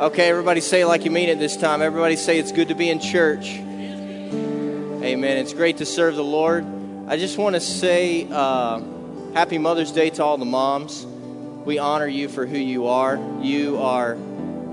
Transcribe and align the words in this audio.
Okay, 0.00 0.30
everybody 0.30 0.62
say 0.62 0.86
like 0.86 1.04
you 1.04 1.10
mean 1.10 1.28
it 1.28 1.38
this 1.38 1.58
time. 1.58 1.82
Everybody 1.82 2.16
say 2.16 2.38
it's 2.38 2.52
good 2.52 2.68
to 2.68 2.74
be 2.74 2.88
in 2.88 3.00
church. 3.00 3.50
Amen. 3.50 5.36
It's 5.36 5.52
great 5.52 5.76
to 5.76 5.84
serve 5.84 6.16
the 6.16 6.24
Lord. 6.24 6.64
I 7.06 7.18
just 7.18 7.36
want 7.36 7.54
to 7.54 7.60
say 7.60 8.26
uh, 8.30 8.80
happy 9.34 9.58
Mother's 9.58 9.92
Day 9.92 10.08
to 10.08 10.24
all 10.24 10.38
the 10.38 10.46
moms. 10.46 11.04
We 11.04 11.78
honor 11.78 12.06
you 12.06 12.30
for 12.30 12.46
who 12.46 12.56
you 12.56 12.86
are. 12.86 13.20
You 13.42 13.76
are 13.82 14.16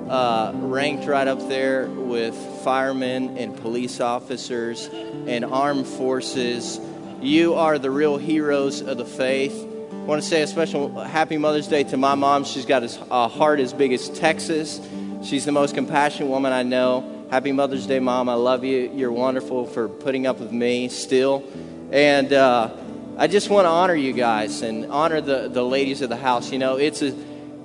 uh, 0.07 0.53
ranked 0.55 1.05
right 1.07 1.27
up 1.27 1.45
there 1.49 1.89
with 1.89 2.33
firemen 2.63 3.37
and 3.37 3.53
police 3.57 3.99
officers 3.99 4.87
and 4.87 5.43
armed 5.43 5.87
forces. 5.87 6.79
You 7.21 7.55
are 7.55 7.77
the 7.77 7.91
real 7.91 8.15
heroes 8.15 8.79
of 8.79 8.97
the 8.97 9.03
faith. 9.03 9.51
I 9.91 9.95
want 10.05 10.23
to 10.23 10.27
say 10.29 10.41
a 10.41 10.47
special 10.47 11.01
happy 11.01 11.37
Mother's 11.37 11.67
Day 11.67 11.83
to 11.83 11.97
my 11.97 12.15
mom. 12.15 12.45
She's 12.45 12.65
got 12.65 12.83
a 13.11 13.27
heart 13.27 13.59
as 13.59 13.73
big 13.73 13.91
as 13.91 14.07
Texas. 14.07 14.79
She's 15.27 15.43
the 15.43 15.51
most 15.51 15.75
compassionate 15.75 16.29
woman 16.29 16.53
I 16.53 16.63
know. 16.63 17.27
Happy 17.29 17.51
Mother's 17.51 17.85
Day, 17.85 17.99
Mom. 17.99 18.29
I 18.29 18.35
love 18.35 18.63
you. 18.63 18.89
You're 18.95 19.11
wonderful 19.11 19.65
for 19.65 19.89
putting 19.89 20.25
up 20.25 20.39
with 20.39 20.53
me 20.53 20.87
still. 20.87 21.43
And 21.91 22.31
uh, 22.31 22.69
I 23.17 23.27
just 23.27 23.49
want 23.49 23.65
to 23.65 23.69
honor 23.69 23.93
you 23.93 24.13
guys 24.13 24.61
and 24.61 24.85
honor 24.85 25.19
the, 25.19 25.49
the 25.49 25.63
ladies 25.63 26.01
of 26.01 26.07
the 26.07 26.15
house. 26.15 26.49
You 26.49 26.59
know, 26.59 26.77
it's 26.77 27.01
a, 27.01 27.13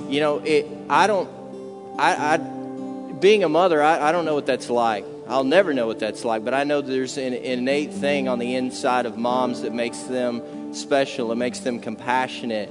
you 0.09 0.19
know, 0.19 0.39
it, 0.39 0.67
I 0.91 1.06
don't, 1.06 1.30
I, 2.01 2.34
I 2.34 2.37
being 2.39 3.45
a 3.45 3.48
mother, 3.48 3.81
I, 3.81 4.09
I 4.09 4.11
don't 4.11 4.25
know 4.25 4.34
what 4.34 4.47
that's 4.47 4.69
like. 4.69 5.05
I'll 5.29 5.45
never 5.45 5.73
know 5.73 5.87
what 5.87 6.01
that's 6.01 6.25
like, 6.25 6.45
but 6.45 6.55
I 6.55 6.65
know 6.65 6.81
there's 6.81 7.17
an 7.17 7.33
innate 7.33 7.92
thing 7.92 8.27
on 8.27 8.41
the 8.41 8.56
inside 8.56 9.06
of 9.06 9.17
moms 9.17 9.62
that 9.62 9.73
makes 9.73 9.98
them 10.03 10.75
special. 10.75 11.31
It 11.31 11.37
makes 11.37 11.61
them 11.61 11.79
compassionate 11.79 12.69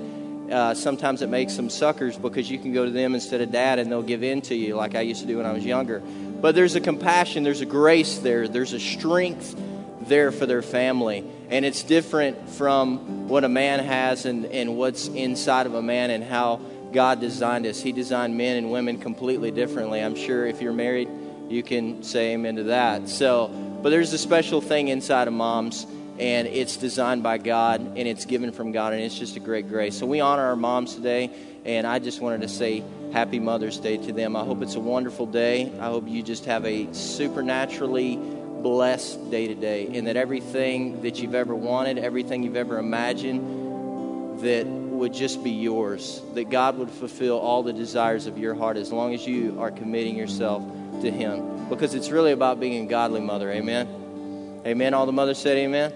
uh, 0.52 0.74
sometimes 0.74 1.22
it 1.22 1.30
makes 1.30 1.56
them 1.56 1.70
suckers 1.70 2.18
because 2.18 2.50
you 2.50 2.60
can 2.60 2.74
go 2.74 2.86
to 2.86 2.92
them 2.92 3.16
instead 3.16 3.42
of 3.42 3.52
dad 3.52 3.80
and 3.80 3.92
they'll 3.92 4.04
give 4.04 4.24
in 4.24 4.42
to 4.42 4.56
you 4.56 4.76
like 4.76 4.96
I 4.96 5.02
used 5.02 5.22
to 5.22 5.28
do 5.28 5.38
when 5.38 5.46
I 5.46 5.54
was 5.54 5.66
younger. 5.66 6.00
But 6.00 6.56
there's 6.56 6.76
a 6.76 6.82
compassion, 6.82 7.44
there's 7.44 7.62
a 7.62 7.66
grace 7.66 8.18
there, 8.20 8.48
there's 8.48 8.74
a 8.74 8.80
strength 8.80 9.56
there 10.02 10.32
for 10.32 10.46
their 10.46 10.62
family. 10.62 11.24
And 11.50 11.66
it's 11.66 11.84
different 11.84 12.50
from 12.50 13.28
what 13.28 13.44
a 13.44 13.50
man 13.50 13.80
has 13.80 14.26
and, 14.26 14.46
and 14.46 14.76
what's 14.76 15.08
inside 15.08 15.66
of 15.66 15.74
a 15.76 15.82
man 15.82 16.10
and 16.10 16.24
how 16.24 16.62
God 16.92 17.20
designed 17.20 17.66
us. 17.66 17.82
He 17.82 17.92
designed 17.92 18.36
men 18.36 18.58
and 18.58 18.72
women 18.72 19.00
completely 19.00 19.52
differently. 19.52 20.02
I'm 20.02 20.16
sure 20.16 20.46
if 20.46 20.62
you're 20.62 20.74
married, 20.74 21.10
you 21.50 21.64
can 21.64 22.04
say 22.04 22.34
amen 22.34 22.58
to 22.58 22.64
that. 22.64 23.08
So, 23.10 23.48
but 23.82 23.90
there's 23.90 24.14
a 24.14 24.18
special 24.18 24.62
thing 24.62 24.90
inside 24.90 25.28
of 25.28 25.34
moms 25.34 25.86
and 26.22 26.48
it's 26.48 26.78
designed 26.78 27.24
by 27.24 27.40
God 27.40 27.82
and 27.82 28.08
it's 28.08 28.26
given 28.26 28.52
from 28.52 28.72
God, 28.72 28.94
and 28.94 29.02
it's 29.02 29.18
just 29.18 29.36
a 29.38 29.40
great 29.40 29.68
grace. 29.68 29.98
So 29.98 30.06
we 30.06 30.20
honor 30.20 30.44
our 30.44 30.56
moms 30.56 30.94
today, 30.94 31.32
and 31.66 31.88
I 31.88 31.98
just 31.98 32.22
wanted 32.22 32.42
to 32.42 32.48
say 32.48 32.84
Happy 33.12 33.40
Mother's 33.40 33.78
Day 33.80 33.98
to 33.98 34.14
them. 34.14 34.36
I 34.36 34.44
hope 34.44 34.62
it's 34.62 34.76
a 34.76 34.80
wonderful 34.80 35.26
day. 35.26 35.72
I 35.80 35.86
hope 35.86 36.08
you 36.08 36.22
just 36.22 36.46
have 36.46 36.64
a 36.66 36.94
supernaturally 36.94 38.18
blessed 38.18 39.32
day 39.32 39.48
today, 39.48 39.90
and 39.98 40.06
that 40.06 40.16
everything 40.16 41.02
that 41.02 41.20
you've 41.20 41.34
ever 41.34 41.56
wanted, 41.56 41.98
everything 41.98 42.44
you've 42.44 42.56
ever 42.56 42.78
imagined, 42.78 44.42
that 44.42 44.68
would 44.68 45.16
just 45.16 45.44
be 45.44 45.50
yours. 45.50 46.22
That 46.36 46.52
God 46.52 46.78
would 46.78 46.92
fulfill 46.92 47.40
all 47.40 47.64
the 47.64 47.74
desires 47.74 48.28
of 48.28 48.38
your 48.38 48.54
heart 48.54 48.78
as 48.78 48.92
long 48.92 49.16
as 49.16 49.26
you 49.26 49.60
are 49.60 49.72
committing 49.72 50.16
yourself 50.16 50.62
to 51.02 51.10
Him. 51.10 51.68
Because 51.68 51.96
it's 51.96 52.12
really 52.12 52.32
about 52.32 52.60
being 52.60 52.86
a 52.86 52.88
godly 52.88 53.22
mother. 53.22 53.52
Amen. 53.52 54.62
Amen. 54.68 54.94
All 54.94 55.08
the 55.08 55.12
mothers 55.12 55.40
said, 55.40 55.58
Amen. 55.58 55.92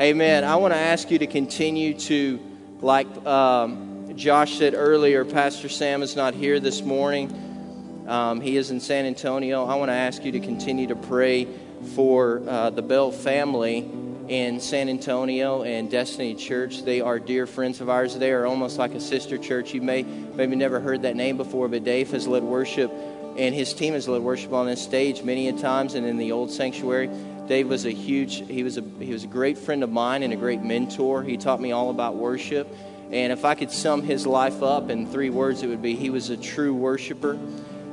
Amen. 0.00 0.44
I 0.44 0.54
want 0.54 0.72
to 0.72 0.78
ask 0.78 1.10
you 1.10 1.18
to 1.18 1.26
continue 1.26 1.92
to, 1.92 2.38
like 2.80 3.08
um, 3.26 4.12
Josh 4.14 4.56
said 4.56 4.74
earlier, 4.74 5.24
Pastor 5.24 5.68
Sam 5.68 6.02
is 6.02 6.14
not 6.14 6.34
here 6.34 6.60
this 6.60 6.82
morning. 6.82 8.04
Um, 8.06 8.40
he 8.40 8.56
is 8.56 8.70
in 8.70 8.78
San 8.78 9.06
Antonio. 9.06 9.64
I 9.64 9.74
want 9.74 9.88
to 9.88 9.94
ask 9.94 10.24
you 10.24 10.30
to 10.30 10.38
continue 10.38 10.86
to 10.86 10.94
pray 10.94 11.48
for 11.96 12.42
uh, 12.46 12.70
the 12.70 12.80
Bell 12.80 13.10
family 13.10 13.90
in 14.28 14.60
San 14.60 14.88
Antonio 14.88 15.64
and 15.64 15.90
Destiny 15.90 16.36
Church. 16.36 16.84
They 16.84 17.00
are 17.00 17.18
dear 17.18 17.48
friends 17.48 17.80
of 17.80 17.88
ours. 17.88 18.16
They 18.16 18.30
are 18.30 18.46
almost 18.46 18.78
like 18.78 18.94
a 18.94 19.00
sister 19.00 19.36
church. 19.36 19.74
You 19.74 19.82
may 19.82 20.04
maybe 20.04 20.54
never 20.54 20.78
heard 20.78 21.02
that 21.02 21.16
name 21.16 21.36
before, 21.36 21.66
but 21.66 21.82
Dave 21.82 22.12
has 22.12 22.28
led 22.28 22.44
worship 22.44 22.92
and 23.38 23.54
his 23.54 23.72
team 23.72 23.94
has 23.94 24.08
led 24.08 24.20
worship 24.20 24.52
on 24.52 24.66
this 24.66 24.82
stage 24.82 25.22
many 25.22 25.48
a 25.48 25.52
times 25.52 25.94
and 25.94 26.04
in 26.04 26.18
the 26.18 26.32
old 26.32 26.50
sanctuary. 26.50 27.08
Dave 27.48 27.68
was 27.68 27.86
a 27.86 27.90
huge, 27.90 28.46
he 28.46 28.62
was 28.62 28.76
a, 28.76 28.82
he 29.00 29.12
was 29.12 29.24
a 29.24 29.26
great 29.26 29.56
friend 29.56 29.82
of 29.82 29.90
mine 29.90 30.22
and 30.22 30.32
a 30.32 30.36
great 30.36 30.62
mentor. 30.62 31.22
He 31.22 31.38
taught 31.38 31.60
me 31.60 31.72
all 31.72 31.90
about 31.90 32.16
worship. 32.16 32.68
And 33.10 33.32
if 33.32 33.46
I 33.46 33.54
could 33.54 33.70
sum 33.70 34.02
his 34.02 34.26
life 34.26 34.62
up 34.62 34.90
in 34.90 35.06
three 35.06 35.30
words, 35.30 35.62
it 35.62 35.68
would 35.68 35.80
be 35.80 35.96
he 35.96 36.10
was 36.10 36.28
a 36.28 36.36
true 36.36 36.74
worshiper. 36.74 37.38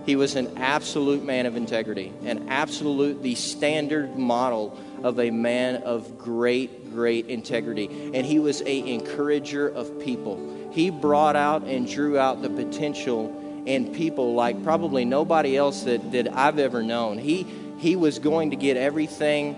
He 0.06 0.18
was 0.18 0.36
an 0.36 0.58
absolute 0.58 1.24
man 1.24 1.46
of 1.46 1.56
integrity, 1.56 2.12
an 2.26 2.50
absolute, 2.50 3.24
the 3.24 3.34
standard 3.34 4.18
model 4.18 4.78
of 5.04 5.20
a 5.20 5.32
man 5.32 5.84
of 5.84 6.18
great, 6.18 6.94
great 6.94 7.28
integrity. 7.28 8.12
And 8.14 8.26
he 8.26 8.40
was 8.40 8.62
a 8.62 8.94
encourager 8.94 9.68
of 9.68 10.00
people. 10.00 10.70
He 10.72 10.90
brought 10.90 11.38
out 11.38 11.64
and 11.64 11.90
drew 11.90 12.20
out 12.20 12.42
the 12.42 12.50
potential 12.50 13.64
in 13.66 13.96
people 13.96 14.36
like 14.36 14.64
probably 14.64 15.06
nobody 15.06 15.58
else 15.58 15.84
that, 15.84 16.12
that 16.12 16.32
I've 16.36 16.60
ever 16.60 16.84
known. 16.84 17.18
He 17.18 17.48
he 17.78 17.96
was 17.96 18.20
going 18.20 18.52
to 18.52 18.56
get 18.56 18.78
everything 18.78 19.56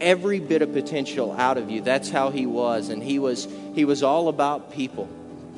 every 0.00 0.40
bit 0.40 0.62
of 0.62 0.72
potential 0.72 1.32
out 1.32 1.56
of 1.56 1.70
you 1.70 1.80
that's 1.80 2.10
how 2.10 2.30
he 2.30 2.44
was 2.46 2.90
and 2.90 3.02
he 3.02 3.18
was 3.18 3.48
he 3.74 3.84
was 3.84 4.02
all 4.02 4.28
about 4.28 4.72
people 4.72 5.08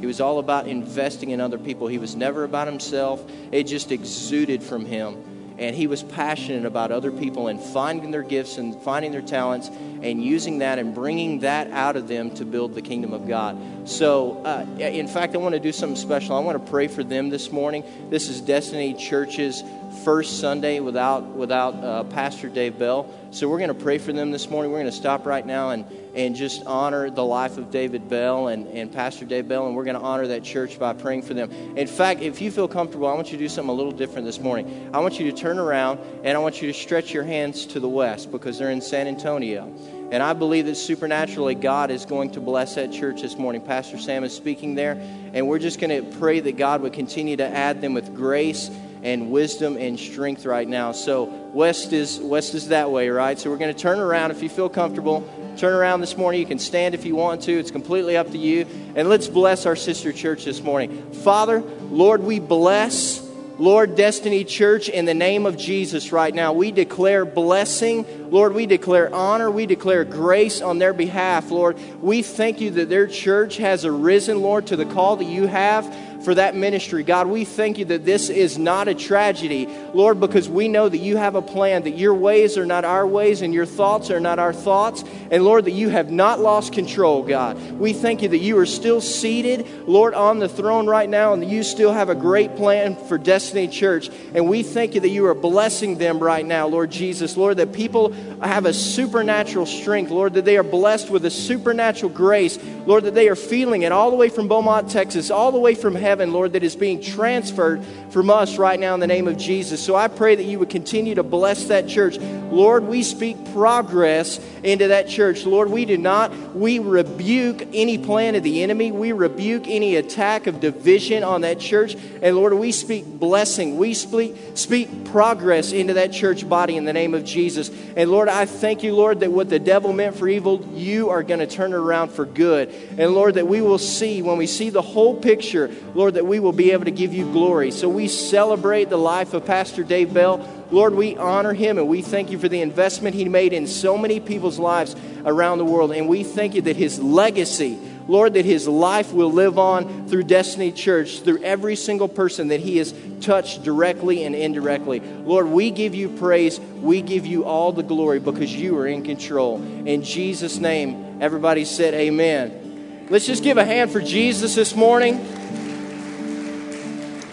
he 0.01 0.07
was 0.07 0.21
all 0.21 0.39
about 0.39 0.69
investing 0.69 1.31
in 1.31 1.41
other 1.41 1.59
people 1.59 1.89
he 1.89 1.99
was 1.99 2.15
never 2.15 2.45
about 2.45 2.69
himself 2.69 3.23
it 3.51 3.65
just 3.65 3.91
exuded 3.91 4.63
from 4.63 4.87
him 4.87 5.17
and 5.59 5.75
he 5.75 5.89
was 5.89 6.05
passionate 6.05 6.65
about 6.65 6.93
other 6.93 7.11
people 7.11 7.49
and 7.49 7.61
finding 7.61 8.13
their 8.13 8.23
gifts 8.23 8.59
and 8.59 8.81
finding 8.83 9.11
their 9.11 9.23
talents 9.23 9.69
and 9.69 10.23
using 10.23 10.59
that 10.59 10.79
and 10.79 10.95
bringing 10.95 11.41
that 11.41 11.69
out 11.73 11.97
of 11.97 12.07
them 12.07 12.31
to 12.37 12.45
build 12.45 12.75
the 12.75 12.83
kingdom 12.83 13.13
of 13.13 13.27
God. 13.27 13.59
So, 13.89 14.41
uh, 14.45 14.65
in 14.79 15.09
fact, 15.09 15.35
I 15.35 15.39
want 15.39 15.55
to 15.55 15.61
do 15.61 15.73
something 15.73 15.97
special. 15.97 16.37
I 16.37 16.41
want 16.41 16.65
to 16.65 16.71
pray 16.71 16.87
for 16.87 17.03
them 17.03 17.29
this 17.29 17.51
morning. 17.51 17.83
This 18.09 18.29
is 18.29 18.41
Destiny 18.41 18.95
Church's 18.95 19.65
first 20.05 20.41
Sunday 20.41 20.81
without 20.81 21.25
without 21.25 21.75
uh, 21.77 22.05
Pastor 22.05 22.49
Dave 22.49 22.79
Bell. 22.79 23.13
So 23.31 23.49
we're 23.49 23.59
going 23.59 23.69
to 23.69 23.75
pray 23.75 23.99
for 23.99 24.13
them 24.13 24.31
this 24.31 24.49
morning. 24.49 24.73
We're 24.73 24.79
going 24.79 24.91
to 24.91 24.97
stop 24.97 25.27
right 25.27 25.45
now 25.45 25.71
and 25.71 25.85
and 26.15 26.35
just 26.35 26.65
honor 26.67 27.11
the 27.11 27.25
life 27.25 27.59
of 27.59 27.71
David 27.71 28.09
Bell 28.09 28.49
and, 28.49 28.67
and 28.69 28.93
Pastor 28.93 29.25
Dave 29.25 29.47
Bell, 29.47 29.67
and 29.67 29.77
we're 29.77 29.85
going 29.85 29.97
to 29.97 30.03
honor 30.03 30.27
that 30.29 30.43
church 30.43 30.79
by 30.79 30.93
praying 30.93 31.23
for 31.23 31.35
them. 31.35 31.51
In 31.77 31.87
fact, 31.87 32.23
if 32.23 32.41
you 32.41 32.51
feel 32.51 32.67
comfortable, 32.67 33.07
I 33.07 33.15
want 33.15 33.31
you 33.31 33.39
to 33.39 33.45
do 33.45 33.49
something 33.49 33.71
a 33.71 33.75
little 33.75 33.93
different 33.93 34.27
this 34.27 34.41
morning. 34.41 34.91
I 34.93 35.01
want 35.01 35.21
you 35.21 35.31
to 35.31 35.37
turn 35.37 35.59
around 35.59 36.01
and 36.25 36.37
I 36.37 36.41
want 36.41 36.61
you 36.61 36.73
to 36.73 36.79
stretch 36.79 37.13
your 37.13 37.25
hands 37.25 37.67
to 37.67 37.81
the 37.81 37.89
west 37.89 38.33
because 38.33 38.59
they're 38.59 38.71
in 38.71 38.81
San 38.81 39.07
Antonio. 39.07 39.73
And 40.11 40.23
I 40.23 40.33
believe 40.33 40.65
that 40.67 40.77
supernaturally 40.77 41.55
God 41.55 41.91
is 41.91 42.07
going 42.07 42.31
to 42.31 42.41
bless 42.41 42.77
that 42.77 42.93
church 42.93 43.21
this 43.21 43.37
morning. 43.37 43.61
Pastor 43.61 43.99
Sam 43.99 44.25
is 44.25 44.35
speaking 44.35 44.75
there, 44.75 44.93
and 45.35 45.47
we're 45.47 45.59
just 45.59 45.79
going 45.79 45.91
to 45.91 46.19
pray 46.19 46.41
that 46.41 46.57
God 46.57 46.81
would 46.81 46.95
continue 46.95 47.37
to 47.37 47.47
add 47.47 47.83
them 47.83 47.93
with 47.93 48.15
grace 48.15 48.71
and 49.03 49.31
wisdom 49.31 49.77
and 49.77 49.99
strength 49.99 50.45
right 50.45 50.67
now. 50.67 50.93
So 50.93 51.25
west 51.25 51.93
is 51.93 52.19
west 52.19 52.55
is 52.55 52.69
that 52.69 52.91
way, 52.91 53.09
right? 53.09 53.39
So 53.39 53.51
we're 53.51 53.59
going 53.59 53.75
to 53.75 53.81
turn 53.81 53.99
around 53.99 54.31
if 54.31 54.43
you 54.43 54.49
feel 54.49 54.69
comfortable. 54.69 55.29
Turn 55.57 55.75
around 55.75 56.01
this 56.01 56.17
morning. 56.17 56.41
You 56.41 56.47
can 56.47 56.59
stand 56.59 56.95
if 56.95 57.05
you 57.05 57.17
want 57.17 57.43
to. 57.43 57.53
It's 57.53 57.71
completely 57.71 58.17
up 58.17 58.31
to 58.31 58.39
you. 58.39 58.67
And 58.95 59.09
let's 59.09 59.29
bless 59.29 59.67
our 59.67 59.77
sister 59.77 60.13
church 60.13 60.45
this 60.45 60.63
morning. 60.63 61.13
Father, 61.13 61.61
Lord, 61.61 62.23
we 62.23 62.39
bless 62.39 63.29
Lord, 63.59 63.97
Destiny 63.97 64.45
Church, 64.45 64.89
in 64.89 65.05
the 65.05 65.15
name 65.15 65.45
of 65.45 65.57
Jesus 65.57 66.13
right 66.13 66.33
now, 66.33 66.53
we 66.53 66.71
declare 66.71 67.25
blessing. 67.25 68.31
Lord, 68.31 68.55
we 68.55 68.67
declare 68.67 69.13
honor. 69.13 69.51
We 69.51 69.67
declare 69.67 70.05
grace 70.05 70.63
on 70.63 70.79
their 70.79 70.93
behalf. 70.93 71.51
Lord, 71.51 71.77
we 72.01 72.23
thank 72.23 72.61
you 72.61 72.71
that 72.71 72.89
their 72.89 73.09
church 73.09 73.57
has 73.57 73.85
arisen, 73.85 74.43
Lord, 74.43 74.69
to 74.69 74.77
the 74.77 74.85
call 74.85 75.17
that 75.17 75.25
you 75.25 75.49
have 75.49 75.93
for 76.23 76.35
that 76.35 76.57
ministry. 76.57 77.03
God, 77.03 77.29
we 77.29 77.45
thank 77.45 77.79
you 77.79 77.85
that 77.87 78.05
this 78.05 78.29
is 78.29 78.59
not 78.59 78.89
a 78.89 78.95
tragedy, 78.95 79.69
Lord, 79.95 80.21
because 80.21 80.49
we 80.49 80.69
know 80.69 80.89
that 80.89 80.99
you 80.99 81.17
have 81.17 81.35
a 81.35 81.43
plan, 81.43 81.85
that 81.85 81.97
your 81.97 82.15
ways 82.15 82.59
are 82.59 82.67
not 82.67 82.85
our 82.85 83.07
ways 83.07 83.43
and 83.43 83.55
your 83.55 83.67
thoughts 83.67 84.11
are 84.11 84.21
not 84.21 84.39
our 84.39 84.53
thoughts. 84.53 85.05
And 85.31 85.45
Lord, 85.45 85.67
that 85.67 85.73
you 85.73 85.89
have 85.91 86.11
not 86.11 86.41
lost 86.41 86.73
control, 86.73 87.23
God. 87.23 87.57
We 87.73 87.93
thank 87.93 88.23
you 88.23 88.29
that 88.29 88.39
you 88.39 88.59
are 88.59 88.67
still 88.67 89.01
seated, 89.01 89.67
Lord, 89.87 90.15
on 90.15 90.39
the 90.39 90.49
throne 90.49 90.87
right 90.87 91.09
now 91.09 91.33
and 91.33 91.43
that 91.43 91.49
you 91.49 91.63
still 91.63 91.93
have 91.93 92.09
a 92.09 92.15
great 92.15 92.57
plan 92.57 92.97
for 92.97 93.17
Destiny 93.17 93.69
Church. 93.69 94.11
And 94.35 94.49
we 94.49 94.63
thank 94.63 94.95
you 94.95 95.01
that 95.01 95.09
you 95.09 95.27
are 95.27 95.35
blessing 95.35 95.99
them 95.99 96.19
right 96.19 96.45
now, 96.45 96.67
Lord 96.67 96.91
Jesus. 96.91 97.37
Lord, 97.37 97.59
that 97.59 97.73
people 97.73 98.13
have 98.43 98.67
a 98.67 98.73
supernatural 98.73 99.67
strength, 99.67 100.11
Lord, 100.11 100.35
that 100.35 100.45
they 100.45 100.57
are 100.57 100.63
blessed 100.63 101.11
with 101.11 101.25
a 101.25 101.31
supernatural 101.31 102.11
grace, 102.11 102.59
Lord, 102.87 103.05
that 103.05 103.15
they 103.15 103.29
are 103.29 103.37
feeling 103.37 103.83
it 103.83 103.93
all 103.93 104.11
the 104.11 104.17
way 104.17 104.29
from 104.29 104.49
Beaumont, 104.49 104.91
Texas, 104.91 105.31
all 105.31 105.53
the 105.53 105.59
way 105.59 105.75
from 105.75 105.95
heaven 105.95 106.08
heaven, 106.09 106.33
Lord, 106.33 106.55
that 106.55 106.63
is 106.63 106.75
being 106.75 107.03
transferred 107.03 107.85
from 108.09 108.31
us 108.31 108.57
right 108.57 108.81
now 108.81 108.95
in 108.95 109.01
the 109.01 109.07
name 109.07 109.29
of 109.29 109.37
Jesus. 109.37 109.85
So 109.85 109.95
I 109.95 110.09
pray 110.09 110.35
that 110.37 110.45
you 110.45 110.59
would 110.59 110.71
continue 110.71 111.15
to 111.17 111.23
bless 111.23 111.65
that 111.67 111.87
church. 111.87 112.19
Lord, 112.19 112.85
we 112.85 113.03
speak 113.03 113.37
progress 113.53 114.41
into 114.63 114.89
that 114.89 115.07
church. 115.07 115.45
Lord, 115.45 115.71
we 115.71 115.85
do 115.85 115.99
not, 115.99 116.33
we 116.55 116.79
rebuke 116.79 117.69
any 117.75 117.99
plan 117.99 118.35
of 118.37 118.43
the 118.43 118.63
enemy. 118.63 118.91
We 118.91 119.13
rebuke 119.13 119.69
any 119.69 119.97
attack 119.97 120.47
of 120.47 120.61
division 120.61 121.23
on 121.25 121.43
that 121.43 121.61
church. 121.61 121.95
And 122.23 122.35
Lord, 122.35 122.55
we 122.55 122.73
speak 122.73 123.05
blessing. 123.05 123.77
We 123.77 123.93
speak, 123.93 124.35
speak 124.55 125.05
progress 125.05 125.73
into 125.73 125.93
that 125.95 126.11
church 126.11 126.49
body 126.49 126.79
in 126.79 126.87
the 126.87 126.95
name 126.95 127.13
of 127.13 127.25
Jesus. 127.25 127.71
And 127.97 128.11
Lord, 128.11 128.31
I 128.31 128.47
thank 128.47 128.83
you, 128.83 128.95
Lord, 128.95 129.21
that 129.21 129.31
what 129.31 129.51
the 129.51 129.59
devil 129.59 129.93
meant 129.93 130.17
for 130.17 130.27
evil, 130.27 130.65
you 130.73 131.11
are 131.11 131.23
going 131.23 131.41
to 131.41 131.47
turn 131.47 131.75
around 131.75 132.13
for 132.13 132.25
good. 132.25 132.71
And 132.97 133.13
Lord, 133.13 133.35
that 133.35 133.47
we 133.47 133.61
will 133.61 133.79
see, 133.79 134.23
when 134.23 134.39
we 134.39 134.47
see 134.47 134.71
the 134.71 134.81
whole 134.81 135.15
picture, 135.15 135.69
Lord, 135.99 136.15
that 136.15 136.27
we 136.27 136.39
will 136.39 136.53
be 136.53 136.71
able 136.71 136.85
to 136.85 136.93
give 136.93 137.13
you 137.13 137.25
glory. 137.33 137.73
So 137.73 137.89
we 137.89 138.07
celebrate 138.07 138.89
the 138.89 138.97
life 138.97 139.35
of 139.35 139.45
Pastor 139.45 139.83
Dave 139.83 140.15
Bell. 140.15 140.49
Lord, 140.71 140.95
we 140.95 141.17
honor 141.17 141.53
him 141.53 141.77
and 141.77 141.89
we 141.89 142.03
thank 142.03 142.31
you 142.31 142.39
for 142.39 142.49
the 142.49 142.61
investment 142.61 143.17
he 143.17 143.29
made 143.29 143.53
in 143.53 143.67
so 143.67 143.99
many 143.99 144.21
people's 144.21 144.61
lives 144.61 144.95
around 145.25 145.59
the 145.59 145.65
world. 145.65 145.91
And 145.91 146.09
we 146.09 146.23
thank 146.23 146.55
you 146.55 146.63
that 146.63 146.77
his 146.77 147.01
legacy, 147.01 147.81
Lord, 148.07 148.35
that 148.35 148.45
his 148.45 148.69
life 148.69 149.13
will 149.13 149.33
live 149.33 149.59
on 149.59 150.07
through 150.07 150.23
Destiny 150.23 150.71
Church, 150.71 151.23
through 151.23 151.43
every 151.43 151.75
single 151.75 152.07
person 152.07 152.47
that 152.47 152.61
he 152.61 152.77
has 152.77 152.95
touched 153.21 153.65
directly 153.65 154.23
and 154.23 154.37
indirectly. 154.37 155.01
Lord, 155.01 155.49
we 155.49 155.73
give 155.73 155.97
you 155.97 156.11
praise. 156.11 156.61
We 156.61 157.03
give 157.03 157.27
you 157.27 157.45
all 157.45 157.73
the 157.73 157.83
glory 157.83 158.21
because 158.21 158.55
you 158.55 158.79
are 158.79 158.87
in 158.87 159.03
control. 159.03 159.61
In 159.85 160.05
Jesus' 160.05 160.59
name, 160.59 161.21
everybody 161.21 161.65
said 161.65 161.93
amen. 161.95 163.07
Let's 163.11 163.27
just 163.27 163.43
give 163.43 163.57
a 163.57 163.65
hand 163.65 163.91
for 163.91 164.01
Jesus 164.01 164.55
this 164.55 164.77
morning. 164.77 165.38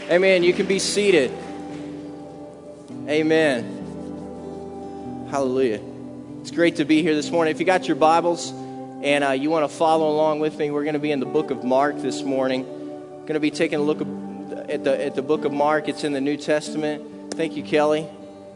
Amen. 0.07 0.44
You 0.44 0.54
can 0.54 0.68
be 0.68 0.78
seated. 0.78 1.31
Amen. 3.07 3.63
Hallelujah. 5.31 5.81
It's 6.42 6.52
great 6.52 6.75
to 6.75 6.86
be 6.86 7.02
here 7.02 7.16
this 7.16 7.31
morning. 7.31 7.52
If 7.52 7.60
you 7.60 7.66
got 7.66 7.88
your 7.88 7.96
Bibles 7.96 8.52
and 8.52 9.24
uh, 9.24 9.31
you 9.31 9.50
want 9.50 9.68
to 9.68 9.75
follow 9.75 10.12
along 10.12 10.42
with 10.42 10.60
me, 10.60 10.69
we're 10.69 10.84
going 10.84 10.94
to 10.94 11.00
be 11.00 11.10
in 11.10 11.19
the 11.19 11.25
book 11.25 11.50
of 11.50 11.63
Mark 11.63 11.98
this 12.04 12.22
morning. 12.22 12.66
Going 12.66 13.34
to 13.34 13.40
be 13.40 13.50
taking 13.50 13.80
a 13.80 13.81
look 13.81 14.00
at 14.69 14.84
the 14.84 15.04
at 15.04 15.16
the 15.16 15.24
book 15.24 15.44
of 15.44 15.52
Mark. 15.52 15.90
It's 15.90 16.04
in 16.04 16.13
the 16.13 16.22
New 16.22 16.38
Testament. 16.38 17.34
Thank 17.34 17.56
you, 17.56 17.63
Kelly. 17.63 18.08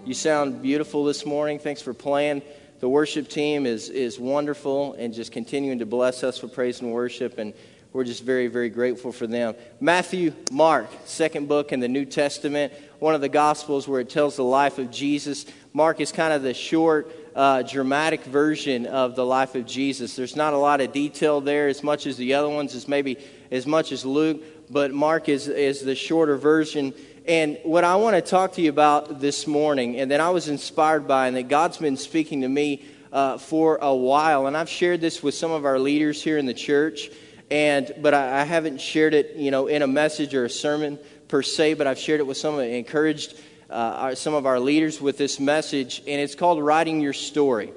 You 0.06 0.14
sound 0.14 0.62
beautiful 0.62 1.04
this 1.04 1.26
morning. 1.26 1.58
Thanks 1.58 1.82
for 1.82 1.96
playing. 1.96 2.44
The 2.80 2.90
worship 2.90 3.28
team 3.28 3.66
is 3.66 3.90
is 3.90 4.20
wonderful 4.20 4.94
and 5.00 5.16
just 5.16 5.32
continuing 5.32 5.80
to 5.80 5.88
bless 5.88 6.24
us 6.24 6.38
for 6.38 6.48
praise 6.48 6.80
and 6.82 6.92
worship 6.92 7.40
and 7.40 7.56
we're 7.92 8.04
just 8.04 8.24
very, 8.24 8.48
very 8.48 8.70
grateful 8.70 9.12
for 9.12 9.26
them. 9.26 9.56
Matthew, 9.80 10.34
Mark, 10.52 10.88
second 11.06 11.48
book 11.48 11.72
in 11.72 11.80
the 11.80 11.88
New 11.88 12.06
Testament, 12.06 12.72
one 13.00 13.16
of 13.16 13.22
the 13.22 13.30
Gospels 13.30 13.88
where 13.88 14.00
it 14.00 14.12
tells 14.12 14.36
the 14.36 14.44
life 14.44 14.78
of 14.78 14.92
Jesus. 14.92 15.48
Mark 15.74 16.00
is 16.00 16.12
kind 16.12 16.32
of 16.32 16.44
the 16.44 16.54
short, 16.54 17.12
uh, 17.36 17.64
dramatic 17.64 18.24
version 18.26 18.86
of 18.86 19.16
the 19.16 19.26
life 19.26 19.56
of 19.56 19.66
Jesus. 19.66 20.16
There's 20.16 20.36
not 20.36 20.54
a 20.54 20.58
lot 20.58 20.82
of 20.82 20.92
detail 20.92 21.42
there 21.42 21.68
as 21.68 21.82
much 21.82 22.06
as 22.06 22.16
the 22.16 22.36
other 22.36 22.50
ones, 22.50 22.76
as 22.76 22.88
maybe 22.88 23.18
as 23.50 23.66
much 23.66 23.92
as 23.92 24.06
Luke, 24.06 24.44
but 24.70 24.94
Mark 24.94 25.28
is, 25.28 25.48
is 25.48 25.82
the 25.82 25.96
shorter 25.96 26.38
version. 26.38 26.94
And 27.26 27.58
what 27.64 27.84
I 27.84 27.96
want 27.96 28.16
to 28.16 28.22
talk 28.22 28.54
to 28.54 28.62
you 28.62 28.70
about 28.70 29.20
this 29.20 29.48
morning, 29.48 30.00
and 30.00 30.12
that 30.12 30.20
I 30.20 30.30
was 30.30 30.48
inspired 30.48 31.08
by, 31.08 31.28
and 31.28 31.36
that 31.36 31.48
God's 31.48 31.78
been 31.78 31.98
speaking 31.98 32.42
to 32.42 32.50
me 32.50 32.86
uh, 33.12 33.40
for 33.40 33.80
a 33.82 33.96
while, 33.96 34.46
and 34.46 34.56
I've 34.56 34.70
shared 34.70 35.02
this 35.02 35.24
with 35.24 35.34
some 35.34 35.50
of 35.50 35.66
our 35.66 35.80
leaders 35.80 36.22
here 36.22 36.38
in 36.38 36.46
the 36.46 36.54
church 36.54 37.10
and 37.52 37.92
but 38.02 38.14
I, 38.14 38.42
I, 38.42 38.44
haven't 38.44 38.80
shared 38.80 39.14
it, 39.14 39.36
you 39.36 39.52
know, 39.52 39.68
in 39.68 39.82
a 39.82 39.88
message 39.88 40.36
or 40.36 40.46
a 40.46 40.50
sermon 40.50 41.00
per 41.28 41.42
se, 41.42 41.76
but 41.76 41.88
I've 41.88 42.00
shared 42.00 42.20
it 42.20 42.28
with 42.28 42.38
some, 42.38 42.60
encouraged 42.60 43.40
uh, 43.70 43.74
our, 43.74 44.16
some 44.16 44.34
of 44.34 44.46
our 44.46 44.60
leaders 44.60 45.00
with 45.00 45.18
this 45.18 45.40
message, 45.40 46.00
and 46.00 46.22
it's 46.22 46.36
called 46.36 46.62
writing 46.62 47.02
your 47.02 47.14
story. 47.14 47.72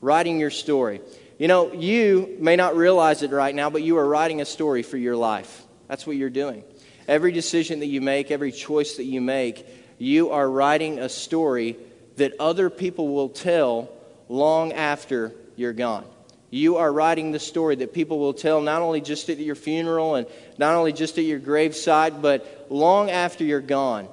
Writing 0.00 0.38
your 0.38 0.50
story. 0.50 1.00
You 1.38 1.48
know, 1.48 1.72
you 1.72 2.36
may 2.40 2.56
not 2.56 2.76
realize 2.76 3.22
it 3.22 3.30
right 3.30 3.54
now, 3.54 3.70
but 3.70 3.82
you 3.82 3.98
are 3.98 4.06
writing 4.06 4.40
a 4.40 4.44
story 4.44 4.82
for 4.82 4.96
your 4.96 5.16
life. 5.16 5.64
That's 5.88 6.06
what 6.06 6.16
you're 6.16 6.30
doing. 6.30 6.64
Every 7.06 7.32
decision 7.32 7.80
that 7.80 7.86
you 7.86 8.00
make, 8.00 8.30
every 8.30 8.52
choice 8.52 8.96
that 8.96 9.04
you 9.04 9.20
make, 9.20 9.66
you 9.98 10.30
are 10.30 10.48
writing 10.48 10.98
a 10.98 11.08
story 11.08 11.76
that 12.16 12.34
other 12.38 12.70
people 12.70 13.08
will 13.08 13.28
tell 13.28 13.88
long 14.28 14.72
after 14.72 15.32
you're 15.56 15.72
gone. 15.72 16.04
You 16.50 16.76
are 16.76 16.90
writing 16.90 17.32
the 17.32 17.38
story 17.38 17.76
that 17.76 17.92
people 17.92 18.18
will 18.18 18.32
tell 18.32 18.60
not 18.60 18.80
only 18.80 19.00
just 19.00 19.28
at 19.28 19.38
your 19.38 19.54
funeral 19.54 20.14
and 20.14 20.26
not 20.56 20.74
only 20.74 20.92
just 20.92 21.18
at 21.18 21.24
your 21.24 21.38
graveside, 21.38 22.22
but 22.22 22.66
long 22.70 23.10
after 23.10 23.44
you're 23.44 23.60
gone. 23.60 24.08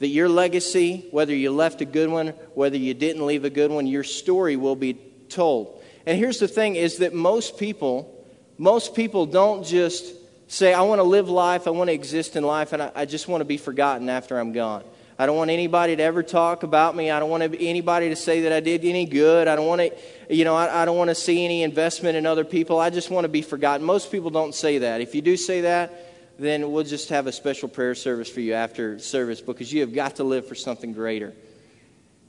That 0.00 0.08
your 0.08 0.28
legacy, 0.28 1.06
whether 1.10 1.34
you 1.34 1.52
left 1.52 1.80
a 1.80 1.84
good 1.84 2.10
one, 2.10 2.28
whether 2.54 2.76
you 2.76 2.92
didn't 2.92 3.24
leave 3.24 3.44
a 3.44 3.50
good 3.50 3.70
one, 3.70 3.86
your 3.86 4.04
story 4.04 4.56
will 4.56 4.76
be 4.76 4.94
told. 5.28 5.82
And 6.06 6.18
here's 6.18 6.38
the 6.38 6.48
thing 6.48 6.76
is 6.76 6.98
that 6.98 7.14
most 7.14 7.56
people, 7.56 8.24
most 8.58 8.94
people 8.94 9.26
don't 9.26 9.64
just 9.64 10.12
say, 10.48 10.74
I 10.74 10.82
want 10.82 10.98
to 10.98 11.04
live 11.04 11.28
life, 11.28 11.66
I 11.66 11.70
want 11.70 11.88
to 11.88 11.94
exist 11.94 12.36
in 12.36 12.44
life, 12.44 12.72
and 12.72 12.82
I, 12.82 12.92
I 12.94 13.04
just 13.04 13.28
want 13.28 13.40
to 13.40 13.46
be 13.46 13.56
forgotten 13.56 14.08
after 14.08 14.38
I'm 14.38 14.52
gone. 14.52 14.84
I 15.18 15.24
don't 15.24 15.36
want 15.36 15.50
anybody 15.50 15.96
to 15.96 16.02
ever 16.02 16.22
talk 16.22 16.62
about 16.62 16.94
me. 16.94 17.10
I 17.10 17.18
don't 17.18 17.30
want 17.30 17.42
anybody 17.42 18.10
to 18.10 18.16
say 18.16 18.42
that 18.42 18.52
I 18.52 18.60
did 18.60 18.84
any 18.84 19.06
good. 19.06 19.48
I 19.48 19.56
don't 19.56 19.66
want 19.66 19.80
to, 19.80 20.34
you 20.34 20.44
know, 20.44 20.54
I, 20.54 20.82
I 20.82 20.84
don't 20.84 20.98
want 20.98 21.08
to 21.08 21.14
see 21.14 21.42
any 21.42 21.62
investment 21.62 22.16
in 22.16 22.26
other 22.26 22.44
people. 22.44 22.78
I 22.78 22.90
just 22.90 23.10
want 23.10 23.24
to 23.24 23.30
be 23.30 23.40
forgotten. 23.40 23.86
Most 23.86 24.12
people 24.12 24.28
don't 24.28 24.54
say 24.54 24.78
that. 24.78 25.00
If 25.00 25.14
you 25.14 25.22
do 25.22 25.38
say 25.38 25.62
that, 25.62 26.38
then 26.38 26.70
we'll 26.70 26.84
just 26.84 27.08
have 27.08 27.26
a 27.26 27.32
special 27.32 27.66
prayer 27.66 27.94
service 27.94 28.28
for 28.28 28.40
you 28.40 28.52
after 28.52 28.98
service 28.98 29.40
because 29.40 29.72
you 29.72 29.80
have 29.80 29.94
got 29.94 30.16
to 30.16 30.24
live 30.24 30.46
for 30.46 30.54
something 30.54 30.92
greater. 30.92 31.32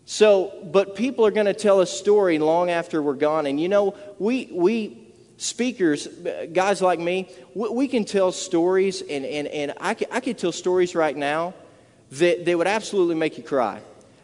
So, 0.05 0.53
but 0.71 0.95
people 0.95 1.25
are 1.25 1.31
going 1.31 1.47
to 1.47 1.53
tell 1.53 1.81
a 1.81 1.85
story 1.85 2.39
long 2.39 2.69
after 2.69 3.01
we're 3.01 3.15
gone. 3.15 3.47
And 3.47 3.59
you 3.59 3.67
know, 3.67 3.95
we, 4.17 4.49
we 4.53 5.11
speakers, 5.35 6.07
guys 6.53 6.81
like 6.81 6.99
me, 6.99 7.27
we, 7.53 7.67
we 7.67 7.87
can 7.89 8.05
tell 8.05 8.31
stories, 8.31 9.01
and, 9.01 9.25
and, 9.25 9.49
and 9.49 9.73
I, 9.81 9.93
can, 9.93 10.07
I 10.09 10.21
can 10.21 10.35
tell 10.35 10.53
stories 10.53 10.95
right 10.95 11.15
now 11.15 11.53
that, 12.11 12.45
that 12.45 12.57
would 12.57 12.67
absolutely 12.67 13.15
make 13.15 13.37
you 13.37 13.43
cry, 13.43 13.81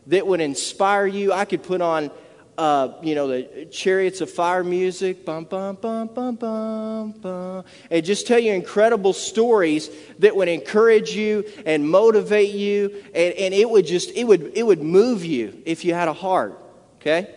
that 0.07 0.25
would 0.25 0.41
inspire 0.41 1.05
you. 1.05 1.33
I 1.33 1.45
could 1.45 1.63
put 1.63 1.81
on, 1.81 2.11
uh, 2.57 2.93
you 3.01 3.15
know, 3.15 3.27
the 3.27 3.65
chariots 3.71 4.21
of 4.21 4.29
fire 4.29 4.63
music, 4.63 5.25
bum, 5.25 5.45
bum, 5.45 5.77
bum, 5.81 6.07
bum, 6.07 6.35
bum, 6.35 7.11
bum, 7.11 7.63
and 7.89 8.05
just 8.05 8.27
tell 8.27 8.39
you 8.39 8.53
incredible 8.53 9.13
stories 9.13 9.89
that 10.19 10.35
would 10.35 10.47
encourage 10.47 11.15
you 11.15 11.43
and 11.65 11.89
motivate 11.89 12.53
you, 12.53 13.03
and, 13.13 13.33
and 13.33 13.53
it 13.53 13.69
would 13.69 13.85
just, 13.85 14.11
it 14.11 14.23
would, 14.25 14.51
it 14.55 14.63
would 14.63 14.81
move 14.81 15.25
you 15.25 15.61
if 15.65 15.83
you 15.83 15.93
had 15.93 16.07
a 16.07 16.13
heart, 16.13 16.59
okay? 16.97 17.33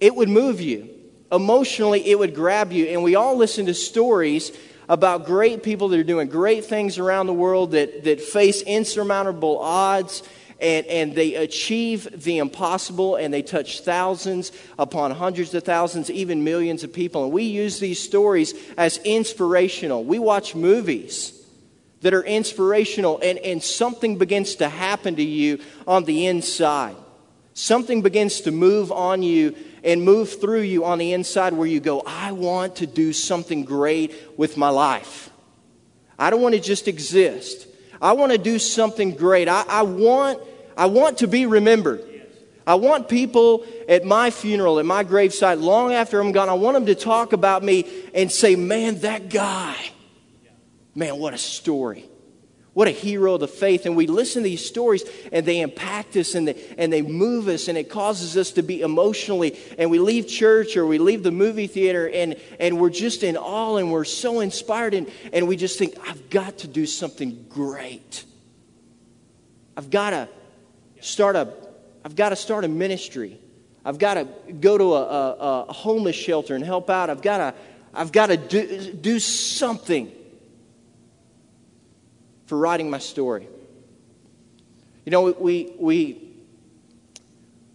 It 0.00 0.14
would 0.14 0.28
move 0.28 0.60
you. 0.60 0.90
Emotionally, 1.32 2.08
it 2.08 2.18
would 2.18 2.34
grab 2.34 2.70
you. 2.70 2.86
And 2.86 3.02
we 3.02 3.16
all 3.16 3.36
listen 3.36 3.66
to 3.66 3.74
stories 3.74 4.52
about 4.88 5.26
great 5.26 5.62
people 5.62 5.88
that 5.88 5.98
are 5.98 6.04
doing 6.04 6.28
great 6.28 6.64
things 6.64 6.98
around 6.98 7.26
the 7.26 7.32
world 7.34 7.72
that, 7.72 8.04
that 8.04 8.20
face 8.20 8.62
insurmountable 8.62 9.58
odds 9.58 10.22
and, 10.60 10.86
and 10.86 11.14
they 11.14 11.34
achieve 11.34 12.08
the 12.22 12.38
impossible 12.38 13.16
and 13.16 13.32
they 13.32 13.42
touch 13.42 13.80
thousands 13.80 14.52
upon 14.78 15.10
hundreds 15.10 15.52
of 15.54 15.64
thousands, 15.64 16.10
even 16.10 16.44
millions 16.44 16.82
of 16.82 16.92
people. 16.92 17.24
And 17.24 17.32
we 17.32 17.44
use 17.44 17.78
these 17.78 18.00
stories 18.00 18.54
as 18.78 18.98
inspirational. 18.98 20.04
We 20.04 20.18
watch 20.18 20.54
movies 20.54 21.32
that 22.00 22.14
are 22.14 22.24
inspirational 22.24 23.20
and, 23.22 23.38
and 23.38 23.62
something 23.62 24.16
begins 24.16 24.56
to 24.56 24.68
happen 24.68 25.16
to 25.16 25.22
you 25.22 25.60
on 25.86 26.04
the 26.04 26.26
inside. 26.26 26.96
Something 27.52 28.02
begins 28.02 28.42
to 28.42 28.50
move 28.50 28.92
on 28.92 29.22
you 29.22 29.56
and 29.86 30.02
move 30.02 30.40
through 30.40 30.62
you 30.62 30.84
on 30.84 30.98
the 30.98 31.12
inside 31.12 31.52
where 31.52 31.66
you 31.66 31.78
go, 31.78 32.02
I 32.04 32.32
want 32.32 32.76
to 32.76 32.86
do 32.86 33.12
something 33.12 33.64
great 33.64 34.12
with 34.36 34.56
my 34.56 34.68
life. 34.68 35.30
I 36.18 36.28
don't 36.28 36.42
want 36.42 36.56
to 36.56 36.60
just 36.60 36.88
exist. 36.88 37.68
I 38.02 38.12
want 38.12 38.32
to 38.32 38.38
do 38.38 38.58
something 38.58 39.14
great. 39.14 39.48
I, 39.48 39.64
I, 39.68 39.82
want, 39.82 40.40
I 40.76 40.86
want 40.86 41.18
to 41.18 41.28
be 41.28 41.46
remembered. 41.46 42.02
I 42.66 42.74
want 42.74 43.08
people 43.08 43.64
at 43.88 44.04
my 44.04 44.30
funeral, 44.30 44.80
at 44.80 44.86
my 44.86 45.04
gravesite, 45.04 45.62
long 45.62 45.92
after 45.92 46.20
I'm 46.20 46.32
gone, 46.32 46.48
I 46.48 46.54
want 46.54 46.74
them 46.74 46.86
to 46.86 46.96
talk 46.96 47.32
about 47.32 47.62
me 47.62 47.86
and 48.12 48.30
say, 48.30 48.56
Man, 48.56 48.98
that 49.00 49.30
guy, 49.30 49.76
man, 50.96 51.16
what 51.16 51.32
a 51.32 51.38
story. 51.38 52.10
What 52.76 52.88
a 52.88 52.90
hero 52.90 53.32
of 53.32 53.40
the 53.40 53.48
faith. 53.48 53.86
And 53.86 53.96
we 53.96 54.06
listen 54.06 54.42
to 54.42 54.48
these 54.50 54.62
stories 54.62 55.02
and 55.32 55.46
they 55.46 55.60
impact 55.62 56.14
us 56.14 56.34
and 56.34 56.48
they, 56.48 56.62
and 56.76 56.92
they 56.92 57.00
move 57.00 57.48
us 57.48 57.68
and 57.68 57.78
it 57.78 57.88
causes 57.88 58.36
us 58.36 58.50
to 58.50 58.62
be 58.62 58.82
emotionally. 58.82 59.58
And 59.78 59.90
we 59.90 59.98
leave 59.98 60.28
church 60.28 60.76
or 60.76 60.84
we 60.84 60.98
leave 60.98 61.22
the 61.22 61.30
movie 61.30 61.68
theater 61.68 62.06
and, 62.06 62.36
and 62.60 62.78
we're 62.78 62.90
just 62.90 63.22
in 63.22 63.38
awe 63.38 63.76
and 63.76 63.90
we're 63.90 64.04
so 64.04 64.40
inspired 64.40 64.92
and, 64.92 65.10
and 65.32 65.48
we 65.48 65.56
just 65.56 65.78
think, 65.78 65.94
I've 66.06 66.28
got 66.28 66.58
to 66.58 66.68
do 66.68 66.84
something 66.84 67.46
great. 67.48 68.26
I've 69.74 69.88
got 69.88 70.10
to 70.10 70.28
start 71.00 71.34
a, 71.34 71.54
I've 72.04 72.14
got 72.14 72.28
to 72.28 72.36
start 72.36 72.66
a 72.66 72.68
ministry. 72.68 73.40
I've 73.86 73.98
got 73.98 74.14
to 74.14 74.28
go 74.52 74.76
to 74.76 74.84
a, 74.96 75.02
a, 75.02 75.62
a 75.62 75.72
homeless 75.72 76.16
shelter 76.16 76.54
and 76.54 76.62
help 76.62 76.90
out. 76.90 77.08
I've 77.08 77.22
got 77.22 77.38
to, 77.38 77.54
I've 77.94 78.12
got 78.12 78.26
to 78.26 78.36
do, 78.36 78.92
do 78.92 79.18
something 79.18 80.12
for 82.46 82.56
writing 82.56 82.88
my 82.90 82.98
story. 82.98 83.48
You 85.04 85.12
know, 85.12 85.30
we, 85.30 85.72
we, 85.78 86.32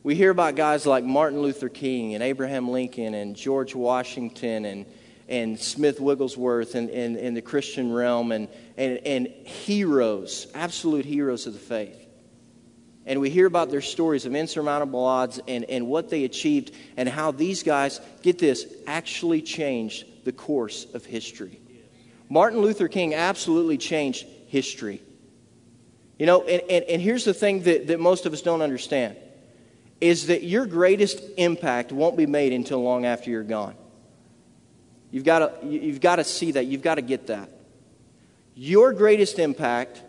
we 0.04 0.16
hear 0.16 0.32
about 0.32 0.56
guys 0.56 0.86
like 0.86 1.04
Martin 1.04 1.42
Luther 1.42 1.70
King 1.70 2.14
and 2.14 2.24
Abraham 2.24 2.70
Lincoln 2.70 3.14
and 3.14 3.36
George 3.36 3.76
Washington 3.76 4.66
and, 4.66 4.86
and 5.30 5.60
Smith 5.60 6.00
Wigglesworth 6.00 6.76
and 6.76 6.90
in, 6.90 7.16
in 7.16 7.34
the 7.34 7.42
Christian 7.42 7.94
realm 7.94 8.32
and, 8.32 8.48
and, 8.78 8.98
and 9.06 9.28
heroes, 9.28 10.48
absolute 10.54 11.06
heroes 11.06 11.48
of 11.48 11.54
the 11.54 11.60
faith. 11.60 11.98
And 13.06 13.20
we 13.20 13.30
hear 13.30 13.48
about 13.48 13.72
their 13.72 13.82
stories 13.82 14.26
of 14.26 14.36
insurmountable 14.36 15.04
odds 15.04 15.40
and, 15.48 15.66
and 15.66 15.88
what 15.88 16.10
they 16.10 16.24
achieved 16.24 16.74
and 16.98 17.10
how 17.10 17.32
these 17.32 17.64
guys, 17.64 18.00
get 18.22 18.38
this, 18.38 18.66
actually 18.88 19.42
changed 19.42 20.06
the 20.24 20.32
course 20.32 20.86
of 20.94 21.06
history. 21.06 21.60
Martin 22.30 22.62
Luther 22.62 22.88
King 22.88 23.14
absolutely 23.14 23.78
changed 23.78 24.26
history. 24.52 25.02
You 26.20 26.26
know, 26.26 26.44
and, 26.44 26.62
and, 26.70 26.84
and 26.86 27.02
here's 27.02 27.24
the 27.24 27.34
thing 27.34 27.64
that, 27.64 27.88
that 27.88 28.00
most 28.00 28.26
of 28.26 28.34
us 28.34 28.42
don't 28.42 28.62
understand 28.62 29.16
is 30.02 30.28
that 30.28 30.44
your 30.44 30.66
greatest 30.66 31.22
impact 31.38 31.92
won't 31.92 32.18
be 32.18 32.26
made 32.26 32.52
until 32.52 32.84
long 32.84 33.06
after 33.06 33.30
you're 33.30 33.44
gone. 33.44 33.76
You've 35.10 35.24
got 35.24 35.62
to, 35.62 35.68
you've 35.68 36.02
got 36.02 36.18
to 36.18 36.24
see 36.26 36.52
that. 36.52 36.66
You've 36.66 36.82
got 36.82 36.96
to 36.96 37.02
get 37.02 37.28
that. 37.28 37.50
Your 38.54 38.92
greatest 38.92 39.40
impact 39.40 40.02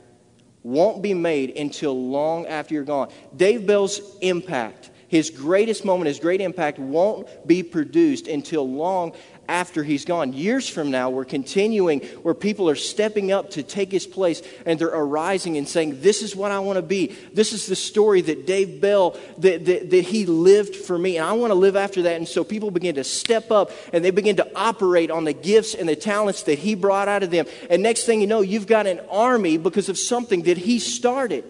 won't 0.65 1.03
be 1.03 1.15
made 1.15 1.57
until 1.57 1.95
long 2.11 2.47
after 2.47 2.75
you're 2.75 2.85
gone. 2.85 3.11
Dave 3.37 3.65
Bell's 3.67 4.01
impact, 4.21 4.91
his 5.07 5.31
greatest 5.31 5.85
moment, 5.85 6.09
his 6.09 6.19
great 6.19 6.41
impact, 6.41 6.79
won't 6.79 7.47
be 7.47 7.63
produced 7.63 8.27
until 8.27 8.69
long 8.69 9.13
after 9.53 9.85
he's 9.85 10.07
gone. 10.07 10.33
Years 10.33 10.67
from 10.67 10.91
now, 10.91 11.11
we're 11.11 11.27
continuing 11.27 12.01
where 12.23 12.33
people 12.33 12.71
are 12.71 12.75
stepping 12.75 13.31
up 13.31 13.51
to 13.51 13.63
take 13.63 13.93
his 13.93 14.07
place 14.07 14.43
and 14.65 14.79
they're 14.79 14.89
arising 14.89 15.59
and 15.59 15.69
saying, 15.69 16.01
This 16.01 16.23
is 16.23 16.35
what 16.35 16.51
I 16.51 16.59
want 16.61 16.79
to 16.79 16.83
be. 16.83 17.15
This 17.35 17.53
is 17.53 17.67
the 17.67 17.77
story 17.77 18.23
that 18.23 18.47
Dave 18.47 18.81
Bell, 18.81 19.15
that, 19.39 19.67
that, 19.67 19.91
that 19.91 20.05
he 20.05 20.25
lived 20.25 20.75
for 20.75 20.99
me. 20.99 21.19
And 21.19 21.27
I 21.27 21.35
want 21.35 21.51
to 21.51 21.55
live 21.55 21.77
after 21.77 22.03
that. 22.03 22.17
And 22.17 22.27
so 22.27 22.43
people 22.43 22.71
begin 22.71 22.95
to 22.95 23.05
step 23.05 23.51
up 23.51 23.71
and 23.93 24.03
they 24.03 24.11
begin 24.11 24.37
to 24.37 24.51
operate 24.57 25.11
on 25.11 25.25
the 25.25 25.35
gifts 25.35 25.75
and 25.75 25.87
the 25.87 25.97
talents 25.97 26.45
that 26.45 26.59
he 26.59 26.75
brought 26.75 27.07
out 27.07 27.23
of 27.23 27.31
them. 27.31 27.45
And 27.69 27.83
next 27.83 28.07
thing 28.07 28.23
you 28.23 28.27
know, 28.27 28.41
you've 28.41 28.67
got 28.67 28.87
an 28.87 29.01
army 29.11 29.59
because 29.59 29.91
of 29.91 29.99
something 29.99 30.45
that 30.45 30.57
he 30.57 30.79
started. 30.79 31.45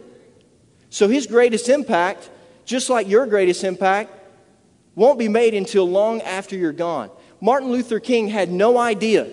So 0.90 1.06
his 1.06 1.28
greatest 1.28 1.68
impact, 1.68 2.28
just 2.64 2.90
like 2.90 3.08
your 3.08 3.26
greatest 3.26 3.62
impact, 3.62 4.12
won't 4.96 5.20
be 5.20 5.28
made 5.28 5.54
until 5.54 5.88
long 5.88 6.20
after 6.22 6.56
you're 6.56 6.72
gone. 6.72 7.10
Martin 7.42 7.72
Luther 7.72 7.98
King 7.98 8.28
had 8.28 8.52
no 8.52 8.78
idea. 8.78 9.28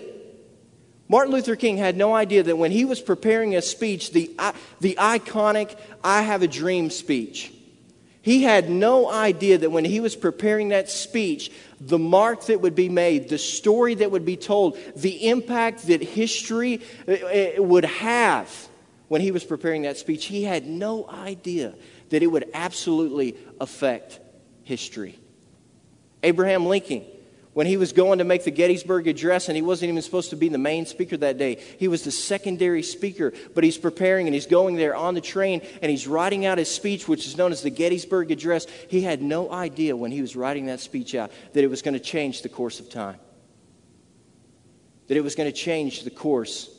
Martin 1.08 1.32
Luther 1.32 1.54
King 1.54 1.76
had 1.76 1.96
no 1.96 2.12
idea 2.12 2.42
that 2.42 2.56
when 2.56 2.72
he 2.72 2.84
was 2.84 3.00
preparing 3.00 3.54
a 3.54 3.62
speech, 3.62 4.10
the, 4.10 4.32
the 4.80 4.96
iconic 4.96 5.78
I 6.02 6.22
Have 6.22 6.42
a 6.42 6.48
Dream 6.48 6.90
speech, 6.90 7.52
he 8.20 8.42
had 8.42 8.68
no 8.68 9.08
idea 9.08 9.58
that 9.58 9.70
when 9.70 9.84
he 9.84 10.00
was 10.00 10.16
preparing 10.16 10.70
that 10.70 10.90
speech, 10.90 11.52
the 11.80 12.00
mark 12.00 12.46
that 12.46 12.60
would 12.60 12.74
be 12.74 12.88
made, 12.88 13.28
the 13.28 13.38
story 13.38 13.94
that 13.94 14.10
would 14.10 14.24
be 14.24 14.36
told, 14.36 14.76
the 14.96 15.28
impact 15.28 15.86
that 15.86 16.02
history 16.02 16.82
uh, 17.06 17.12
uh, 17.12 17.62
would 17.62 17.84
have 17.84 18.68
when 19.06 19.20
he 19.20 19.30
was 19.30 19.44
preparing 19.44 19.82
that 19.82 19.96
speech, 19.96 20.24
he 20.24 20.42
had 20.42 20.66
no 20.66 21.08
idea 21.08 21.74
that 22.08 22.24
it 22.24 22.26
would 22.26 22.50
absolutely 22.54 23.36
affect 23.60 24.18
history. 24.64 25.16
Abraham 26.24 26.66
Lincoln 26.66 27.04
when 27.52 27.66
he 27.66 27.76
was 27.76 27.92
going 27.92 28.18
to 28.18 28.24
make 28.24 28.44
the 28.44 28.50
Gettysburg 28.50 29.08
Address, 29.08 29.48
and 29.48 29.56
he 29.56 29.62
wasn't 29.62 29.88
even 29.88 30.02
supposed 30.02 30.30
to 30.30 30.36
be 30.36 30.48
the 30.48 30.58
main 30.58 30.86
speaker 30.86 31.16
that 31.16 31.36
day. 31.36 31.56
He 31.78 31.88
was 31.88 32.04
the 32.04 32.12
secondary 32.12 32.82
speaker, 32.82 33.32
but 33.54 33.64
he's 33.64 33.78
preparing 33.78 34.28
and 34.28 34.34
he's 34.34 34.46
going 34.46 34.76
there 34.76 34.94
on 34.94 35.14
the 35.14 35.20
train 35.20 35.60
and 35.82 35.90
he's 35.90 36.06
writing 36.06 36.46
out 36.46 36.58
his 36.58 36.70
speech, 36.70 37.08
which 37.08 37.26
is 37.26 37.36
known 37.36 37.50
as 37.50 37.62
the 37.62 37.70
Gettysburg 37.70 38.30
Address. 38.30 38.66
He 38.88 39.00
had 39.00 39.20
no 39.20 39.50
idea 39.50 39.96
when 39.96 40.12
he 40.12 40.20
was 40.20 40.36
writing 40.36 40.66
that 40.66 40.78
speech 40.78 41.14
out 41.14 41.32
that 41.52 41.64
it 41.64 41.70
was 41.70 41.82
going 41.82 41.94
to 41.94 42.00
change 42.00 42.42
the 42.42 42.48
course 42.48 42.78
of 42.78 42.88
time, 42.88 43.18
that 45.08 45.16
it 45.16 45.24
was 45.24 45.34
going 45.34 45.50
to 45.50 45.56
change 45.56 46.04
the 46.04 46.10
course 46.10 46.70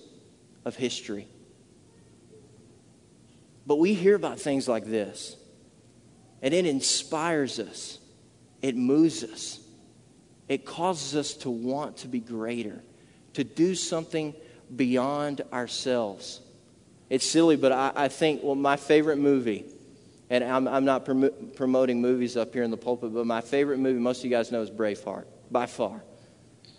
of 0.63 0.77
history. 0.77 1.27
But 3.67 3.75
we 3.75 3.93
hear 3.93 4.15
about 4.15 4.39
things 4.39 4.69
like 4.69 4.85
this, 4.85 5.35
and 6.41 6.53
it 6.53 6.65
inspires 6.65 7.59
us, 7.59 7.99
it 8.61 8.77
moves 8.77 9.23
us 9.23 9.60
it 10.51 10.65
causes 10.65 11.15
us 11.15 11.33
to 11.35 11.49
want 11.49 11.95
to 11.97 12.09
be 12.09 12.19
greater, 12.19 12.83
to 13.35 13.43
do 13.45 13.73
something 13.73 14.33
beyond 14.75 15.39
ourselves. 15.53 16.41
It's 17.09 17.25
silly, 17.25 17.55
but 17.55 17.71
I, 17.71 17.93
I 17.95 18.07
think, 18.09 18.43
well, 18.43 18.55
my 18.55 18.75
favorite 18.75 19.17
movie, 19.17 19.63
and 20.29 20.43
I'm, 20.43 20.67
I'm 20.67 20.83
not 20.83 21.05
prom- 21.05 21.31
promoting 21.55 22.01
movies 22.01 22.35
up 22.35 22.53
here 22.53 22.63
in 22.63 22.71
the 22.71 22.75
pulpit, 22.75 23.13
but 23.13 23.25
my 23.25 23.39
favorite 23.39 23.79
movie, 23.79 23.99
most 23.99 24.19
of 24.19 24.25
you 24.25 24.31
guys 24.31 24.51
know, 24.51 24.61
is 24.61 24.69
Braveheart, 24.69 25.23
by 25.49 25.67
far. 25.67 26.03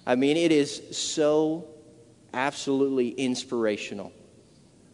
I 0.06 0.16
mean, 0.16 0.36
it 0.36 0.52
is 0.52 0.94
so 0.94 1.66
absolutely 2.34 3.08
inspirational 3.08 4.12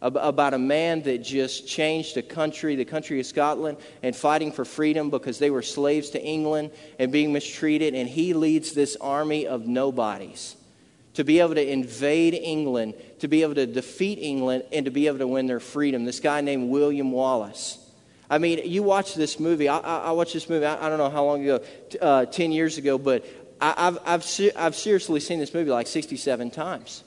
about 0.01 0.53
a 0.53 0.59
man 0.59 1.01
that 1.03 1.19
just 1.19 1.67
changed 1.67 2.15
a 2.17 2.21
country, 2.21 2.75
the 2.75 2.85
country 2.85 3.19
of 3.19 3.25
Scotland, 3.25 3.77
and 4.01 4.15
fighting 4.15 4.51
for 4.51 4.65
freedom 4.65 5.09
because 5.09 5.39
they 5.39 5.49
were 5.49 5.61
slaves 5.61 6.11
to 6.11 6.23
England 6.23 6.71
and 6.97 7.11
being 7.11 7.33
mistreated. 7.33 7.95
And 7.95 8.07
he 8.07 8.33
leads 8.33 8.73
this 8.73 8.95
army 9.01 9.45
of 9.47 9.67
nobodies 9.67 10.55
to 11.15 11.23
be 11.23 11.39
able 11.39 11.55
to 11.55 11.69
invade 11.69 12.33
England, 12.33 12.93
to 13.19 13.27
be 13.27 13.41
able 13.43 13.55
to 13.55 13.65
defeat 13.65 14.19
England, 14.19 14.63
and 14.71 14.85
to 14.85 14.91
be 14.91 15.07
able 15.07 15.17
to 15.17 15.27
win 15.27 15.47
their 15.47 15.59
freedom. 15.59 16.05
This 16.05 16.19
guy 16.19 16.39
named 16.41 16.69
William 16.69 17.11
Wallace. 17.11 17.77
I 18.29 18.37
mean, 18.37 18.61
you 18.63 18.83
watch 18.83 19.15
this 19.15 19.39
movie. 19.39 19.67
I, 19.67 19.79
I, 19.79 19.97
I 19.97 20.11
watched 20.11 20.33
this 20.33 20.49
movie, 20.49 20.65
I, 20.65 20.85
I, 20.85 20.87
don't 20.87 20.99
know 20.99 21.09
how 21.09 21.25
long 21.25 21.43
ago, 21.43 21.63
uh, 21.99 22.25
10 22.25 22.51
years 22.51 22.77
ago, 22.77 22.97
but 22.97 23.25
I, 23.59 23.73
have 23.77 23.97
I've, 24.05 24.51
I've 24.55 24.75
seriously 24.75 25.19
seen 25.19 25.39
this 25.39 25.53
movie 25.53 25.71
like 25.71 25.87
67 25.87 26.51
times. 26.51 27.03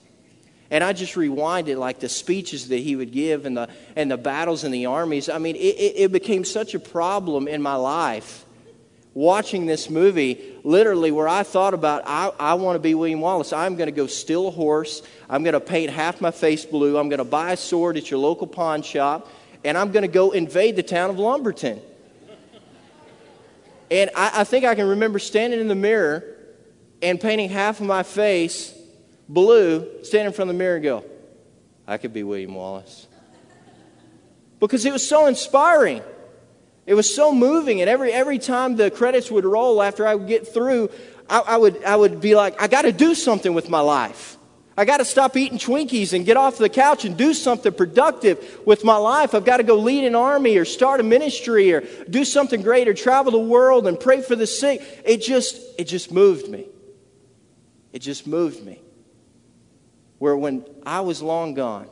And 0.72 0.82
I 0.82 0.94
just 0.94 1.16
rewinded 1.16 1.76
like 1.76 2.00
the 2.00 2.08
speeches 2.08 2.68
that 2.68 2.78
he 2.78 2.96
would 2.96 3.12
give 3.12 3.44
and 3.44 3.54
the, 3.54 3.68
and 3.94 4.10
the 4.10 4.16
battles 4.16 4.64
in 4.64 4.72
the 4.72 4.86
armies. 4.86 5.28
I 5.28 5.36
mean, 5.36 5.54
it, 5.54 5.58
it, 5.58 5.94
it 5.96 6.12
became 6.12 6.46
such 6.46 6.74
a 6.74 6.80
problem 6.80 7.46
in 7.46 7.60
my 7.60 7.74
life 7.74 8.46
watching 9.12 9.66
this 9.66 9.90
movie, 9.90 10.40
literally, 10.64 11.10
where 11.10 11.28
I 11.28 11.42
thought 11.42 11.74
about, 11.74 12.04
I, 12.06 12.32
I 12.40 12.54
want 12.54 12.76
to 12.76 12.80
be 12.80 12.94
William 12.94 13.20
Wallace. 13.20 13.52
I'm 13.52 13.76
going 13.76 13.88
to 13.88 13.94
go 13.94 14.06
steal 14.06 14.48
a 14.48 14.50
horse. 14.50 15.02
I'm 15.28 15.42
going 15.42 15.52
to 15.52 15.60
paint 15.60 15.90
half 15.90 16.22
my 16.22 16.30
face 16.30 16.64
blue. 16.64 16.96
I'm 16.96 17.10
going 17.10 17.18
to 17.18 17.24
buy 17.24 17.52
a 17.52 17.56
sword 17.58 17.98
at 17.98 18.10
your 18.10 18.18
local 18.18 18.46
pawn 18.46 18.80
shop. 18.80 19.28
And 19.64 19.76
I'm 19.76 19.92
going 19.92 20.04
to 20.04 20.08
go 20.08 20.30
invade 20.30 20.76
the 20.76 20.82
town 20.82 21.10
of 21.10 21.18
Lumberton. 21.18 21.82
And 23.90 24.08
I, 24.16 24.40
I 24.40 24.44
think 24.44 24.64
I 24.64 24.74
can 24.74 24.88
remember 24.88 25.18
standing 25.18 25.60
in 25.60 25.68
the 25.68 25.74
mirror 25.74 26.24
and 27.02 27.20
painting 27.20 27.50
half 27.50 27.78
of 27.78 27.86
my 27.86 28.04
face 28.04 28.74
blue, 29.32 30.04
stand 30.04 30.26
in 30.26 30.32
front 30.32 30.50
of 30.50 30.56
the 30.56 30.58
mirror 30.58 30.76
and 30.76 30.84
go, 30.84 31.04
I 31.86 31.96
could 31.96 32.12
be 32.12 32.22
William 32.22 32.54
Wallace. 32.54 33.08
Because 34.60 34.84
it 34.84 34.92
was 34.92 35.06
so 35.06 35.26
inspiring. 35.26 36.02
It 36.86 36.94
was 36.94 37.12
so 37.12 37.34
moving. 37.34 37.80
And 37.80 37.90
every, 37.90 38.12
every 38.12 38.38
time 38.38 38.76
the 38.76 38.90
credits 38.90 39.30
would 39.30 39.44
roll 39.44 39.82
after 39.82 40.06
I 40.06 40.14
would 40.14 40.28
get 40.28 40.52
through, 40.52 40.90
I, 41.28 41.40
I 41.40 41.56
would, 41.56 41.82
I 41.84 41.96
would 41.96 42.20
be 42.20 42.34
like, 42.34 42.60
I 42.60 42.68
got 42.68 42.82
to 42.82 42.92
do 42.92 43.14
something 43.14 43.54
with 43.54 43.68
my 43.68 43.80
life. 43.80 44.36
I 44.76 44.84
got 44.84 44.98
to 44.98 45.04
stop 45.04 45.36
eating 45.36 45.58
Twinkies 45.58 46.12
and 46.12 46.24
get 46.24 46.36
off 46.36 46.56
the 46.56 46.68
couch 46.68 47.04
and 47.04 47.16
do 47.16 47.34
something 47.34 47.72
productive 47.72 48.60
with 48.64 48.84
my 48.84 48.96
life. 48.96 49.34
I've 49.34 49.44
got 49.44 49.58
to 49.58 49.64
go 49.64 49.76
lead 49.76 50.04
an 50.04 50.14
army 50.14 50.56
or 50.56 50.64
start 50.64 51.00
a 51.00 51.02
ministry 51.02 51.72
or 51.72 51.82
do 52.08 52.24
something 52.24 52.62
great 52.62 52.88
or 52.88 52.94
travel 52.94 53.32
the 53.32 53.38
world 53.38 53.86
and 53.86 53.98
pray 54.00 54.22
for 54.22 54.34
the 54.34 54.46
sick. 54.46 54.80
It 55.04 55.18
just, 55.18 55.60
it 55.78 55.84
just 55.84 56.10
moved 56.10 56.48
me. 56.48 56.68
It 57.92 57.98
just 57.98 58.26
moved 58.26 58.64
me 58.64 58.80
where 60.22 60.36
when 60.36 60.64
I 60.86 61.00
was 61.00 61.20
long 61.20 61.52
gone, 61.52 61.88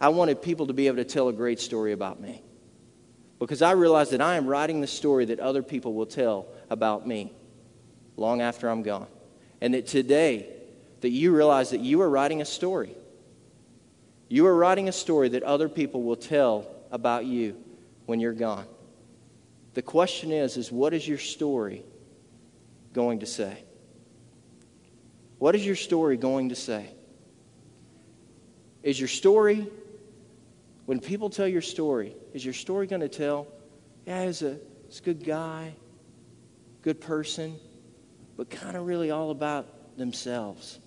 I 0.00 0.08
wanted 0.08 0.40
people 0.40 0.68
to 0.68 0.72
be 0.72 0.86
able 0.86 0.96
to 0.96 1.04
tell 1.04 1.28
a 1.28 1.34
great 1.34 1.60
story 1.60 1.92
about 1.92 2.18
me. 2.18 2.42
Because 3.38 3.60
I 3.60 3.72
realized 3.72 4.12
that 4.12 4.22
I 4.22 4.36
am 4.36 4.46
writing 4.46 4.80
the 4.80 4.86
story 4.86 5.26
that 5.26 5.38
other 5.38 5.62
people 5.62 5.92
will 5.92 6.06
tell 6.06 6.46
about 6.70 7.06
me 7.06 7.34
long 8.16 8.40
after 8.40 8.70
I'm 8.70 8.82
gone. 8.82 9.08
And 9.60 9.74
that 9.74 9.86
today, 9.86 10.48
that 11.02 11.10
you 11.10 11.36
realize 11.36 11.68
that 11.72 11.80
you 11.80 12.00
are 12.00 12.08
writing 12.08 12.40
a 12.40 12.46
story. 12.46 12.96
You 14.30 14.46
are 14.46 14.56
writing 14.56 14.88
a 14.88 14.92
story 14.92 15.28
that 15.28 15.42
other 15.42 15.68
people 15.68 16.04
will 16.04 16.16
tell 16.16 16.66
about 16.90 17.26
you 17.26 17.62
when 18.06 18.18
you're 18.18 18.32
gone. 18.32 18.64
The 19.74 19.82
question 19.82 20.32
is, 20.32 20.56
is 20.56 20.72
what 20.72 20.94
is 20.94 21.06
your 21.06 21.18
story 21.18 21.84
going 22.94 23.18
to 23.18 23.26
say? 23.26 23.58
What 25.36 25.54
is 25.54 25.66
your 25.66 25.76
story 25.76 26.16
going 26.16 26.48
to 26.48 26.54
say? 26.54 26.95
Is 28.86 29.00
your 29.00 29.08
story, 29.08 29.66
when 30.84 31.00
people 31.00 31.28
tell 31.28 31.48
your 31.48 31.60
story, 31.60 32.14
is 32.32 32.44
your 32.44 32.54
story 32.54 32.86
going 32.86 33.00
to 33.00 33.08
tell, 33.08 33.48
yeah, 34.06 34.24
he's 34.24 34.42
a, 34.42 34.58
he's 34.86 35.00
a 35.00 35.02
good 35.02 35.24
guy, 35.24 35.74
good 36.82 37.00
person, 37.00 37.58
but 38.36 38.48
kind 38.48 38.76
of 38.76 38.86
really 38.86 39.10
all 39.10 39.32
about 39.32 39.98
themselves? 39.98 40.78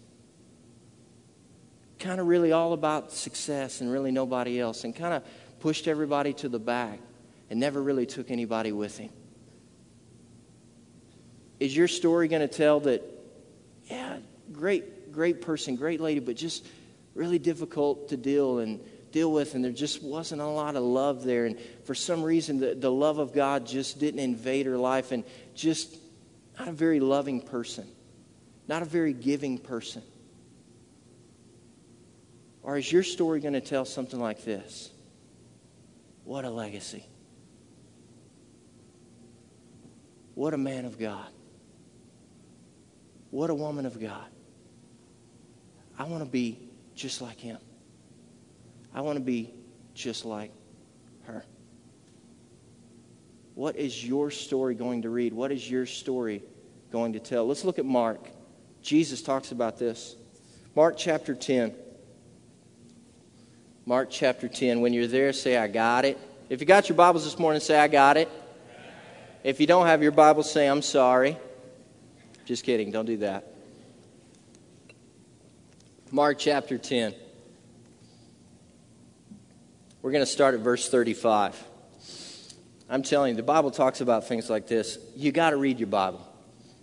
kind 1.99 2.21
of 2.21 2.27
really 2.27 2.53
all 2.53 2.71
about 2.71 3.11
success 3.11 3.81
and 3.81 3.91
really 3.91 4.09
nobody 4.09 4.57
else 4.57 4.85
and 4.85 4.95
kind 4.95 5.13
of 5.13 5.23
pushed 5.59 5.85
everybody 5.85 6.31
to 6.31 6.47
the 6.47 6.59
back 6.59 6.99
and 7.49 7.59
never 7.59 7.83
really 7.83 8.05
took 8.05 8.31
anybody 8.31 8.71
with 8.71 8.97
him? 8.97 9.09
Is 11.59 11.75
your 11.75 11.89
story 11.89 12.29
going 12.29 12.41
to 12.41 12.47
tell 12.47 12.79
that, 12.79 13.03
yeah, 13.87 14.19
great, 14.53 15.11
great 15.11 15.41
person, 15.41 15.75
great 15.75 15.99
lady, 15.99 16.21
but 16.21 16.37
just 16.37 16.65
really 17.13 17.39
difficult 17.39 18.09
to 18.09 18.17
deal 18.17 18.59
and 18.59 18.79
deal 19.11 19.31
with, 19.31 19.55
and 19.55 19.63
there 19.63 19.71
just 19.71 20.03
wasn't 20.03 20.41
a 20.41 20.47
lot 20.47 20.75
of 20.75 20.83
love 20.83 21.23
there. 21.23 21.45
And 21.45 21.59
for 21.85 21.95
some 21.95 22.21
reason, 22.23 22.59
the, 22.59 22.75
the 22.75 22.91
love 22.91 23.17
of 23.17 23.33
God 23.33 23.65
just 23.65 23.99
didn't 23.99 24.19
invade 24.19 24.65
her 24.65 24.77
life, 24.77 25.11
and 25.11 25.23
just 25.55 25.97
not 26.57 26.67
a 26.67 26.71
very 26.71 26.99
loving 26.99 27.41
person, 27.41 27.87
not 28.67 28.81
a 28.81 28.85
very 28.85 29.13
giving 29.13 29.57
person. 29.57 30.03
Or 32.61 32.77
is 32.77 32.91
your 32.91 33.03
story 33.03 33.39
going 33.39 33.53
to 33.53 33.61
tell 33.61 33.85
something 33.85 34.19
like 34.19 34.43
this? 34.43 34.91
What 36.23 36.45
a 36.45 36.49
legacy. 36.49 37.05
What 40.35 40.53
a 40.53 40.57
man 40.57 40.85
of 40.85 40.99
God. 40.99 41.27
What 43.31 43.49
a 43.49 43.55
woman 43.55 43.85
of 43.85 43.99
God. 43.99 44.27
I 45.97 46.03
want 46.03 46.23
to 46.23 46.29
be 46.29 46.68
just 46.99 47.21
like 47.21 47.39
him. 47.39 47.57
I 48.93 49.01
want 49.01 49.17
to 49.17 49.23
be 49.23 49.53
just 49.93 50.25
like 50.25 50.51
her. 51.23 51.45
What 53.55 53.77
is 53.77 54.05
your 54.05 54.29
story 54.31 54.75
going 54.75 55.03
to 55.03 55.09
read? 55.09 55.33
What 55.33 55.51
is 55.51 55.69
your 55.69 55.85
story 55.85 56.43
going 56.91 57.13
to 57.13 57.19
tell? 57.19 57.47
Let's 57.47 57.63
look 57.63 57.79
at 57.79 57.85
Mark. 57.85 58.29
Jesus 58.81 59.21
talks 59.21 59.51
about 59.51 59.79
this. 59.79 60.15
Mark 60.75 60.95
chapter 60.97 61.33
10. 61.33 61.73
Mark 63.85 64.09
chapter 64.11 64.47
10. 64.47 64.81
When 64.81 64.93
you're 64.93 65.07
there, 65.07 65.31
say, 65.33 65.57
I 65.57 65.67
got 65.67 66.05
it. 66.05 66.17
If 66.49 66.59
you 66.59 66.67
got 66.67 66.89
your 66.89 66.95
Bibles 66.95 67.23
this 67.23 67.39
morning, 67.39 67.61
say, 67.61 67.79
I 67.79 67.87
got 67.87 68.17
it. 68.17 68.29
If 69.43 69.59
you 69.59 69.67
don't 69.67 69.85
have 69.85 70.03
your 70.03 70.11
Bible, 70.11 70.43
say, 70.43 70.67
I'm 70.67 70.81
sorry. 70.81 71.37
Just 72.45 72.63
kidding. 72.63 72.91
Don't 72.91 73.05
do 73.05 73.17
that. 73.17 73.53
Mark 76.11 76.39
chapter 76.39 76.79
10. 76.79 77.13
We're 80.01 80.11
going 80.11 80.23
to 80.23 80.31
start 80.31 80.55
at 80.55 80.61
verse 80.61 80.89
35. 80.89 81.63
I'm 82.89 83.03
telling 83.03 83.31
you, 83.31 83.35
the 83.35 83.43
Bible 83.43 83.69
talks 83.69 84.01
about 84.01 84.27
things 84.27 84.49
like 84.49 84.67
this. 84.67 84.97
You 85.15 85.31
got 85.31 85.51
to 85.51 85.57
read 85.57 85.77
your 85.77 85.87
Bible. 85.87 86.25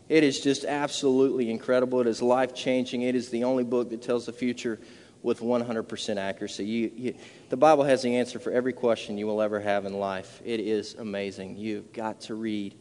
It 0.09 0.23
is 0.23 0.41
just 0.41 0.65
absolutely 0.65 1.51
incredible. 1.51 2.01
It 2.01 2.07
is 2.07 2.23
life 2.23 2.55
changing. 2.55 3.03
It 3.03 3.17
is 3.17 3.29
the 3.31 3.43
only 3.43 3.65
book 3.65 3.91
that 3.91 4.01
tells 4.01 4.27
the 4.27 4.33
future 4.33 4.79
with 5.25 5.41
100% 5.41 6.17
accuracy. 6.19 6.65
You, 6.65 6.93
you, 6.95 7.15
the 7.49 7.57
Bible 7.57 7.83
has 7.83 8.03
the 8.03 8.15
answer 8.15 8.39
for 8.39 8.53
every 8.53 8.73
question 8.73 9.19
you 9.19 9.27
will 9.27 9.43
ever 9.43 9.59
have 9.59 9.87
in 9.87 9.95
life. 9.95 10.41
It 10.45 10.61
is 10.61 10.95
amazing. 10.95 11.57
You've 11.57 11.93
got 11.93 12.21
to 12.23 12.37
read 12.37 12.77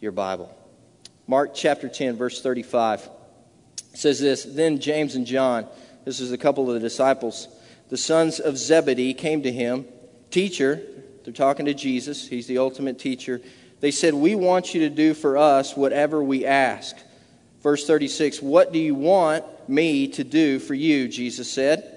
your 0.00 0.12
Bible. 0.12 0.56
Mark 1.26 1.50
chapter 1.54 1.90
10, 1.90 2.16
verse 2.16 2.40
35 2.40 3.06
says 3.94 4.20
this 4.20 4.44
Then 4.44 4.78
James 4.78 5.14
and 5.14 5.26
John, 5.26 5.66
this 6.04 6.20
is 6.20 6.32
a 6.32 6.38
couple 6.38 6.68
of 6.68 6.74
the 6.74 6.80
disciples, 6.80 7.48
the 7.88 7.96
sons 7.96 8.40
of 8.40 8.58
Zebedee 8.58 9.14
came 9.14 9.42
to 9.42 9.52
him. 9.52 9.86
Teacher, 10.30 10.82
they're 11.24 11.32
talking 11.32 11.66
to 11.66 11.74
Jesus, 11.74 12.28
he's 12.28 12.46
the 12.46 12.58
ultimate 12.58 12.98
teacher. 12.98 13.40
They 13.80 13.90
said, 13.90 14.14
We 14.14 14.34
want 14.34 14.74
you 14.74 14.80
to 14.80 14.90
do 14.90 15.14
for 15.14 15.36
us 15.36 15.76
whatever 15.76 16.22
we 16.22 16.44
ask. 16.44 16.96
Verse 17.62 17.86
36 17.86 18.42
What 18.42 18.72
do 18.72 18.78
you 18.78 18.94
want 18.94 19.44
me 19.68 20.08
to 20.08 20.24
do 20.24 20.58
for 20.58 20.74
you? 20.74 21.08
Jesus 21.08 21.50
said. 21.50 21.90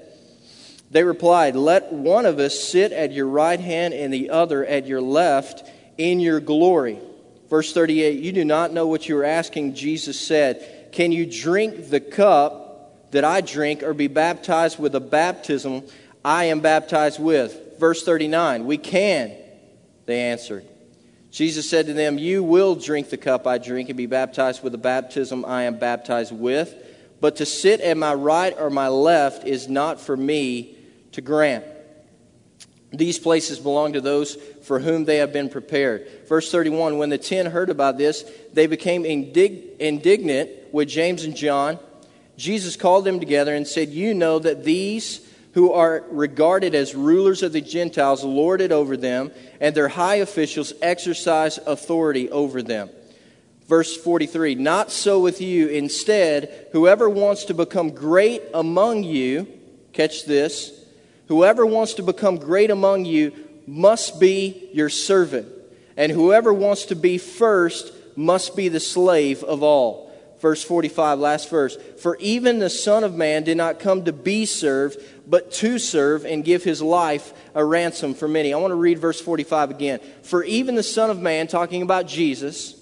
They 0.89 1.03
replied, 1.03 1.55
Let 1.55 1.91
one 1.91 2.25
of 2.25 2.39
us 2.39 2.57
sit 2.61 2.91
at 2.91 3.11
your 3.11 3.27
right 3.27 3.59
hand 3.59 3.93
and 3.93 4.13
the 4.13 4.29
other 4.29 4.65
at 4.65 4.87
your 4.87 5.01
left 5.01 5.69
in 5.97 6.19
your 6.19 6.39
glory. 6.39 6.99
Verse 7.49 7.73
38 7.73 8.21
You 8.21 8.31
do 8.31 8.45
not 8.45 8.71
know 8.71 8.87
what 8.87 9.09
you 9.09 9.17
are 9.17 9.25
asking, 9.25 9.75
Jesus 9.75 10.19
said. 10.19 10.76
Can 10.91 11.11
you 11.11 11.25
drink 11.25 11.89
the 11.89 11.99
cup 11.99 13.11
that 13.11 13.23
I 13.23 13.41
drink 13.41 13.83
or 13.83 13.93
be 13.93 14.07
baptized 14.07 14.79
with 14.79 14.91
the 14.91 14.99
baptism 14.99 15.83
I 16.23 16.45
am 16.45 16.59
baptized 16.59 17.19
with? 17.19 17.79
Verse 17.79 18.03
39 18.03 18.65
We 18.65 18.77
can, 18.77 19.33
they 20.05 20.21
answered. 20.21 20.65
Jesus 21.31 21.69
said 21.69 21.85
to 21.87 21.93
them, 21.93 22.17
You 22.17 22.43
will 22.43 22.75
drink 22.75 23.09
the 23.09 23.17
cup 23.17 23.45
I 23.45 23.57
drink 23.57 23.89
and 23.89 23.97
be 23.97 24.05
baptized 24.05 24.63
with 24.63 24.71
the 24.71 24.77
baptism 24.77 25.45
I 25.45 25.63
am 25.63 25.77
baptized 25.77 26.31
with, 26.31 26.73
but 27.19 27.35
to 27.37 27.45
sit 27.45 27.81
at 27.81 27.97
my 27.97 28.13
right 28.13 28.55
or 28.57 28.69
my 28.69 28.87
left 28.87 29.45
is 29.45 29.67
not 29.67 29.99
for 29.99 30.17
me 30.17 30.77
to 31.11 31.21
grant. 31.21 31.65
These 32.91 33.19
places 33.19 33.59
belong 33.59 33.93
to 33.93 34.01
those 34.01 34.35
for 34.63 34.79
whom 34.79 35.05
they 35.05 35.17
have 35.17 35.33
been 35.33 35.49
prepared. 35.49 36.07
Verse 36.27 36.49
31 36.51 36.97
When 36.97 37.09
the 37.09 37.17
ten 37.17 37.47
heard 37.47 37.69
about 37.69 37.97
this, 37.97 38.29
they 38.53 38.67
became 38.67 39.03
indig- 39.03 39.77
indignant 39.77 40.49
with 40.71 40.87
James 40.87 41.25
and 41.25 41.35
John. 41.35 41.79
Jesus 42.37 42.75
called 42.75 43.03
them 43.03 43.19
together 43.19 43.53
and 43.53 43.67
said, 43.67 43.89
You 43.89 44.13
know 44.13 44.39
that 44.39 44.63
these 44.63 45.27
who 45.53 45.73
are 45.73 46.05
regarded 46.11 46.75
as 46.75 46.93
rulers 46.93 47.43
of 47.43 47.51
the 47.51 47.61
Gentiles 47.61 48.23
lord 48.23 48.61
it 48.61 48.71
over 48.71 48.95
them, 48.95 49.31
and 49.59 49.73
their 49.73 49.87
high 49.87 50.17
officials 50.17 50.71
exercise 50.81 51.57
authority 51.57 52.29
over 52.29 52.61
them. 52.61 52.89
Verse 53.67 53.97
43 53.97 54.55
Not 54.55 54.91
so 54.91 55.19
with 55.19 55.41
you. 55.41 55.67
Instead, 55.67 56.67
whoever 56.71 57.09
wants 57.09 57.45
to 57.45 57.53
become 57.53 57.89
great 57.89 58.43
among 58.53 59.03
you, 59.03 59.47
catch 59.93 60.25
this, 60.25 60.76
whoever 61.27 61.65
wants 61.65 61.95
to 61.95 62.03
become 62.03 62.37
great 62.37 62.71
among 62.71 63.05
you 63.05 63.33
must 63.65 64.19
be 64.19 64.69
your 64.73 64.89
servant, 64.89 65.47
and 65.95 66.11
whoever 66.11 66.53
wants 66.53 66.85
to 66.85 66.95
be 66.95 67.17
first 67.17 67.93
must 68.15 68.55
be 68.55 68.69
the 68.69 68.79
slave 68.79 69.43
of 69.43 69.63
all 69.63 70.07
verse 70.39 70.63
45, 70.63 71.19
last 71.19 71.49
verse. 71.49 71.77
For 71.99 72.17
even 72.17 72.59
the 72.59 72.69
Son 72.69 73.03
of 73.03 73.15
Man 73.15 73.43
did 73.43 73.57
not 73.57 73.79
come 73.79 74.05
to 74.05 74.13
be 74.13 74.45
served, 74.45 75.01
but 75.25 75.51
to 75.53 75.79
serve 75.79 76.25
and 76.25 76.43
give 76.43 76.63
his 76.63 76.81
life 76.81 77.33
a 77.55 77.63
ransom 77.63 78.13
for 78.13 78.27
many. 78.27 78.53
I 78.53 78.57
want 78.57 78.71
to 78.71 78.75
read 78.75 78.99
verse 78.99 79.19
45 79.19 79.71
again. 79.71 79.99
For 80.23 80.43
even 80.43 80.75
the 80.75 80.83
Son 80.83 81.09
of 81.09 81.19
Man, 81.19 81.47
talking 81.47 81.81
about 81.81 82.07
Jesus, 82.07 82.75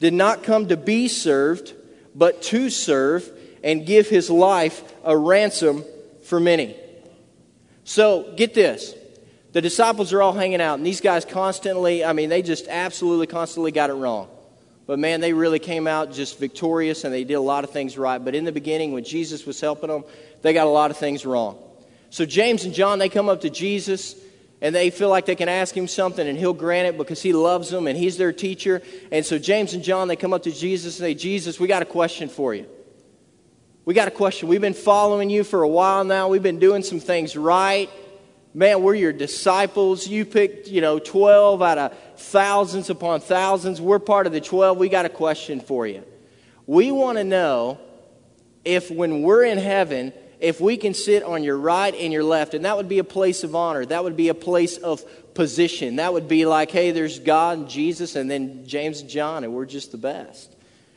did 0.00 0.12
not 0.12 0.42
come 0.42 0.68
to 0.68 0.76
be 0.76 1.08
served, 1.08 1.72
but 2.14 2.42
to 2.42 2.70
serve 2.70 3.30
and 3.64 3.86
give 3.86 4.08
his 4.08 4.28
life 4.28 4.92
a 5.04 5.16
ransom 5.16 5.84
for 6.24 6.40
many. 6.40 6.76
So, 7.84 8.32
get 8.36 8.54
this. 8.54 8.94
The 9.52 9.60
disciples 9.60 10.12
are 10.12 10.22
all 10.22 10.32
hanging 10.32 10.62
out, 10.62 10.78
and 10.78 10.86
these 10.86 11.00
guys 11.00 11.24
constantly, 11.24 12.04
I 12.04 12.14
mean, 12.14 12.30
they 12.30 12.40
just 12.40 12.68
absolutely 12.68 13.26
constantly 13.26 13.70
got 13.70 13.90
it 13.90 13.94
wrong. 13.94 14.28
But 14.86 14.98
man, 14.98 15.20
they 15.20 15.32
really 15.32 15.58
came 15.58 15.86
out 15.86 16.12
just 16.12 16.38
victorious 16.38 17.04
and 17.04 17.14
they 17.14 17.24
did 17.24 17.34
a 17.34 17.40
lot 17.40 17.64
of 17.64 17.70
things 17.70 17.96
right. 17.96 18.18
But 18.18 18.34
in 18.34 18.44
the 18.44 18.52
beginning, 18.52 18.92
when 18.92 19.04
Jesus 19.04 19.46
was 19.46 19.60
helping 19.60 19.88
them, 19.88 20.04
they 20.42 20.52
got 20.52 20.66
a 20.66 20.70
lot 20.70 20.90
of 20.90 20.96
things 20.96 21.24
wrong. 21.24 21.56
So 22.10 22.26
James 22.26 22.64
and 22.64 22.74
John, 22.74 22.98
they 22.98 23.08
come 23.08 23.28
up 23.28 23.42
to 23.42 23.50
Jesus 23.50 24.16
and 24.60 24.74
they 24.74 24.90
feel 24.90 25.08
like 25.08 25.24
they 25.24 25.36
can 25.36 25.48
ask 25.48 25.74
him 25.74 25.88
something 25.88 26.26
and 26.26 26.36
he'll 26.36 26.52
grant 26.52 26.88
it 26.88 26.98
because 26.98 27.22
he 27.22 27.32
loves 27.32 27.70
them 27.70 27.86
and 27.86 27.96
he's 27.96 28.16
their 28.16 28.32
teacher. 28.32 28.82
And 29.10 29.24
so 29.24 29.38
James 29.38 29.72
and 29.72 29.82
John, 29.82 30.08
they 30.08 30.16
come 30.16 30.32
up 30.32 30.42
to 30.42 30.52
Jesus 30.52 30.98
and 30.98 31.06
say, 31.06 31.14
Jesus, 31.14 31.60
we 31.60 31.68
got 31.68 31.82
a 31.82 31.86
question 31.86 32.28
for 32.28 32.54
you. 32.54 32.66
We 33.84 33.94
got 33.94 34.08
a 34.08 34.12
question. 34.12 34.48
We've 34.48 34.60
been 34.60 34.74
following 34.74 35.30
you 35.30 35.44
for 35.44 35.62
a 35.62 35.68
while 35.68 36.04
now. 36.04 36.28
We've 36.28 36.42
been 36.42 36.58
doing 36.58 36.82
some 36.82 37.00
things 37.00 37.36
right 37.36 37.90
man, 38.54 38.82
we're 38.82 38.94
your 38.94 39.12
disciples. 39.12 40.06
You 40.06 40.24
picked, 40.24 40.68
you 40.68 40.80
know, 40.80 40.98
12 40.98 41.62
out 41.62 41.78
of 41.78 41.98
thousands 42.16 42.90
upon 42.90 43.20
thousands. 43.20 43.80
We're 43.80 43.98
part 43.98 44.26
of 44.26 44.32
the 44.32 44.40
12. 44.40 44.78
We 44.78 44.88
got 44.88 45.06
a 45.06 45.10
question 45.10 45.60
for 45.60 45.86
you. 45.86 46.04
We 46.66 46.90
want 46.90 47.18
to 47.18 47.24
know 47.24 47.78
if 48.64 48.90
when 48.90 49.22
we're 49.22 49.44
in 49.44 49.58
heaven, 49.58 50.12
if 50.38 50.60
we 50.60 50.76
can 50.76 50.94
sit 50.94 51.22
on 51.22 51.42
your 51.42 51.56
right 51.56 51.94
and 51.94 52.12
your 52.12 52.24
left, 52.24 52.54
and 52.54 52.64
that 52.64 52.76
would 52.76 52.88
be 52.88 52.98
a 52.98 53.04
place 53.04 53.42
of 53.42 53.54
honor. 53.54 53.84
That 53.84 54.04
would 54.04 54.16
be 54.16 54.28
a 54.28 54.34
place 54.34 54.76
of 54.76 55.04
position. 55.34 55.96
That 55.96 56.12
would 56.12 56.28
be 56.28 56.46
like, 56.46 56.70
hey, 56.70 56.90
there's 56.90 57.18
God 57.18 57.58
and 57.58 57.68
Jesus, 57.68 58.16
and 58.16 58.30
then 58.30 58.66
James 58.66 59.00
and 59.00 59.10
John, 59.10 59.44
and 59.44 59.52
we're 59.52 59.66
just 59.66 59.92
the 59.92 59.98
best. 59.98 60.54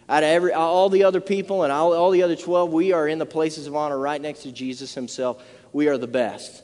Out 0.08 0.24
of 0.24 0.30
every, 0.30 0.54
all 0.54 0.90
the 0.90 1.04
other 1.04 1.22
people 1.22 1.64
and 1.64 1.72
all, 1.72 1.94
all 1.94 2.12
the 2.12 2.24
other 2.24 2.36
12, 2.36 2.72
we 2.72 2.92
are 2.94 3.08
in 3.08 3.18
the 3.18 3.26
places 3.26 3.66
of 3.66 3.76
honor 3.76 3.98
right 3.98 4.22
next 4.22 4.44
to 4.44 4.52
Jesus 4.52 4.94
himself. 4.94 5.44
We 5.74 5.88
are 5.88 5.98
the 5.98 6.08
best. 6.08 6.64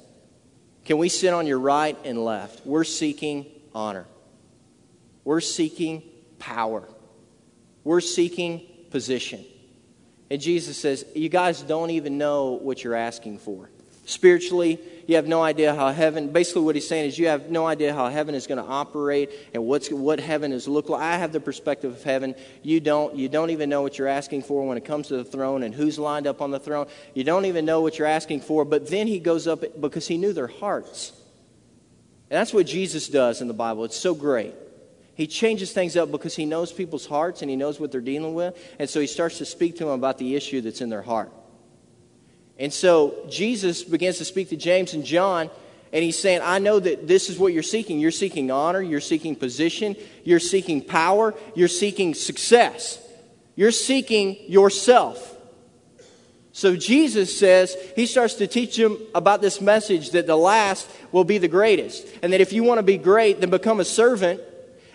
Can 0.86 0.98
we 0.98 1.10
sit 1.10 1.34
on 1.34 1.48
your 1.48 1.60
right 1.60 1.98
and 2.06 2.24
left? 2.24 2.66
We're 2.66 2.84
seeking 2.84 3.46
honor. 3.74 4.06
We're 5.24 5.42
seeking 5.42 6.04
power. 6.40 6.88
We're 7.84 8.02
seeking 8.02 8.68
position. 8.90 9.44
And 10.30 10.40
Jesus 10.40 10.78
says, 10.78 11.06
You 11.16 11.30
guys 11.30 11.62
don't 11.62 11.92
even 11.92 12.18
know 12.18 12.52
what 12.52 12.84
you're 12.84 12.96
asking 12.96 13.40
for. 13.40 13.70
Spiritually, 14.06 14.80
You 15.08 15.16
have 15.16 15.28
no 15.28 15.42
idea 15.42 15.74
how 15.74 15.92
heaven, 15.92 16.30
basically, 16.30 16.62
what 16.64 16.76
he's 16.76 16.88
saying 16.88 17.08
is 17.08 17.20
you 17.20 17.28
have 17.28 17.50
no 17.50 17.66
idea 17.66 17.94
how 17.94 18.10
heaven 18.10 18.36
is 18.36 18.48
going 18.48 18.64
to 18.64 18.70
operate 18.70 19.32
and 19.54 19.66
what's, 19.66 19.90
what 19.92 20.20
heaven 20.20 20.52
is 20.52 20.68
look 20.68 20.90
like. 20.90 21.02
I 21.02 21.18
have 21.18 21.32
the 21.32 21.40
perspective 21.40 21.92
of 21.92 22.04
heaven. 22.04 22.36
You 22.62 22.80
don't. 22.80 23.16
You 23.16 23.30
don't 23.30 23.50
even 23.50 23.70
know 23.70 23.82
what 23.82 23.98
you're 23.98 24.08
asking 24.08 24.44
for 24.44 24.68
when 24.68 24.78
it 24.78 24.86
comes 24.86 25.08
to 25.08 25.18
the 25.18 25.24
throne 25.24 25.64
and 25.64 25.74
who's 25.74 25.98
lined 25.98 26.28
up 26.28 26.42
on 26.42 26.52
the 26.52 26.60
throne. 26.60 26.88
You 27.14 27.24
don't 27.24 27.46
even 27.46 27.66
know 27.66 27.82
what 27.82 27.98
you're 27.98 28.08
asking 28.08 28.42
for. 28.42 28.66
But 28.66 28.90
then 28.90 29.08
he 29.08 29.20
goes 29.20 29.48
up 29.48 29.64
because 29.80 30.08
he 30.08 30.18
knew 30.18 30.34
their 30.34 30.48
hearts. 30.48 31.12
And 32.30 32.38
that's 32.38 32.54
what 32.54 32.66
Jesus 32.66 33.10
does 33.10 33.42
in 33.42 33.48
the 33.48 33.54
Bible. 33.54 33.84
It's 33.84 33.98
so 33.98 34.14
great. 34.14 34.56
He 35.16 35.28
changes 35.28 35.74
things 35.74 35.98
up 35.98 36.10
because 36.10 36.36
he 36.36 36.46
knows 36.46 36.72
people's 36.72 37.06
hearts 37.06 37.42
and 37.42 37.50
he 37.50 37.58
knows 37.58 37.80
what 37.80 37.92
they're 37.92 38.02
dealing 38.02 38.34
with. 38.34 38.58
And 38.80 38.90
so 38.90 39.00
he 39.00 39.08
starts 39.08 39.38
to 39.40 39.46
speak 39.46 39.78
to 39.78 39.86
them 39.86 39.94
about 39.94 40.18
the 40.18 40.36
issue 40.36 40.62
that's 40.62 40.82
in 40.82 40.90
their 40.90 41.02
heart. 41.02 41.32
And 42.62 42.72
so 42.72 43.26
Jesus 43.28 43.84
begins 43.84 44.20
to 44.20 44.26
speak 44.26 44.50
to 44.50 44.56
James 44.56 44.94
and 44.94 45.04
John, 45.04 45.50
and 45.92 46.04
he's 46.04 46.18
saying, 46.18 46.42
I 46.44 46.60
know 46.60 46.80
that 46.80 47.08
this 47.08 47.28
is 47.28 47.40
what 47.40 47.54
you're 47.54 47.64
seeking. 47.64 48.00
You're 48.00 48.12
seeking 48.12 48.52
honor, 48.52 48.84
you're 48.84 49.02
seeking 49.02 49.36
position, 49.36 49.96
you're 50.24 50.40
seeking 50.40 50.84
power, 50.84 51.34
you're 51.56 51.68
seeking 51.68 52.14
success, 52.14 53.02
you're 53.56 53.72
seeking 53.72 54.38
yourself. 54.48 55.36
So 56.52 56.76
Jesus 56.76 57.36
says, 57.36 57.76
he 57.96 58.06
starts 58.06 58.36
to 58.36 58.46
teach 58.46 58.78
them 58.78 59.00
about 59.16 59.42
this 59.42 59.60
message 59.60 60.12
that 60.12 60.28
the 60.28 60.36
last 60.36 60.88
will 61.12 61.24
be 61.24 61.40
the 61.40 61.48
greatest. 61.48 62.06
And 62.22 62.32
that 62.32 62.42
if 62.42 62.54
you 62.54 62.64
want 62.64 62.78
to 62.78 62.84
be 62.84 62.98
great, 62.98 63.40
then 63.40 63.50
become 63.50 63.80
a 63.80 63.86
servant. 63.86 64.40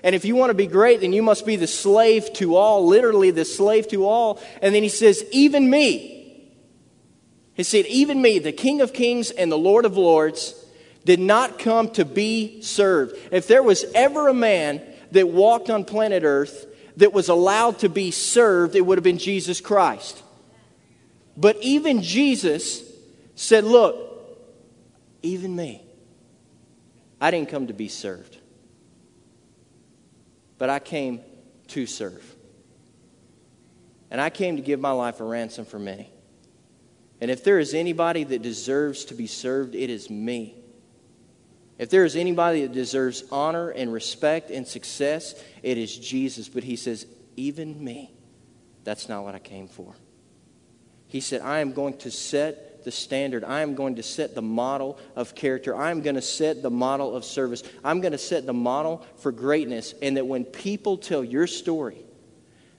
And 0.05 0.15
if 0.15 0.25
you 0.25 0.37
want 0.37 0.51
to 0.51 0.55
be 0.55 0.69
great, 0.69 1.01
then 1.01 1.13
you 1.13 1.23
must 1.23 1.45
be 1.45 1.57
the 1.57 1.67
slave 1.67 2.33
to 2.35 2.55
all, 2.55 2.87
literally 2.87 3.33
the 3.33 3.45
slave 3.45 3.89
to 3.89 4.07
all. 4.07 4.41
And 4.63 4.73
then 4.73 4.85
he 4.85 4.89
says, 4.89 5.25
even 5.33 5.69
me. 5.69 6.16
He 7.57 7.63
said, 7.63 7.87
even 7.87 8.21
me, 8.21 8.39
the 8.39 8.53
King 8.53 8.83
of 8.83 8.93
Kings 8.93 9.31
and 9.31 9.51
the 9.51 9.57
Lord 9.57 9.87
of 9.87 9.97
Lords, 9.97 10.55
did 11.07 11.19
not 11.19 11.59
come 11.59 11.89
to 11.91 12.05
be 12.05 12.61
served. 12.61 13.17
If 13.33 13.47
there 13.47 13.63
was 13.63 13.85
ever 13.95 14.29
a 14.29 14.35
man 14.35 14.83
that 15.13 15.29
walked 15.29 15.71
on 15.71 15.85
planet 15.85 16.23
Earth 16.23 16.67
that 16.99 17.15
was 17.15 17.29
allowed 17.29 17.79
to 17.79 17.89
be 17.89 18.11
served, 18.11 18.75
it 18.75 18.83
would 18.83 18.99
have 18.99 19.05
been 19.05 19.17
Jesus 19.17 19.61
Christ. 19.61 20.23
But 21.37 21.57
even 21.63 22.03
Jesus 22.03 22.83
said, 23.37 23.65
Look, 23.65 23.97
even 25.23 25.55
me, 25.57 25.83
I 27.21 27.31
didn't 27.31 27.49
come 27.49 27.69
to 27.69 27.75
be 27.75 27.89
served, 27.89 28.37
but 30.59 30.69
I 30.69 30.79
came 30.79 31.21
to 31.69 31.87
serve. 31.87 32.35
And 34.11 34.21
I 34.21 34.29
came 34.29 34.57
to 34.57 34.63
give 34.63 34.81
my 34.81 34.93
life 34.93 35.21
a 35.21 35.25
ransom 35.25 35.65
for 35.65 35.79
many. 35.79 36.11
And 37.21 37.31
if 37.31 37.43
there 37.45 37.59
is 37.59 37.75
anybody 37.75 38.25
that 38.25 38.43
deserves 38.43 39.07
to 39.07 39.15
be 39.15 39.27
served, 39.27 39.75
it 39.75 39.91
is 39.91 40.11
me. 40.11 40.55
If 41.79 41.91
there 41.91 42.05
is 42.05 42.17
anybody 42.17 42.63
that 42.63 42.73
deserves 42.73 43.25
honor 43.31 43.71
and 43.71 43.93
respect 43.93 44.51
and 44.51 44.67
success, 44.67 45.35
it 45.63 45.79
is 45.79 45.97
Jesus. 45.97 46.49
But 46.49 46.65
he 46.65 46.77
says, 46.77 47.07
even 47.37 47.83
me, 47.83 48.13
that's 48.85 49.09
not 49.09 49.25
what 49.25 49.35
I 49.35 49.39
came 49.39 49.69
for. 49.69 49.95
He 51.09 51.21
said, 51.21 51.41
I 51.41 51.61
am 51.61 51.73
going 51.73 51.99
to 51.99 52.11
set 52.11 52.85
the 52.85 52.91
standard. 52.91 53.45
I 53.45 53.61
am 53.61 53.75
going 53.75 53.97
to 53.97 54.03
set 54.03 54.35
the 54.35 54.43
model 54.43 54.99
of 55.15 55.35
character. 55.35 55.75
I 55.75 55.91
am 55.91 56.03
going 56.03 56.17
to 56.17 56.23
set 56.23 56.63
the 56.63 56.71
model 56.71 57.15
of 57.15 57.25
service. 57.25 57.63
I'm 57.85 58.01
going 58.01 58.13
to 58.13 58.19
set 58.19 58.47
the 58.47 58.53
model 58.53 59.05
for 59.17 59.33
greatness. 59.33 59.95
And 60.01 60.17
that 60.17 60.27
when 60.27 60.45
people 60.45 60.97
tell 60.97 61.25
your 61.25 61.47
story, 61.47 61.99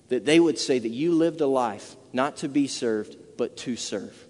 that 0.10 0.26
they 0.26 0.40
would 0.40 0.58
say 0.58 0.80
that 0.80 0.90
you 0.90 1.14
lived 1.14 1.42
a 1.42 1.48
life 1.48 1.96
not 2.14 2.38
to 2.38 2.50
be 2.50 2.68
served, 2.68 3.16
but 3.38 3.58
to 3.58 3.76
serve. 3.76 4.27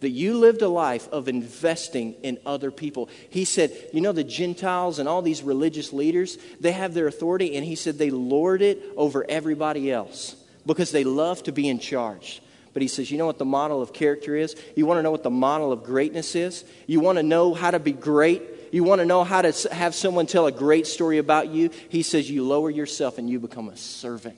That 0.00 0.10
you 0.10 0.36
lived 0.38 0.60
a 0.62 0.68
life 0.68 1.08
of 1.08 1.26
investing 1.26 2.14
in 2.22 2.38
other 2.44 2.70
people. 2.70 3.08
He 3.30 3.44
said, 3.44 3.72
You 3.92 4.02
know, 4.02 4.12
the 4.12 4.24
Gentiles 4.24 4.98
and 4.98 5.08
all 5.08 5.22
these 5.22 5.42
religious 5.42 5.92
leaders, 5.92 6.36
they 6.60 6.72
have 6.72 6.92
their 6.92 7.06
authority, 7.06 7.56
and 7.56 7.64
he 7.64 7.76
said 7.76 7.96
they 7.96 8.10
lord 8.10 8.60
it 8.60 8.82
over 8.96 9.24
everybody 9.28 9.90
else 9.90 10.36
because 10.66 10.90
they 10.90 11.04
love 11.04 11.42
to 11.44 11.52
be 11.52 11.68
in 11.68 11.78
charge. 11.78 12.42
But 12.76 12.82
he 12.82 12.88
says, 12.88 13.10
you 13.10 13.16
know 13.16 13.24
what 13.24 13.38
the 13.38 13.46
model 13.46 13.80
of 13.80 13.94
character 13.94 14.36
is? 14.36 14.54
You 14.74 14.84
want 14.84 14.98
to 14.98 15.02
know 15.02 15.10
what 15.10 15.22
the 15.22 15.30
model 15.30 15.72
of 15.72 15.82
greatness 15.82 16.34
is? 16.34 16.62
You 16.86 17.00
want 17.00 17.16
to 17.16 17.22
know 17.22 17.54
how 17.54 17.70
to 17.70 17.78
be 17.78 17.92
great? 17.92 18.42
You 18.70 18.84
want 18.84 18.98
to 18.98 19.06
know 19.06 19.24
how 19.24 19.40
to 19.40 19.72
have 19.72 19.94
someone 19.94 20.26
tell 20.26 20.46
a 20.46 20.52
great 20.52 20.86
story 20.86 21.16
about 21.16 21.48
you? 21.48 21.70
He 21.88 22.02
says, 22.02 22.30
you 22.30 22.44
lower 22.46 22.68
yourself 22.68 23.16
and 23.16 23.30
you 23.30 23.40
become 23.40 23.70
a 23.70 23.76
servant. 23.78 24.36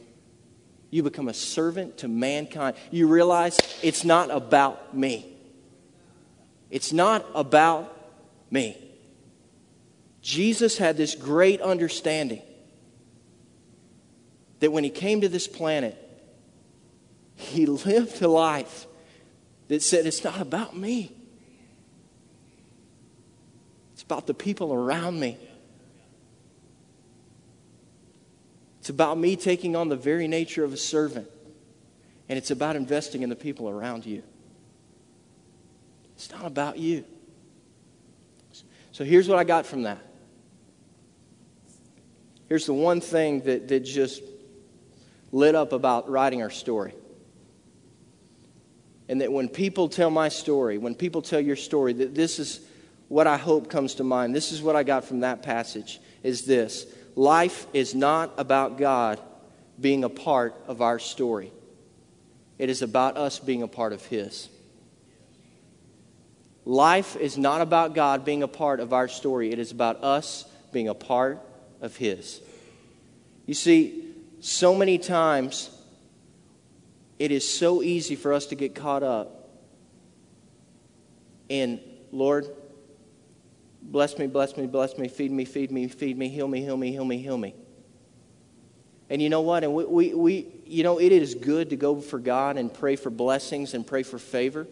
You 0.90 1.02
become 1.02 1.26
a 1.26 1.34
servant 1.34 1.98
to 1.98 2.06
mankind. 2.06 2.76
You 2.92 3.08
realize 3.08 3.58
it's 3.82 4.04
not 4.04 4.30
about 4.30 4.96
me. 4.96 5.34
It's 6.70 6.92
not 6.92 7.24
about 7.34 7.94
me. 8.50 8.76
Jesus 10.20 10.78
had 10.78 10.96
this 10.96 11.14
great 11.14 11.60
understanding 11.60 12.42
that 14.60 14.70
when 14.72 14.84
he 14.84 14.90
came 14.90 15.20
to 15.20 15.28
this 15.28 15.46
planet, 15.46 15.96
he 17.36 17.66
lived 17.86 18.20
a 18.20 18.28
life 18.28 18.86
that 19.68 19.82
said, 19.82 20.06
It's 20.06 20.24
not 20.24 20.40
about 20.40 20.76
me, 20.76 21.12
it's 23.92 24.02
about 24.02 24.26
the 24.26 24.34
people 24.34 24.72
around 24.72 25.18
me. 25.18 25.38
It's 28.80 28.90
about 28.90 29.18
me 29.18 29.36
taking 29.36 29.76
on 29.76 29.90
the 29.90 29.96
very 29.96 30.26
nature 30.28 30.64
of 30.64 30.72
a 30.72 30.78
servant, 30.78 31.28
and 32.26 32.38
it's 32.38 32.50
about 32.50 32.74
investing 32.74 33.22
in 33.22 33.28
the 33.28 33.36
people 33.36 33.68
around 33.68 34.06
you. 34.06 34.22
It's 36.18 36.32
not 36.32 36.46
about 36.46 36.78
you. 36.78 37.04
So 38.90 39.04
here's 39.04 39.28
what 39.28 39.38
I 39.38 39.44
got 39.44 39.66
from 39.66 39.84
that. 39.84 40.00
Here's 42.48 42.66
the 42.66 42.74
one 42.74 43.00
thing 43.00 43.42
that, 43.42 43.68
that 43.68 43.80
just 43.84 44.20
lit 45.30 45.54
up 45.54 45.72
about 45.72 46.10
writing 46.10 46.42
our 46.42 46.50
story. 46.50 46.92
And 49.08 49.20
that 49.20 49.30
when 49.30 49.48
people 49.48 49.88
tell 49.88 50.10
my 50.10 50.28
story, 50.28 50.76
when 50.76 50.96
people 50.96 51.22
tell 51.22 51.40
your 51.40 51.54
story, 51.54 51.92
that 51.92 52.16
this 52.16 52.40
is 52.40 52.62
what 53.06 53.28
I 53.28 53.36
hope 53.36 53.70
comes 53.70 53.94
to 53.94 54.04
mind. 54.04 54.34
This 54.34 54.50
is 54.50 54.60
what 54.60 54.74
I 54.74 54.82
got 54.82 55.04
from 55.04 55.20
that 55.20 55.44
passage 55.44 56.00
is 56.24 56.46
this. 56.46 56.84
Life 57.14 57.68
is 57.72 57.94
not 57.94 58.32
about 58.38 58.76
God 58.76 59.20
being 59.80 60.02
a 60.02 60.08
part 60.08 60.56
of 60.66 60.82
our 60.82 60.98
story. 60.98 61.52
It 62.58 62.70
is 62.70 62.82
about 62.82 63.16
us 63.16 63.38
being 63.38 63.62
a 63.62 63.68
part 63.68 63.92
of 63.92 64.04
his. 64.04 64.48
Life 66.68 67.16
is 67.16 67.38
not 67.38 67.62
about 67.62 67.94
God 67.94 68.26
being 68.26 68.42
a 68.42 68.46
part 68.46 68.80
of 68.80 68.92
our 68.92 69.08
story. 69.08 69.50
It 69.50 69.58
is 69.58 69.72
about 69.72 70.04
us 70.04 70.44
being 70.70 70.86
a 70.86 70.92
part 70.92 71.40
of 71.80 71.96
his. 71.96 72.42
You 73.46 73.54
see, 73.54 74.04
so 74.40 74.74
many 74.74 74.98
times 74.98 75.70
it 77.18 77.32
is 77.32 77.48
so 77.48 77.82
easy 77.82 78.16
for 78.16 78.34
us 78.34 78.44
to 78.48 78.54
get 78.54 78.74
caught 78.74 79.02
up 79.02 79.48
in, 81.48 81.80
Lord, 82.12 82.46
bless 83.80 84.18
me, 84.18 84.26
bless 84.26 84.54
me, 84.58 84.66
bless 84.66 84.98
me, 84.98 85.08
feed 85.08 85.32
me, 85.32 85.46
feed 85.46 85.72
me, 85.72 85.88
feed 85.88 86.18
me, 86.18 86.28
heal 86.28 86.48
me, 86.48 86.60
heal 86.60 86.76
me, 86.76 86.92
heal 86.92 87.06
me, 87.06 87.16
heal 87.16 87.38
me. 87.38 87.54
And 89.08 89.22
you 89.22 89.30
know 89.30 89.40
what? 89.40 89.64
And 89.64 89.72
we, 89.72 89.84
we, 89.86 90.12
we 90.12 90.46
you 90.66 90.82
know, 90.82 91.00
it 91.00 91.12
is 91.12 91.34
good 91.34 91.70
to 91.70 91.76
go 91.76 91.98
for 92.02 92.18
God 92.18 92.58
and 92.58 92.70
pray 92.70 92.96
for 92.96 93.08
blessings 93.08 93.72
and 93.72 93.86
pray 93.86 94.02
for 94.02 94.18
favor 94.18 94.66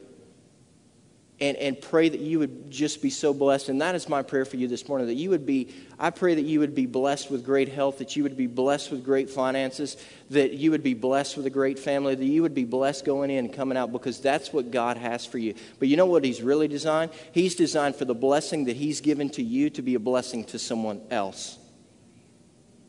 and, 1.39 1.57
and 1.59 1.79
pray 1.79 2.09
that 2.09 2.21
you 2.21 2.39
would 2.39 2.71
just 2.71 3.03
be 3.03 3.11
so 3.11 3.35
blessed. 3.35 3.69
And 3.69 3.81
that 3.83 3.95
is 3.95 4.09
my 4.09 4.23
prayer 4.23 4.47
for 4.47 4.57
you 4.57 4.69
this 4.69 4.89
morning 4.89 5.07
that 5.09 5.15
you 5.15 5.31
would 5.31 5.45
be, 5.45 5.69
I 5.99 6.09
pray 6.09 6.35
that 6.35 6.45
you 6.45 6.61
would 6.61 6.75
be 6.75 6.87
blessed 6.87 7.31
with 7.31 7.45
great 7.45 7.69
health, 7.69 7.99
that 7.99 8.17
you 8.17 8.23
would 8.23 8.39
be 8.39 8.47
blessed 8.47 8.91
with 8.91 9.05
great 9.05 9.29
finances, 9.29 9.99
that 10.31 10.55
you 10.55 10.71
would 10.71 10.83
be 10.83 10.95
blessed 10.95 11.37
with 11.37 11.45
a 11.45 11.51
great 11.51 11.79
family, 11.79 12.15
that 12.15 12.25
you 12.25 12.41
would 12.41 12.55
be 12.55 12.65
blessed 12.65 13.05
going 13.05 13.31
in 13.31 13.45
and 13.45 13.55
coming 13.55 13.77
out 13.77 13.93
because 13.93 14.19
that's 14.19 14.51
what 14.53 14.71
God 14.71 14.97
has 14.97 15.27
for 15.27 15.37
you. 15.37 15.55
But 15.79 15.89
you 15.89 15.99
know 15.99 16.07
what 16.07 16.25
He's 16.25 16.41
really 16.41 16.69
designed? 16.69 17.11
He's 17.33 17.55
designed 17.55 17.97
for 17.97 18.07
the 18.07 18.15
blessing 18.15 18.65
that 18.65 18.77
He's 18.77 19.03
given 19.03 19.29
to 19.31 19.43
you 19.43 19.69
to 19.71 19.83
be 19.83 19.95
a 19.95 20.01
blessing 20.01 20.45
to 20.45 20.59
someone 20.59 21.03
else. 21.11 21.59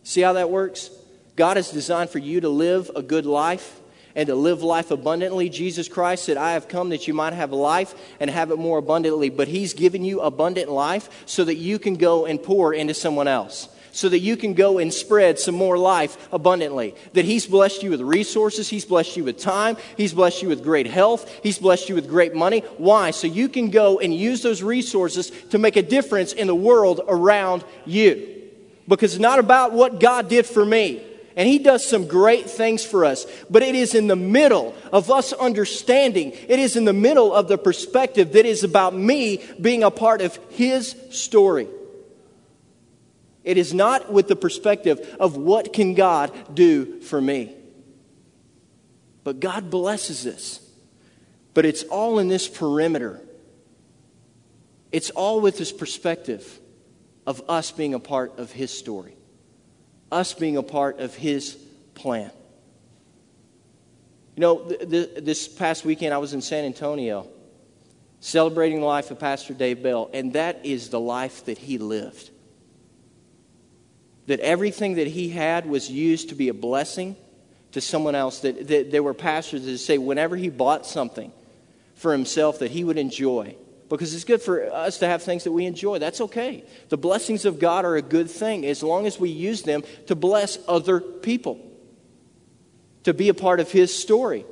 See 0.04 0.22
how 0.22 0.34
that 0.34 0.50
works? 0.50 0.90
God 1.36 1.58
is 1.58 1.70
designed 1.70 2.12
for 2.12 2.20
you 2.20 2.40
to 2.42 2.50
live 2.50 2.90
a 2.96 3.02
good 3.04 3.26
life 3.26 3.82
and 4.18 4.28
to 4.28 4.36
live 4.36 4.64
life 4.64 4.92
abundantly. 4.92 5.48
Jesus 5.48 5.88
Christ 5.88 6.26
said, 6.26 6.36
I 6.36 6.54
have 6.54 6.68
come 6.68 6.90
that 6.90 7.08
you 7.08 7.14
might 7.14 7.34
have 7.34 7.54
life 7.54 7.94
and 8.20 8.30
have 8.30 8.52
it 8.52 8.58
more 8.58 8.80
abundantly. 8.80 9.30
But 9.30 9.48
He's 9.48 9.74
given 9.74 10.04
you 10.04 10.20
abundant 10.20 10.70
life 10.70 11.10
so 11.28 11.46
that 11.46 11.56
you 11.56 11.80
can 11.80 11.96
go 11.96 12.26
and 12.26 12.42
pour 12.42 12.74
into 12.74 12.94
someone 12.94 13.30
else 13.30 13.70
so 13.94 14.10
that 14.10 14.20
you 14.20 14.38
can 14.38 14.54
go 14.54 14.78
and 14.78 14.94
spread 14.94 15.40
some 15.40 15.56
more 15.56 15.76
life 15.76 16.30
abundantly. 16.32 16.94
That 17.14 17.26
He's 17.26 17.48
blessed 17.48 17.82
you 17.82 17.90
with 17.90 18.02
resources, 18.02 18.70
He's 18.70 18.86
blessed 18.86 19.18
you 19.18 19.24
with 19.24 19.40
time, 19.40 19.76
He's 19.96 20.14
blessed 20.14 20.44
you 20.44 20.50
with 20.50 20.64
great 20.64 20.86
health, 20.86 21.40
He's 21.42 21.58
blessed 21.58 21.90
you 21.90 21.96
with 21.96 22.08
great 22.08 22.36
money. 22.36 22.60
Why? 22.78 23.10
So 23.10 23.26
you 23.26 23.50
can 23.50 23.72
go 23.72 24.00
and 24.00 24.14
use 24.14 24.44
those 24.44 24.62
resources 24.62 25.32
to 25.50 25.58
make 25.58 25.78
a 25.78 25.82
difference 25.82 26.32
in 26.34 26.46
the 26.46 26.54
world 26.54 27.02
around 27.08 27.64
you. 27.88 28.36
Because 28.88 29.16
it's 29.16 29.22
not 29.22 29.40
about 29.40 29.74
what 29.74 30.00
God 30.00 30.30
did 30.30 30.46
for 30.46 30.64
me. 30.64 31.02
And 31.38 31.48
He 31.48 31.60
does 31.60 31.88
some 31.88 32.08
great 32.08 32.50
things 32.50 32.84
for 32.84 33.06
us. 33.06 33.26
But 33.50 33.64
it 33.64 33.76
is 33.76 33.96
in 33.96 34.08
the 34.08 34.16
middle 34.16 34.76
of 34.92 35.10
us 35.10 35.32
understanding, 35.32 36.34
it 36.34 36.60
is 36.60 36.76
in 36.76 36.84
the 36.84 36.94
middle 36.94 37.34
of 37.34 37.48
the 37.48 37.58
perspective 37.58 38.34
that 38.34 38.46
is 38.46 38.66
about 38.66 38.94
me 38.94 39.42
being 39.62 39.84
a 39.84 39.92
part 39.92 40.22
of 40.22 40.38
His 40.50 40.96
story. 41.12 41.68
It 43.44 43.58
is 43.58 43.74
not 43.74 44.12
with 44.12 44.28
the 44.28 44.36
perspective 44.36 45.16
of 45.20 45.38
what 45.38 45.72
can 45.72 45.94
God 45.94 46.34
do 46.54 47.00
for 47.00 47.22
me. 47.22 47.56
But 49.24 49.40
God 49.40 49.70
blesses 49.70 50.26
us. 50.26 50.60
But 51.54 51.66
it's 51.66 51.84
all 51.84 52.20
in 52.20 52.30
this 52.30 52.48
perimeter. 52.48 53.22
It's 54.92 55.10
all 55.10 55.42
with 55.42 55.58
this 55.58 55.72
perspective 55.72 56.60
of 57.26 57.44
us 57.50 57.72
being 57.72 57.94
a 57.94 58.00
part 58.00 58.40
of 58.40 58.52
His 58.54 58.72
story, 58.72 59.17
us 60.12 60.34
being 60.34 60.58
a 60.58 60.64
part 60.64 61.00
of 61.00 61.16
His 61.16 61.58
plan. 61.96 62.32
You 64.36 64.42
know, 64.42 64.60
th- 64.60 64.90
th- 64.90 65.10
this 65.24 65.48
past 65.48 65.84
weekend 65.84 66.14
I 66.14 66.20
was 66.20 66.34
in 66.34 66.42
San 66.42 66.64
Antonio 66.64 67.28
celebrating 68.20 68.80
the 68.80 68.86
life 68.86 69.12
of 69.12 69.20
Pastor 69.20 69.54
Dave 69.54 69.82
Bell, 69.84 70.10
and 70.14 70.34
that 70.34 70.66
is 70.66 70.90
the 70.90 71.00
life 71.00 71.46
that 71.46 71.58
he 71.58 71.78
lived. 71.78 72.30
That 74.28 74.40
everything 74.42 74.96
that 74.96 75.08
he 75.08 75.30
had 75.30 75.66
was 75.66 75.90
used 75.90 76.30
to 76.30 76.36
be 76.36 76.50
a 76.50 76.54
blessing 76.54 77.16
to 77.72 77.82
someone 77.82 78.16
else. 78.16 78.40
That, 78.42 78.68
that 78.68 78.92
there 78.92 79.04
were 79.04 79.14
pastors 79.14 79.66
that 79.66 79.78
say 79.78 79.98
whenever 79.98 80.36
he 80.36 80.50
bought 80.50 80.86
something 80.86 81.32
for 81.96 82.12
himself 82.12 82.60
that 82.60 82.72
he 82.72 82.84
would 82.84 82.98
enjoy, 82.98 83.56
because 83.90 84.14
it's 84.14 84.24
good 84.24 84.42
for 84.42 84.72
us 84.72 85.00
to 85.00 85.08
have 85.08 85.24
things 85.24 85.44
that 85.44 85.52
we 85.52 85.66
enjoy. 85.66 86.00
That's 86.00 86.22
okay. 86.22 86.64
The 86.90 86.98
blessings 86.98 87.46
of 87.46 87.60
God 87.60 87.86
are 87.86 87.96
a 87.96 88.02
good 88.02 88.30
thing 88.30 88.66
as 88.66 88.84
long 88.84 89.06
as 89.06 89.20
we 89.20 89.30
use 89.30 89.64
them 89.64 89.84
to 90.08 90.16
bless 90.16 90.58
other 90.68 91.00
people, 91.00 91.60
to 93.04 93.14
be 93.14 93.30
a 93.30 93.34
part 93.34 93.60
of 93.60 93.72
His 93.72 93.98
story. 93.98 94.46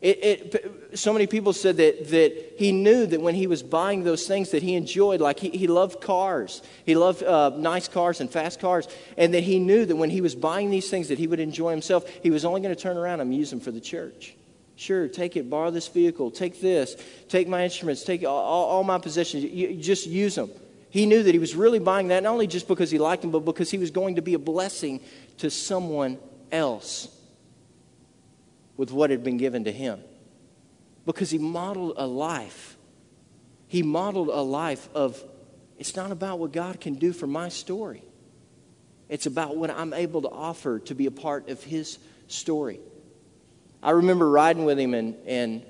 It, 0.00 0.24
it, 0.24 0.90
so 0.94 1.12
many 1.12 1.26
people 1.26 1.52
said 1.52 1.76
that, 1.78 2.10
that 2.10 2.54
he 2.56 2.70
knew 2.70 3.04
that 3.06 3.20
when 3.20 3.34
he 3.34 3.48
was 3.48 3.64
buying 3.64 4.04
those 4.04 4.28
things 4.28 4.50
that 4.52 4.62
he 4.62 4.74
enjoyed, 4.74 5.20
like 5.20 5.40
he, 5.40 5.48
he 5.50 5.66
loved 5.66 6.00
cars, 6.00 6.62
he 6.86 6.94
loved 6.94 7.24
uh, 7.24 7.50
nice 7.56 7.88
cars 7.88 8.20
and 8.20 8.30
fast 8.30 8.60
cars, 8.60 8.86
and 9.16 9.34
that 9.34 9.42
he 9.42 9.58
knew 9.58 9.84
that 9.84 9.96
when 9.96 10.10
he 10.10 10.20
was 10.20 10.36
buying 10.36 10.70
these 10.70 10.88
things 10.88 11.08
that 11.08 11.18
he 11.18 11.26
would 11.26 11.40
enjoy 11.40 11.72
himself, 11.72 12.08
he 12.22 12.30
was 12.30 12.44
only 12.44 12.60
going 12.60 12.72
to 12.72 12.80
turn 12.80 12.96
around 12.96 13.20
and 13.20 13.34
use 13.34 13.50
them 13.50 13.58
for 13.58 13.72
the 13.72 13.80
church. 13.80 14.36
Sure, 14.78 15.08
take 15.08 15.36
it, 15.36 15.50
borrow 15.50 15.72
this 15.72 15.88
vehicle, 15.88 16.30
take 16.30 16.60
this, 16.60 16.96
take 17.28 17.48
my 17.48 17.64
instruments, 17.64 18.04
take 18.04 18.22
all, 18.22 18.30
all 18.30 18.84
my 18.84 18.96
possessions, 18.96 19.42
you, 19.42 19.74
just 19.74 20.06
use 20.06 20.36
them. 20.36 20.48
He 20.88 21.04
knew 21.04 21.20
that 21.20 21.34
he 21.34 21.40
was 21.40 21.56
really 21.56 21.80
buying 21.80 22.06
that 22.08 22.22
not 22.22 22.30
only 22.30 22.46
just 22.46 22.68
because 22.68 22.88
he 22.88 22.96
liked 22.96 23.22
them, 23.22 23.32
but 23.32 23.40
because 23.40 23.72
he 23.72 23.78
was 23.78 23.90
going 23.90 24.14
to 24.14 24.22
be 24.22 24.34
a 24.34 24.38
blessing 24.38 25.00
to 25.38 25.50
someone 25.50 26.16
else 26.52 27.08
with 28.76 28.92
what 28.92 29.10
had 29.10 29.24
been 29.24 29.36
given 29.36 29.64
to 29.64 29.72
him. 29.72 29.98
Because 31.04 31.28
he 31.28 31.38
modeled 31.38 31.94
a 31.96 32.06
life. 32.06 32.76
He 33.66 33.82
modeled 33.82 34.28
a 34.28 34.42
life 34.42 34.88
of 34.94 35.20
it's 35.76 35.96
not 35.96 36.12
about 36.12 36.38
what 36.38 36.52
God 36.52 36.80
can 36.80 36.94
do 36.94 37.12
for 37.12 37.26
my 37.26 37.48
story, 37.48 38.04
it's 39.08 39.26
about 39.26 39.56
what 39.56 39.70
I'm 39.70 39.92
able 39.92 40.22
to 40.22 40.28
offer 40.28 40.78
to 40.78 40.94
be 40.94 41.06
a 41.06 41.10
part 41.10 41.48
of 41.48 41.64
his 41.64 41.98
story. 42.28 42.78
I 43.82 43.90
remember 43.90 44.28
riding 44.28 44.64
with 44.64 44.78
him, 44.78 44.92
and, 44.92 45.14
and 45.24 45.64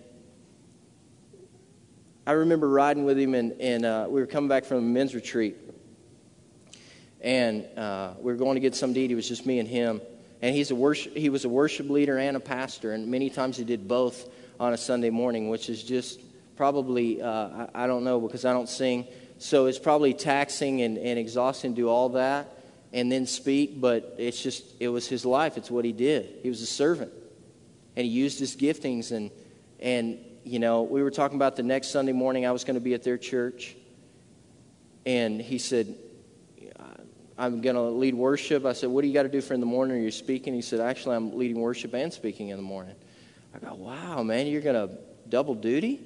I 2.26 2.32
remember 2.32 2.68
riding 2.68 3.04
with 3.04 3.18
him, 3.18 3.34
and, 3.34 3.52
and 3.60 3.84
uh, 3.84 4.06
we 4.08 4.20
were 4.20 4.26
coming 4.26 4.48
back 4.48 4.64
from 4.64 4.78
a 4.78 4.80
men's 4.80 5.14
retreat. 5.14 5.56
And 7.20 7.66
uh, 7.76 8.14
we 8.18 8.32
were 8.32 8.38
going 8.38 8.54
to 8.54 8.60
get 8.60 8.74
some 8.74 8.94
to 8.94 9.00
eat. 9.00 9.10
It 9.10 9.14
was 9.14 9.28
just 9.28 9.44
me 9.44 9.58
and 9.58 9.68
him. 9.68 10.00
And 10.40 10.54
he's 10.54 10.70
a 10.70 10.74
worship, 10.74 11.16
he 11.16 11.28
was 11.28 11.44
a 11.44 11.48
worship 11.48 11.90
leader 11.90 12.16
and 12.16 12.36
a 12.36 12.40
pastor. 12.40 12.92
And 12.92 13.08
many 13.08 13.28
times 13.28 13.56
he 13.56 13.64
did 13.64 13.88
both 13.88 14.26
on 14.58 14.72
a 14.72 14.76
Sunday 14.76 15.10
morning, 15.10 15.50
which 15.50 15.68
is 15.68 15.82
just 15.82 16.20
probably, 16.56 17.20
uh, 17.20 17.66
I, 17.74 17.84
I, 17.84 17.86
don't 17.86 18.04
know 18.04 18.20
because 18.20 18.44
I 18.44 18.52
don't 18.52 18.68
sing. 18.68 19.06
So 19.38 19.66
it's 19.66 19.78
probably 19.78 20.14
taxing 20.14 20.80
and, 20.82 20.96
and 20.96 21.18
exhausting 21.18 21.74
to 21.74 21.76
do 21.82 21.88
all 21.88 22.10
that 22.10 22.56
and 22.92 23.10
then 23.10 23.26
speak. 23.26 23.80
But 23.80 24.14
it's 24.16 24.40
just, 24.40 24.64
it 24.80 24.88
was 24.88 25.08
his 25.08 25.26
life. 25.26 25.58
It's 25.58 25.70
what 25.70 25.84
he 25.84 25.92
did. 25.92 26.38
He 26.42 26.48
was 26.48 26.62
a 26.62 26.66
servant 26.66 27.12
and 27.98 28.06
he 28.06 28.12
used 28.12 28.38
his 28.38 28.54
giftings 28.54 29.10
and 29.10 29.30
and 29.80 30.18
you 30.44 30.60
know 30.60 30.82
we 30.82 31.02
were 31.02 31.10
talking 31.10 31.36
about 31.36 31.56
the 31.56 31.62
next 31.64 31.88
sunday 31.88 32.12
morning 32.12 32.46
i 32.46 32.52
was 32.52 32.62
going 32.62 32.76
to 32.76 32.80
be 32.80 32.94
at 32.94 33.02
their 33.02 33.18
church 33.18 33.76
and 35.04 35.40
he 35.40 35.58
said 35.58 35.94
i'm 37.36 37.60
going 37.60 37.76
to 37.76 37.82
lead 37.82 38.14
worship. 38.14 38.64
I 38.64 38.72
said 38.72 38.88
what 38.88 39.02
do 39.02 39.08
you 39.08 39.14
got 39.14 39.24
to 39.24 39.28
do 39.28 39.40
for 39.40 39.54
in 39.54 39.60
the 39.60 39.66
morning? 39.66 39.96
Are 39.96 40.00
you 40.00 40.10
speaking? 40.10 40.54
He 40.54 40.62
said 40.62 40.80
actually 40.80 41.16
i'm 41.16 41.36
leading 41.36 41.60
worship 41.60 41.92
and 41.92 42.12
speaking 42.12 42.48
in 42.48 42.56
the 42.56 42.62
morning. 42.62 42.94
I 43.54 43.58
go 43.58 43.74
wow 43.74 44.22
man 44.22 44.46
you're 44.46 44.62
going 44.62 44.88
to 44.88 44.96
double 45.28 45.54
duty? 45.54 46.00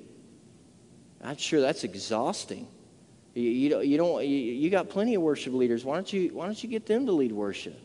I'm 1.22 1.36
sure 1.36 1.60
that's 1.60 1.84
exhausting. 1.84 2.66
You, 3.34 3.48
you, 3.48 3.68
don't, 3.70 3.86
you, 3.86 3.96
don't 3.96 4.26
you, 4.26 4.70
got 4.70 4.90
plenty 4.90 5.14
of 5.14 5.22
worship 5.22 5.54
leaders. 5.54 5.84
Why 5.84 5.94
don't 5.94 6.12
you 6.12 6.30
why 6.34 6.46
don't 6.46 6.62
you 6.62 6.68
get 6.68 6.84
them 6.86 7.06
to 7.06 7.12
lead 7.12 7.32
worship 7.32 7.78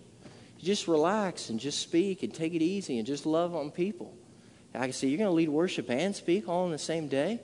just 0.59 0.87
relax 0.87 1.49
and 1.49 1.59
just 1.59 1.79
speak 1.79 2.23
and 2.23 2.33
take 2.33 2.53
it 2.53 2.61
easy 2.61 2.97
and 2.97 3.05
just 3.05 3.25
love 3.25 3.55
on 3.55 3.71
people. 3.71 4.13
I 4.73 4.83
can 4.83 4.93
say, 4.93 5.07
You're 5.07 5.17
going 5.17 5.29
to 5.29 5.35
lead 5.35 5.49
worship 5.49 5.89
and 5.89 6.15
speak 6.15 6.47
all 6.47 6.65
in 6.65 6.71
the 6.71 6.77
same 6.77 7.07
day? 7.07 7.39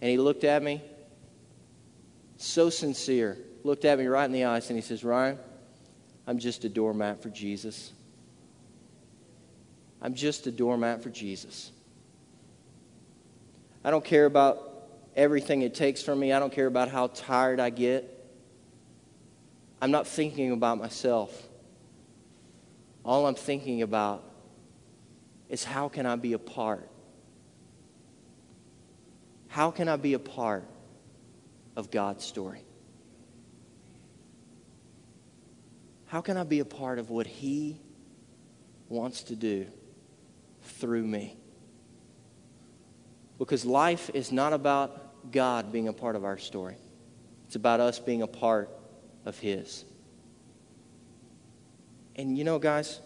And 0.00 0.10
he 0.10 0.18
looked 0.18 0.44
at 0.44 0.62
me, 0.62 0.82
so 2.36 2.70
sincere, 2.70 3.38
looked 3.64 3.84
at 3.84 3.98
me 3.98 4.06
right 4.06 4.24
in 4.24 4.32
the 4.32 4.44
eyes, 4.44 4.68
and 4.68 4.76
he 4.76 4.82
says, 4.82 5.02
Ryan, 5.02 5.38
I'm 6.26 6.38
just 6.38 6.64
a 6.64 6.68
doormat 6.68 7.22
for 7.22 7.30
Jesus. 7.30 7.92
I'm 10.02 10.14
just 10.14 10.46
a 10.46 10.52
doormat 10.52 11.02
for 11.02 11.08
Jesus. 11.08 11.72
I 13.82 13.90
don't 13.90 14.04
care 14.04 14.26
about 14.26 14.88
everything 15.16 15.62
it 15.62 15.74
takes 15.74 16.02
from 16.02 16.20
me. 16.20 16.32
I 16.32 16.38
don't 16.38 16.52
care 16.52 16.66
about 16.66 16.88
how 16.88 17.06
tired 17.08 17.58
I 17.58 17.70
get. 17.70 18.12
I'm 19.80 19.90
not 19.90 20.06
thinking 20.06 20.52
about 20.52 20.78
myself. 20.78 21.45
All 23.06 23.28
I'm 23.28 23.36
thinking 23.36 23.82
about 23.82 24.24
is 25.48 25.62
how 25.62 25.88
can 25.88 26.06
I 26.06 26.16
be 26.16 26.32
a 26.32 26.40
part? 26.40 26.90
How 29.46 29.70
can 29.70 29.88
I 29.88 29.94
be 29.94 30.14
a 30.14 30.18
part 30.18 30.64
of 31.76 31.92
God's 31.92 32.24
story? 32.24 32.64
How 36.06 36.20
can 36.20 36.36
I 36.36 36.42
be 36.42 36.58
a 36.58 36.64
part 36.64 36.98
of 36.98 37.08
what 37.08 37.28
He 37.28 37.78
wants 38.88 39.22
to 39.24 39.36
do 39.36 39.68
through 40.62 41.06
me? 41.06 41.36
Because 43.38 43.64
life 43.64 44.10
is 44.14 44.32
not 44.32 44.52
about 44.52 45.30
God 45.30 45.70
being 45.70 45.86
a 45.86 45.92
part 45.92 46.16
of 46.16 46.24
our 46.24 46.38
story, 46.38 46.76
it's 47.46 47.54
about 47.54 47.78
us 47.78 48.00
being 48.00 48.22
a 48.22 48.26
part 48.26 48.68
of 49.24 49.38
His. 49.38 49.84
And 52.16 52.36
you 52.36 52.44
know, 52.44 52.58
guys, 52.58 53.00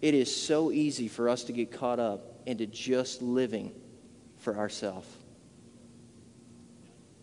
it 0.00 0.14
is 0.14 0.34
so 0.34 0.70
easy 0.70 1.08
for 1.08 1.28
us 1.28 1.44
to 1.44 1.52
get 1.52 1.72
caught 1.72 1.98
up 1.98 2.40
into 2.46 2.66
just 2.66 3.20
living 3.20 3.72
for 4.38 4.56
ourselves. 4.56 5.08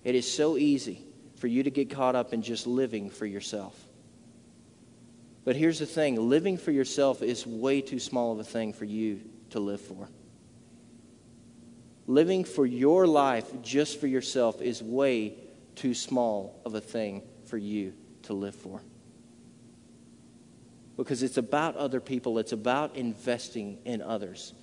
It 0.04 0.14
is 0.14 0.32
so 0.32 0.58
easy 0.58 1.02
for 1.38 1.48
you 1.48 1.64
to 1.64 1.72
get 1.72 1.90
caught 1.90 2.16
up 2.16 2.34
in 2.34 2.42
just 2.42 2.68
living 2.68 3.10
for 3.10 3.26
yourself. 3.26 3.74
But 5.46 5.56
here's 5.56 5.80
the 5.80 5.86
thing 5.86 6.30
living 6.30 6.58
for 6.58 6.72
yourself 6.72 7.22
is 7.22 7.48
way 7.48 7.82
too 7.82 8.00
small 8.00 8.34
of 8.34 8.40
a 8.40 8.44
thing 8.44 8.74
for 8.74 8.86
you 8.86 9.22
to 9.52 9.60
live 9.60 9.82
for. 9.82 10.10
Living 12.08 12.44
for 12.44 12.66
your 12.66 13.08
life 13.08 13.50
just 13.62 14.00
for 14.00 14.08
yourself 14.08 14.62
is 14.62 14.84
way 14.84 15.36
too 15.76 15.94
small 15.94 16.60
of 16.66 16.76
a 16.76 16.82
thing 16.82 17.24
for 17.46 17.58
you 17.58 17.94
to 18.24 18.34
live 18.34 18.56
for 18.56 18.82
because 20.98 21.24
it's 21.24 21.38
about 21.38 21.76
other 21.76 22.00
people, 22.00 22.40
it's 22.40 22.52
about 22.52 22.96
investing 22.96 23.78
in 23.86 24.02
others. 24.02 24.54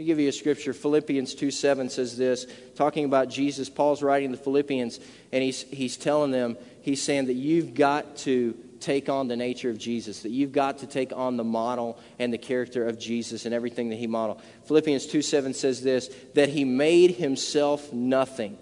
I'll 0.00 0.06
give 0.06 0.18
you 0.18 0.28
a 0.28 0.32
scripture. 0.32 0.72
Philippians 0.72 1.34
2 1.34 1.50
7 1.50 1.90
says 1.90 2.16
this, 2.16 2.46
talking 2.74 3.04
about 3.04 3.28
Jesus. 3.28 3.68
Paul's 3.68 4.02
writing 4.02 4.30
the 4.30 4.38
Philippians, 4.38 4.98
and 5.32 5.42
he's, 5.42 5.62
he's 5.62 5.96
telling 5.96 6.30
them, 6.30 6.56
he's 6.80 7.02
saying 7.02 7.26
that 7.26 7.34
you've 7.34 7.74
got 7.74 8.16
to 8.18 8.56
take 8.80 9.08
on 9.08 9.28
the 9.28 9.36
nature 9.36 9.70
of 9.70 9.78
Jesus, 9.78 10.22
that 10.22 10.30
you've 10.30 10.52
got 10.52 10.78
to 10.78 10.86
take 10.86 11.12
on 11.12 11.36
the 11.36 11.44
model 11.44 11.98
and 12.18 12.32
the 12.32 12.38
character 12.38 12.86
of 12.86 12.98
Jesus 12.98 13.44
and 13.44 13.54
everything 13.54 13.90
that 13.90 13.96
he 13.96 14.06
modeled. 14.06 14.42
Philippians 14.64 15.06
2 15.06 15.22
7 15.22 15.54
says 15.54 15.82
this, 15.82 16.08
that 16.34 16.48
he 16.48 16.64
made 16.64 17.12
himself 17.12 17.92
nothing, 17.92 18.58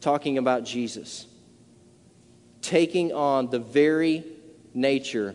talking 0.00 0.36
about 0.36 0.64
Jesus, 0.64 1.26
taking 2.60 3.12
on 3.12 3.50
the 3.50 3.60
very 3.60 4.24
nature 4.74 5.34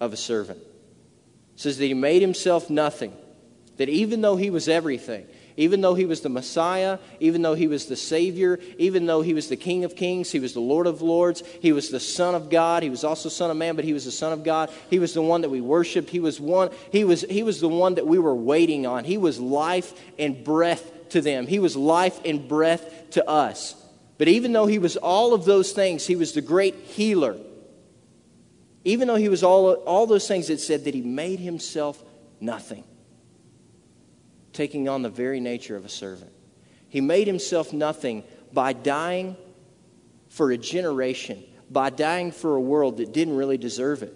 of 0.00 0.12
a 0.12 0.16
servant. 0.16 0.58
It 0.58 1.60
says 1.60 1.78
that 1.78 1.86
he 1.86 1.94
made 1.94 2.22
himself 2.22 2.70
nothing, 2.70 3.14
that 3.76 3.88
even 3.88 4.22
though 4.22 4.36
he 4.36 4.50
was 4.50 4.68
everything, 4.68 5.26
Even 5.60 5.82
though 5.82 5.94
he 5.94 6.06
was 6.06 6.22
the 6.22 6.30
Messiah, 6.30 6.98
even 7.18 7.42
though 7.42 7.52
he 7.52 7.68
was 7.68 7.84
the 7.84 7.94
Savior, 7.94 8.58
even 8.78 9.04
though 9.04 9.20
he 9.20 9.34
was 9.34 9.48
the 9.48 9.56
King 9.56 9.84
of 9.84 9.94
Kings, 9.94 10.32
he 10.32 10.40
was 10.40 10.54
the 10.54 10.60
Lord 10.60 10.86
of 10.86 11.02
Lords, 11.02 11.42
he 11.60 11.72
was 11.72 11.90
the 11.90 12.00
Son 12.00 12.34
of 12.34 12.48
God, 12.48 12.82
he 12.82 12.88
was 12.88 13.04
also 13.04 13.28
Son 13.28 13.50
of 13.50 13.58
Man, 13.58 13.76
but 13.76 13.84
he 13.84 13.92
was 13.92 14.06
the 14.06 14.10
Son 14.10 14.32
of 14.32 14.42
God. 14.42 14.70
He 14.88 14.98
was 14.98 15.12
the 15.12 15.20
one 15.20 15.42
that 15.42 15.50
we 15.50 15.60
worshiped. 15.60 16.08
He 16.08 16.18
was 16.18 16.40
one, 16.40 16.70
he 16.90 17.04
was, 17.04 17.22
he 17.28 17.42
was 17.42 17.60
the 17.60 17.68
one 17.68 17.96
that 17.96 18.06
we 18.06 18.18
were 18.18 18.34
waiting 18.34 18.86
on. 18.86 19.04
He 19.04 19.18
was 19.18 19.38
life 19.38 19.92
and 20.18 20.42
breath 20.42 21.10
to 21.10 21.20
them. 21.20 21.46
He 21.46 21.58
was 21.58 21.76
life 21.76 22.18
and 22.24 22.48
breath 22.48 23.10
to 23.10 23.28
us. 23.28 23.74
But 24.16 24.28
even 24.28 24.52
though 24.52 24.66
he 24.66 24.78
was 24.78 24.96
all 24.96 25.34
of 25.34 25.44
those 25.44 25.72
things, 25.72 26.06
he 26.06 26.16
was 26.16 26.32
the 26.32 26.40
great 26.40 26.74
healer. 26.74 27.36
Even 28.84 29.08
though 29.08 29.16
he 29.16 29.28
was 29.28 29.42
all, 29.42 29.74
all 29.74 30.06
those 30.06 30.26
things, 30.26 30.50
it 30.50 30.60
said 30.60 30.84
that 30.84 30.94
he 30.94 31.02
made 31.02 31.38
himself 31.38 32.02
nothing, 32.40 32.84
taking 34.52 34.88
on 34.88 35.02
the 35.02 35.10
very 35.10 35.40
nature 35.40 35.76
of 35.76 35.84
a 35.84 35.88
servant. 35.88 36.32
He 36.88 37.00
made 37.00 37.26
himself 37.26 37.72
nothing 37.72 38.24
by 38.52 38.72
dying 38.72 39.36
for 40.28 40.50
a 40.50 40.58
generation, 40.58 41.44
by 41.70 41.90
dying 41.90 42.32
for 42.32 42.56
a 42.56 42.60
world 42.60 42.96
that 42.96 43.12
didn't 43.12 43.36
really 43.36 43.58
deserve 43.58 44.02
it 44.02 44.14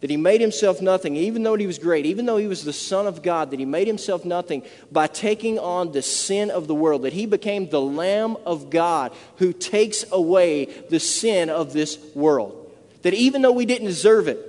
that 0.00 0.10
he 0.10 0.16
made 0.16 0.40
himself 0.40 0.80
nothing, 0.80 1.16
even 1.16 1.42
though 1.42 1.56
he 1.56 1.66
was 1.66 1.78
great, 1.78 2.06
even 2.06 2.26
though 2.26 2.36
he 2.36 2.46
was 2.46 2.64
the 2.64 2.72
Son 2.72 3.06
of 3.06 3.22
God, 3.22 3.50
that 3.50 3.58
he 3.58 3.64
made 3.64 3.86
himself 3.86 4.24
nothing 4.24 4.62
by 4.92 5.06
taking 5.06 5.58
on 5.58 5.92
the 5.92 6.02
sin 6.02 6.50
of 6.50 6.68
the 6.68 6.74
world, 6.74 7.02
that 7.02 7.12
he 7.12 7.26
became 7.26 7.68
the 7.68 7.80
Lamb 7.80 8.36
of 8.46 8.70
God 8.70 9.12
who 9.36 9.52
takes 9.52 10.04
away 10.12 10.66
the 10.88 11.00
sin 11.00 11.50
of 11.50 11.72
this 11.72 11.98
world. 12.14 12.72
That 13.02 13.14
even 13.14 13.42
though 13.42 13.52
we 13.52 13.66
didn't 13.66 13.88
deserve 13.88 14.28
it, 14.28 14.47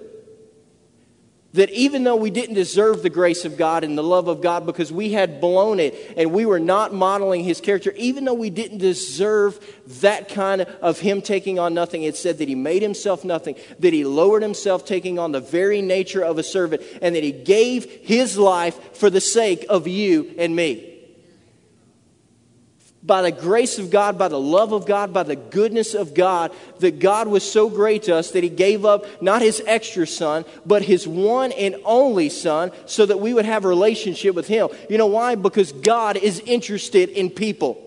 that 1.54 1.70
even 1.72 2.04
though 2.04 2.16
we 2.16 2.30
didn't 2.30 2.56
deserve 2.56 3.02
the 3.02 3.10
grace 3.10 3.44
of 3.44 3.58
God 3.58 3.84
and 3.84 3.98
the 3.98 4.04
love 4.04 4.28
of 4.28 4.42
God 4.42 4.66
because 4.66 4.92
we 4.92 5.14
had 5.14 5.42
blown 5.42 5.80
it 5.80 6.14
and 6.16 6.32
we 6.32 6.46
were 6.46 6.60
not 6.60 6.94
modeling 6.94 7.44
his 7.44 7.60
character, 7.60 7.92
even 7.98 8.26
though 8.26 8.34
we 8.34 8.50
didn't 8.50 8.78
deserve 8.78 9.60
that 10.02 10.30
kind 10.30 10.62
of 10.62 11.00
him 11.00 11.22
taking 11.22 11.58
on 11.58 11.74
nothing, 11.74 12.04
it 12.04 12.16
said 12.16 12.38
that 12.38 12.48
he 12.48 12.56
made 12.56 12.82
himself 12.82 13.26
nothing, 13.26 13.56
that 13.80 13.94
he 13.94 14.04
lowered 14.04 14.44
himself, 14.44 14.86
taking 14.86 15.18
on 15.18 15.32
the 15.32 15.40
very 15.40 15.82
nature 15.82 16.22
of 16.22 16.38
a 16.38 16.44
servant, 16.44 16.84
and 17.02 17.16
that 17.16 17.24
he 17.24 17.32
gave 17.32 17.86
his 18.04 18.38
life 18.38 18.96
for 18.96 19.10
the 19.10 19.22
sake 19.22 19.66
of 19.70 19.88
you 19.88 20.34
and 20.38 20.56
me 20.56 20.89
by 23.02 23.22
the 23.22 23.32
grace 23.32 23.80
of 23.80 23.90
God, 23.90 24.18
by 24.18 24.28
the 24.28 24.40
love 24.40 24.74
of 24.74 24.86
God, 24.86 25.14
by 25.14 25.24
the 25.24 25.36
goodness 25.36 25.94
of 25.94 26.14
God, 26.14 26.52
that 26.80 27.00
God 27.00 27.28
was 27.28 27.50
so 27.50 27.70
great 27.70 28.04
to 28.04 28.16
us 28.16 28.32
that 28.32 28.44
He 28.44 28.50
gave 28.50 28.84
up 28.84 29.22
not 29.22 29.42
His 29.42 29.62
extra 29.66 30.06
Son, 30.06 30.44
but 30.66 30.82
His 30.82 31.08
one 31.08 31.52
and 31.54 31.76
only 31.86 32.30
Son, 32.30 32.72
so 32.86 33.06
that 33.06 33.20
we 33.20 33.34
would 33.34 33.46
have 33.46 33.64
a 33.64 33.70
relationship 33.70 34.36
with 34.36 34.48
Him. 34.48 34.70
You 34.90 34.98
know 34.98 35.08
why? 35.08 35.36
Because 35.36 35.72
God 35.72 36.18
is 36.18 36.40
interested 36.42 37.10
in 37.10 37.30
people. 37.30 37.86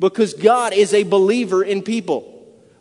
Because 0.00 0.34
God 0.34 0.72
is 0.72 0.92
a 0.92 1.04
believer 1.04 1.62
in 1.62 1.82
people. 1.82 2.30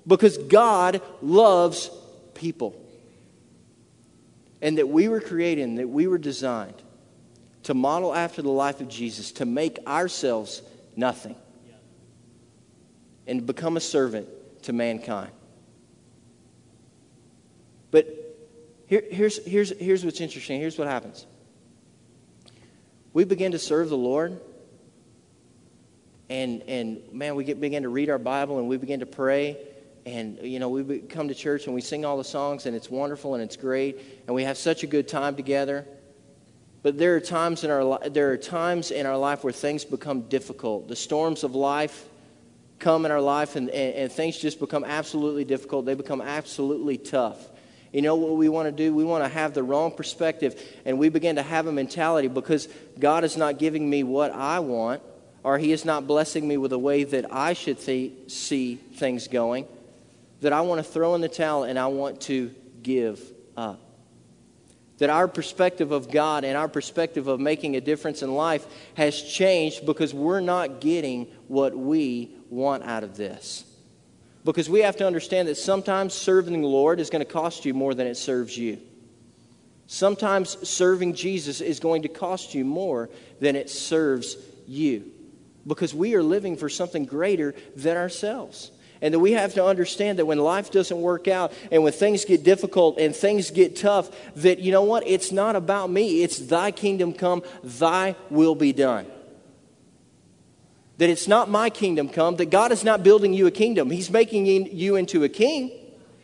Because 0.07 0.37
God 0.37 1.01
loves 1.21 1.91
people. 2.33 2.75
And 4.59 4.79
that 4.79 4.89
we 4.89 5.07
were 5.07 5.21
created, 5.21 5.63
and 5.63 5.77
that 5.77 5.89
we 5.89 6.07
were 6.07 6.17
designed 6.17 6.81
to 7.63 7.73
model 7.73 8.13
after 8.13 8.41
the 8.41 8.49
life 8.49 8.81
of 8.81 8.89
Jesus, 8.89 9.31
to 9.33 9.45
make 9.45 9.79
ourselves 9.87 10.61
nothing, 10.95 11.35
and 13.25 13.45
become 13.45 13.77
a 13.77 13.81
servant 13.81 14.27
to 14.63 14.73
mankind. 14.73 15.31
But 17.91 18.07
here, 18.87 19.03
here's, 19.09 19.43
here's, 19.45 19.77
here's 19.79 20.03
what's 20.03 20.19
interesting. 20.19 20.59
Here's 20.59 20.77
what 20.77 20.87
happens. 20.87 21.25
We 23.13 23.23
begin 23.23 23.51
to 23.51 23.59
serve 23.59 23.89
the 23.89 23.97
Lord, 23.97 24.39
and, 26.29 26.63
and 26.63 27.01
man, 27.13 27.35
we 27.35 27.43
get, 27.43 27.61
begin 27.61 27.83
to 27.83 27.89
read 27.89 28.09
our 28.09 28.17
Bible 28.17 28.57
and 28.57 28.67
we 28.67 28.77
begin 28.77 29.01
to 29.01 29.05
pray. 29.05 29.57
And, 30.05 30.39
you 30.41 30.59
know, 30.59 30.67
we 30.69 30.99
come 30.99 31.27
to 31.27 31.35
church 31.35 31.65
and 31.65 31.75
we 31.75 31.81
sing 31.81 32.03
all 32.03 32.17
the 32.17 32.23
songs, 32.23 32.65
and 32.65 32.75
it's 32.75 32.89
wonderful 32.89 33.35
and 33.35 33.43
it's 33.43 33.55
great, 33.55 33.99
and 34.25 34.35
we 34.35 34.43
have 34.43 34.57
such 34.57 34.83
a 34.83 34.87
good 34.87 35.07
time 35.07 35.35
together. 35.35 35.85
But 36.83 36.97
there 36.97 37.15
are 37.15 37.21
times 37.21 37.63
in 37.63 37.71
our 37.71 37.97
there 38.09 38.31
are 38.31 38.37
times 38.37 38.91
in 38.91 39.05
our 39.05 39.17
life 39.17 39.43
where 39.43 39.53
things 39.53 39.85
become 39.85 40.23
difficult. 40.23 40.89
The 40.89 40.97
storms 40.97 41.45
of 41.45 41.55
life 41.55 42.05
come 42.79 43.05
in 43.05 43.11
our 43.11 43.21
life, 43.21 43.55
and, 43.55 43.69
and, 43.69 43.95
and 43.95 44.11
things 44.11 44.37
just 44.37 44.59
become 44.59 44.83
absolutely 44.83 45.45
difficult. 45.45 45.85
They 45.85 45.93
become 45.93 46.21
absolutely 46.21 46.97
tough. 46.97 47.39
You 47.93 48.01
know 48.01 48.15
what 48.15 48.35
we 48.35 48.49
want 48.49 48.67
to 48.67 48.71
do? 48.71 48.93
We 48.93 49.05
want 49.05 49.23
to 49.23 49.29
have 49.29 49.53
the 49.53 49.63
wrong 49.63 49.91
perspective, 49.91 50.61
and 50.83 50.99
we 50.99 51.07
begin 51.07 51.37
to 51.37 51.43
have 51.43 51.67
a 51.67 51.71
mentality 51.71 52.27
because 52.27 52.67
God 52.99 53.23
is 53.23 53.37
not 53.37 53.59
giving 53.59 53.89
me 53.89 54.03
what 54.03 54.31
I 54.31 54.59
want, 54.59 55.01
or 55.43 55.57
He 55.57 55.71
is 55.71 55.85
not 55.85 56.05
blessing 56.05 56.45
me 56.45 56.57
with 56.57 56.73
a 56.73 56.79
way 56.79 57.05
that 57.05 57.31
I 57.31 57.53
should 57.53 57.79
th- 57.79 58.29
see 58.29 58.75
things 58.75 59.29
going, 59.29 59.67
that 60.41 60.51
I 60.51 60.61
want 60.61 60.79
to 60.79 60.83
throw 60.83 61.15
in 61.15 61.21
the 61.21 61.29
towel 61.29 61.63
and 61.63 61.79
I 61.79 61.87
want 61.87 62.19
to 62.21 62.53
give 62.81 63.21
up 63.55 63.82
that 64.99 65.09
our 65.09 65.27
perspective 65.27 65.91
of 65.91 66.11
God 66.11 66.43
and 66.43 66.55
our 66.55 66.67
perspective 66.67 67.27
of 67.27 67.39
making 67.39 67.75
a 67.75 67.81
difference 67.81 68.21
in 68.21 68.33
life 68.33 68.65
has 68.95 69.21
changed 69.21 69.85
because 69.85 70.13
we're 70.13 70.39
not 70.39 70.81
getting 70.81 71.25
what 71.47 71.75
we 71.75 72.35
want 72.49 72.83
out 72.83 73.03
of 73.03 73.17
this. 73.17 73.65
Because 74.45 74.69
we 74.69 74.81
have 74.81 74.97
to 74.97 75.07
understand 75.07 75.47
that 75.47 75.55
sometimes 75.55 76.13
serving 76.13 76.61
the 76.61 76.67
Lord 76.67 76.99
is 76.99 77.09
going 77.09 77.25
to 77.25 77.31
cost 77.31 77.65
you 77.65 77.73
more 77.73 77.93
than 77.93 78.07
it 78.07 78.15
serves 78.15 78.57
you. 78.57 78.79
Sometimes 79.87 80.67
serving 80.67 81.13
Jesus 81.13 81.61
is 81.61 81.79
going 81.79 82.03
to 82.03 82.09
cost 82.09 82.53
you 82.53 82.65
more 82.65 83.09
than 83.39 83.55
it 83.55 83.69
serves 83.69 84.37
you. 84.67 85.11
Because 85.65 85.93
we 85.93 86.15
are 86.15 86.23
living 86.23 86.57
for 86.57 86.67
something 86.69 87.05
greater 87.05 87.55
than 87.75 87.95
ourselves. 87.95 88.71
And 89.03 89.13
that 89.13 89.19
we 89.19 89.33
have 89.33 89.53
to 89.55 89.65
understand 89.65 90.17
that 90.17 90.25
when 90.25 90.37
life 90.37 90.71
doesn't 90.71 90.99
work 90.99 91.27
out 91.27 91.51
and 91.73 91.83
when 91.83 91.91
things 91.91 92.23
get 92.23 92.41
difficult 92.41 92.97
and 92.97 93.13
things 93.13 93.51
get 93.51 93.75
tough, 93.75 94.09
that 94.37 94.59
you 94.59 94.71
know 94.71 94.83
what? 94.83 95.05
It's 95.05 95.29
not 95.29 95.57
about 95.57 95.89
me. 95.89 96.23
It's 96.23 96.39
thy 96.39 96.71
kingdom 96.71 97.13
come, 97.13 97.43
thy 97.65 98.15
will 98.29 98.55
be 98.55 98.71
done. 98.71 99.05
That 100.99 101.09
it's 101.09 101.27
not 101.27 101.49
my 101.49 101.69
kingdom 101.69 102.07
come, 102.07 102.37
that 102.37 102.49
God 102.49 102.71
is 102.71 102.85
not 102.85 103.03
building 103.03 103.33
you 103.33 103.45
a 103.45 103.51
kingdom. 103.51 103.89
He's 103.89 104.09
making 104.09 104.45
you 104.45 104.95
into 104.95 105.25
a 105.25 105.29
king, 105.29 105.71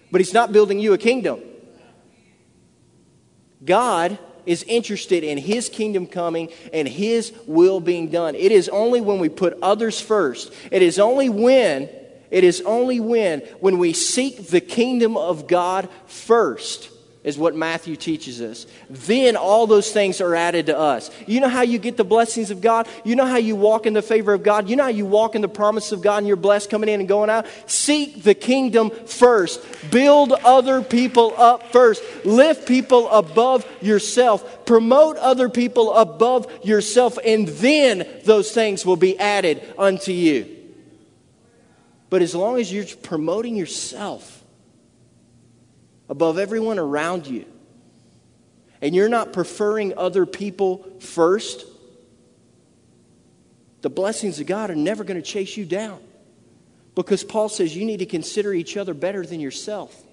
but 0.10 0.22
He's 0.22 0.34
not 0.34 0.54
building 0.54 0.80
you 0.80 0.94
a 0.94 0.98
kingdom. 0.98 1.42
God 3.66 4.18
is 4.46 4.64
interested 4.64 5.26
in 5.26 5.38
His 5.38 5.68
kingdom 5.68 6.08
coming 6.08 6.48
and 6.72 6.88
His 6.88 7.34
will 7.46 7.82
being 7.82 8.10
done. 8.10 8.36
It 8.36 8.54
is 8.54 8.70
only 8.70 9.02
when 9.02 9.20
we 9.20 9.28
put 9.28 9.58
others 9.62 10.00
first, 10.00 10.54
it 10.72 10.82
is 10.82 10.98
only 10.98 11.28
when 11.28 11.90
it 12.32 12.44
is 12.44 12.62
only 12.62 13.00
when, 13.00 13.40
when 13.60 13.78
we 13.78 13.94
seek 13.94 14.48
the 14.48 14.62
kingdom 14.62 15.18
of 15.18 15.48
God 15.48 15.90
first, 16.06 16.90
is 17.22 17.38
what 17.38 17.54
Matthew 17.54 17.98
teaches 17.98 18.42
us. 18.42 18.66
Then 18.90 19.36
all 19.36 19.68
those 19.68 19.92
things 19.92 20.22
are 20.22 20.34
added 20.36 20.68
to 20.68 20.78
us. 20.78 21.12
You 21.28 21.42
know 21.42 21.50
how 21.50 21.64
you 21.64 21.78
get 21.78 21.98
the 21.98 22.06
blessings 22.06 22.50
of 22.50 22.62
God? 22.62 22.88
You 23.04 23.16
know 23.16 23.26
how 23.26 23.38
you 23.38 23.58
walk 23.58 23.86
in 23.86 23.94
the 23.94 24.02
favor 24.02 24.34
of 24.34 24.42
God? 24.42 24.70
You 24.70 24.78
know 24.78 24.84
how 24.84 24.90
you 24.90 25.06
walk 25.06 25.36
in 25.36 25.42
the 25.42 25.50
promise 25.50 25.92
of 25.92 26.02
God 26.02 26.20
and 26.20 26.28
you're 26.28 26.38
blessed 26.38 26.70
coming 26.70 26.88
in 26.88 27.02
and 27.02 27.10
going 27.10 27.30
out? 27.30 27.46
Seek 27.66 28.24
the 28.24 28.34
kingdom 28.34 28.90
first. 28.90 29.62
Build 29.92 30.32
other 30.32 30.82
people 30.82 31.34
up 31.38 31.72
first. 31.74 32.02
Lift 32.24 32.68
people 32.68 33.10
above 33.10 33.66
yourself. 33.82 34.66
Promote 34.66 35.18
other 35.18 35.50
people 35.50 35.94
above 35.94 36.48
yourself, 36.64 37.18
and 37.26 37.48
then 37.48 38.08
those 38.24 38.52
things 38.52 38.86
will 38.86 38.96
be 38.96 39.20
added 39.20 39.62
unto 39.78 40.12
you. 40.12 40.59
But 42.10 42.22
as 42.22 42.34
long 42.34 42.60
as 42.60 42.72
you're 42.72 42.86
promoting 43.04 43.56
yourself 43.56 44.44
above 46.10 46.40
everyone 46.40 46.80
around 46.80 47.28
you, 47.28 47.46
and 48.82 48.96
you're 48.96 49.10
not 49.10 49.34
preferring 49.34 49.98
other 49.98 50.26
people 50.26 50.88
first, 51.00 51.66
the 53.82 53.90
blessings 53.90 54.40
of 54.40 54.48
God 54.48 54.72
are 54.72 54.76
never 54.76 55.04
going 55.04 55.22
to 55.22 55.28
chase 55.28 55.58
you 55.58 55.66
down. 55.66 56.00
Because 56.96 57.24
Paul 57.24 57.50
says 57.50 57.76
you 57.76 57.86
need 57.86 58.00
to 58.00 58.06
consider 58.06 58.54
each 58.54 58.76
other 58.76 58.94
better 58.94 59.26
than 59.26 59.40
yourself. 59.40 60.04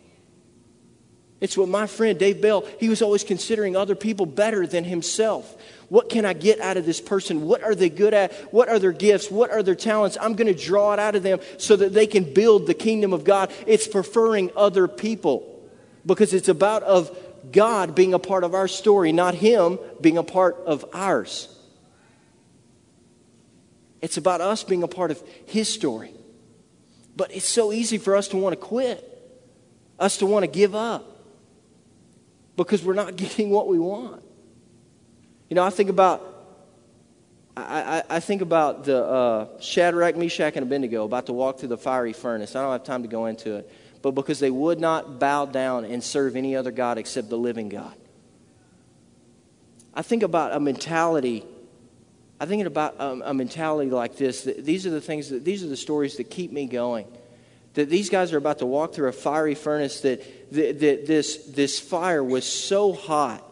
It's 1.40 1.56
what 1.56 1.68
my 1.68 1.86
friend 1.86 2.18
Dave 2.18 2.40
Bell, 2.40 2.64
he 2.78 2.88
was 2.88 3.02
always 3.02 3.24
considering 3.24 3.76
other 3.76 3.94
people 3.94 4.26
better 4.26 4.66
than 4.66 4.84
himself. 4.84 5.56
What 5.88 6.08
can 6.08 6.24
I 6.24 6.32
get 6.32 6.60
out 6.60 6.76
of 6.76 6.84
this 6.84 7.00
person? 7.00 7.42
What 7.42 7.62
are 7.62 7.74
they 7.74 7.88
good 7.88 8.12
at? 8.12 8.32
What 8.52 8.68
are 8.68 8.78
their 8.78 8.92
gifts? 8.92 9.30
What 9.30 9.50
are 9.50 9.62
their 9.62 9.76
talents? 9.76 10.18
I'm 10.20 10.34
going 10.34 10.52
to 10.52 10.64
draw 10.64 10.92
it 10.92 10.98
out 10.98 11.14
of 11.14 11.22
them 11.22 11.38
so 11.58 11.76
that 11.76 11.92
they 11.92 12.06
can 12.06 12.32
build 12.34 12.66
the 12.66 12.74
kingdom 12.74 13.12
of 13.12 13.22
God. 13.22 13.52
It's 13.66 13.86
preferring 13.86 14.50
other 14.56 14.88
people 14.88 15.62
because 16.04 16.34
it's 16.34 16.48
about 16.48 16.82
of 16.82 17.16
God 17.52 17.94
being 17.94 18.14
a 18.14 18.18
part 18.18 18.42
of 18.42 18.54
our 18.54 18.66
story, 18.66 19.12
not 19.12 19.34
him 19.34 19.78
being 20.00 20.18
a 20.18 20.24
part 20.24 20.56
of 20.66 20.84
ours. 20.92 21.48
It's 24.02 24.16
about 24.16 24.40
us 24.40 24.64
being 24.64 24.82
a 24.82 24.88
part 24.88 25.10
of 25.10 25.22
his 25.46 25.72
story. 25.72 26.12
But 27.16 27.34
it's 27.34 27.48
so 27.48 27.72
easy 27.72 27.98
for 27.98 28.16
us 28.16 28.28
to 28.28 28.36
want 28.36 28.52
to 28.52 28.56
quit, 28.56 29.02
us 29.98 30.18
to 30.18 30.26
want 30.26 30.42
to 30.42 30.50
give 30.50 30.74
up 30.74 31.04
because 32.56 32.82
we're 32.82 32.94
not 32.94 33.16
getting 33.16 33.50
what 33.50 33.68
we 33.68 33.78
want. 33.78 34.22
You 35.48 35.54
know, 35.54 35.64
I 35.64 35.70
think 35.70 35.90
about 35.90 36.36
I, 37.56 38.02
I, 38.10 38.20
think 38.20 38.42
about 38.42 38.84
the 38.84 39.02
uh, 39.02 39.60
Shadrach, 39.60 40.14
Meshach, 40.14 40.56
and 40.56 40.62
Abednego 40.62 41.04
about 41.04 41.26
to 41.26 41.32
walk 41.32 41.58
through 41.58 41.70
the 41.70 41.78
fiery 41.78 42.12
furnace. 42.12 42.54
I 42.54 42.60
don't 42.60 42.72
have 42.72 42.84
time 42.84 43.00
to 43.00 43.08
go 43.08 43.26
into 43.26 43.56
it. 43.56 43.72
But 44.02 44.10
because 44.10 44.40
they 44.40 44.50
would 44.50 44.78
not 44.78 45.18
bow 45.18 45.46
down 45.46 45.86
and 45.86 46.04
serve 46.04 46.36
any 46.36 46.54
other 46.54 46.70
God 46.70 46.98
except 46.98 47.30
the 47.30 47.38
living 47.38 47.70
God. 47.70 47.94
I 49.94 50.02
think 50.02 50.22
about 50.22 50.52
a 50.52 50.60
mentality. 50.60 51.46
I 52.38 52.44
think 52.44 52.66
about 52.66 52.96
a, 52.98 53.30
a 53.30 53.34
mentality 53.34 53.90
like 53.90 54.16
this. 54.16 54.42
These 54.42 54.86
are 54.86 54.90
the 54.90 55.00
things 55.00 55.30
that 55.30 55.42
these 55.42 55.64
are 55.64 55.68
the 55.68 55.78
stories 55.78 56.18
that 56.18 56.24
keep 56.24 56.52
me 56.52 56.66
going. 56.66 57.06
That 57.72 57.88
these 57.88 58.10
guys 58.10 58.34
are 58.34 58.38
about 58.38 58.58
to 58.58 58.66
walk 58.66 58.92
through 58.92 59.08
a 59.08 59.12
fiery 59.12 59.54
furnace. 59.54 60.02
That, 60.02 60.52
that, 60.52 60.78
that 60.80 61.06
this 61.06 61.46
this 61.46 61.80
fire 61.80 62.22
was 62.22 62.44
so 62.44 62.92
hot 62.92 63.45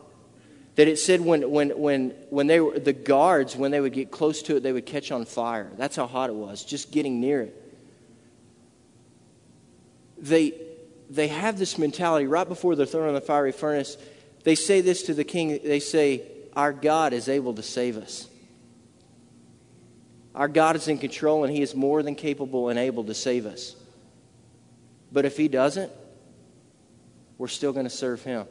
that 0.77 0.89
it 0.89 0.99
said 0.99 1.21
when, 1.21 1.51
when, 1.51 1.71
when, 1.71 2.11
when 2.31 2.47
they 2.47 2.61
were, 2.61 2.79
the 2.79 2.93
guards, 2.93 3.57
when 3.57 3.71
they 3.71 3.81
would 3.81 3.93
get 3.93 4.11
close 4.11 4.43
to 4.43 4.57
it, 4.57 4.63
they 4.63 4.73
would 4.73 4.87
catch 4.87 5.13
on 5.13 5.25
fire. 5.25 5.71
That's 5.77 5.95
how 5.95 6.07
hot 6.07 6.31
it 6.31 6.35
was, 6.35 6.65
just 6.65 6.91
getting 6.91 7.21
near 7.21 7.43
it. 7.43 7.61
They, 10.19 10.55
they 11.09 11.29
have 11.29 11.59
this 11.59 11.79
mentality 11.79 12.27
right 12.27 12.49
before 12.49 12.75
they're 12.75 12.87
thrown 12.87 13.09
in 13.09 13.15
the 13.15 13.21
fiery 13.21 13.53
furnace. 13.53 13.97
They 14.43 14.55
say 14.55 14.81
this 14.81 15.05
to 15.05 15.15
the 15.15 15.25
king. 15.25 15.61
They 15.63 15.81
say, 15.81 16.23
Our 16.55 16.73
God 16.73 17.13
is 17.13 17.29
able 17.29 17.55
to 17.55 17.63
save 17.63 17.97
us. 17.97 18.27
Our 20.35 20.49
God 20.49 20.75
is 20.75 20.89
in 20.89 20.99
control 20.99 21.45
and 21.45 21.55
He 21.55 21.63
is 21.63 21.75
more 21.75 22.03
than 22.03 22.17
capable 22.17 22.69
and 22.69 22.79
able 22.79 23.05
to 23.05 23.15
save 23.15 23.47
us. 23.47 23.77
But 25.13 25.25
if 25.25 25.37
He 25.37 25.47
doesn't, 25.47 25.93
we're 27.39 27.47
still 27.47 27.73
going 27.73 27.87
to 27.87 27.91
serve 27.91 28.23
Him 28.25 28.47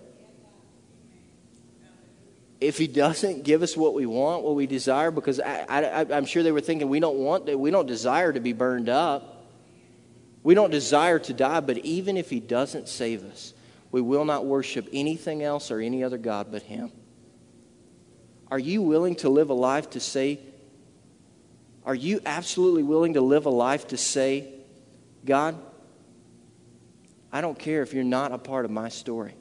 if 2.63 2.77
he 2.77 2.87
doesn't 2.87 3.43
give 3.43 3.61
us 3.61 3.75
what 3.75 3.93
we 3.93 4.05
want, 4.05 4.43
what 4.43 4.55
we 4.55 4.65
desire, 4.65 5.11
because 5.11 5.39
I, 5.39 6.05
am 6.09 6.25
sure 6.25 6.43
they 6.43 6.51
were 6.51 6.61
thinking 6.61 6.89
we 6.89 6.99
don't 6.99 7.17
want 7.17 7.45
that, 7.47 7.59
we 7.59 7.71
don't 7.71 7.85
desire 7.85 8.31
to 8.31 8.39
be 8.39 8.53
burned 8.53 8.89
up. 8.89 9.29
We 10.43 10.55
don't 10.55 10.71
desire 10.71 11.19
to 11.19 11.33
die, 11.33 11.61
but 11.61 11.77
even 11.79 12.17
if 12.17 12.29
he 12.29 12.39
doesn't 12.39 12.89
save 12.89 13.23
us, 13.23 13.53
we 13.91 14.01
will 14.01 14.25
not 14.25 14.45
worship 14.45 14.89
anything 14.91 15.41
else 15.41 15.71
or 15.71 15.79
any 15.79 16.03
other 16.03 16.17
God 16.17 16.47
but 16.51 16.63
him. 16.63 16.91
Are 18.51 18.59
you 18.59 18.81
willing 18.81 19.15
to 19.17 19.29
live 19.29 19.49
a 19.49 19.53
life 19.53 19.91
to 19.91 19.99
say, 19.99 20.39
are 21.85 21.95
you 21.95 22.21
absolutely 22.25 22.83
willing 22.83 23.13
to 23.13 23.21
live 23.21 23.45
a 23.45 23.49
life 23.49 23.87
to 23.89 23.97
say, 23.97 24.53
God, 25.25 25.55
I 27.31 27.41
don't 27.41 27.57
care 27.57 27.81
if 27.81 27.93
you're 27.93 28.03
not 28.03 28.31
a 28.31 28.37
part 28.37 28.65
of 28.65 28.71
my 28.71 28.89
story. 28.89 29.33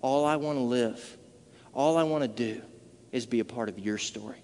All 0.00 0.24
I 0.24 0.36
want 0.36 0.58
to 0.58 0.62
live 0.62 1.18
all 1.72 1.96
I 1.96 2.02
want 2.02 2.22
to 2.22 2.28
do 2.28 2.60
is 3.10 3.26
be 3.26 3.40
a 3.40 3.44
part 3.44 3.68
of 3.68 3.78
your 3.78 3.98
story. 3.98 4.42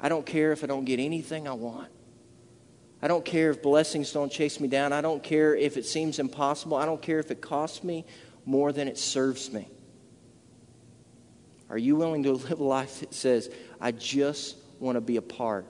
I 0.00 0.08
don't 0.08 0.24
care 0.24 0.52
if 0.52 0.64
I 0.64 0.66
don't 0.66 0.84
get 0.84 0.98
anything 0.98 1.46
I 1.46 1.52
want. 1.52 1.90
I 3.02 3.08
don't 3.08 3.24
care 3.24 3.50
if 3.50 3.62
blessings 3.62 4.12
don't 4.12 4.30
chase 4.30 4.60
me 4.60 4.68
down. 4.68 4.92
I 4.92 5.00
don't 5.00 5.22
care 5.22 5.54
if 5.54 5.76
it 5.76 5.86
seems 5.86 6.18
impossible. 6.18 6.76
I 6.76 6.84
don't 6.84 7.00
care 7.00 7.18
if 7.18 7.30
it 7.30 7.40
costs 7.40 7.82
me 7.82 8.04
more 8.44 8.72
than 8.72 8.88
it 8.88 8.98
serves 8.98 9.52
me. 9.52 9.68
Are 11.68 11.78
you 11.78 11.96
willing 11.96 12.22
to 12.24 12.32
live 12.32 12.60
a 12.60 12.64
life 12.64 13.00
that 13.00 13.14
says, 13.14 13.50
I 13.80 13.92
just 13.92 14.56
want 14.80 14.96
to 14.96 15.00
be 15.00 15.16
a 15.16 15.22
part 15.22 15.66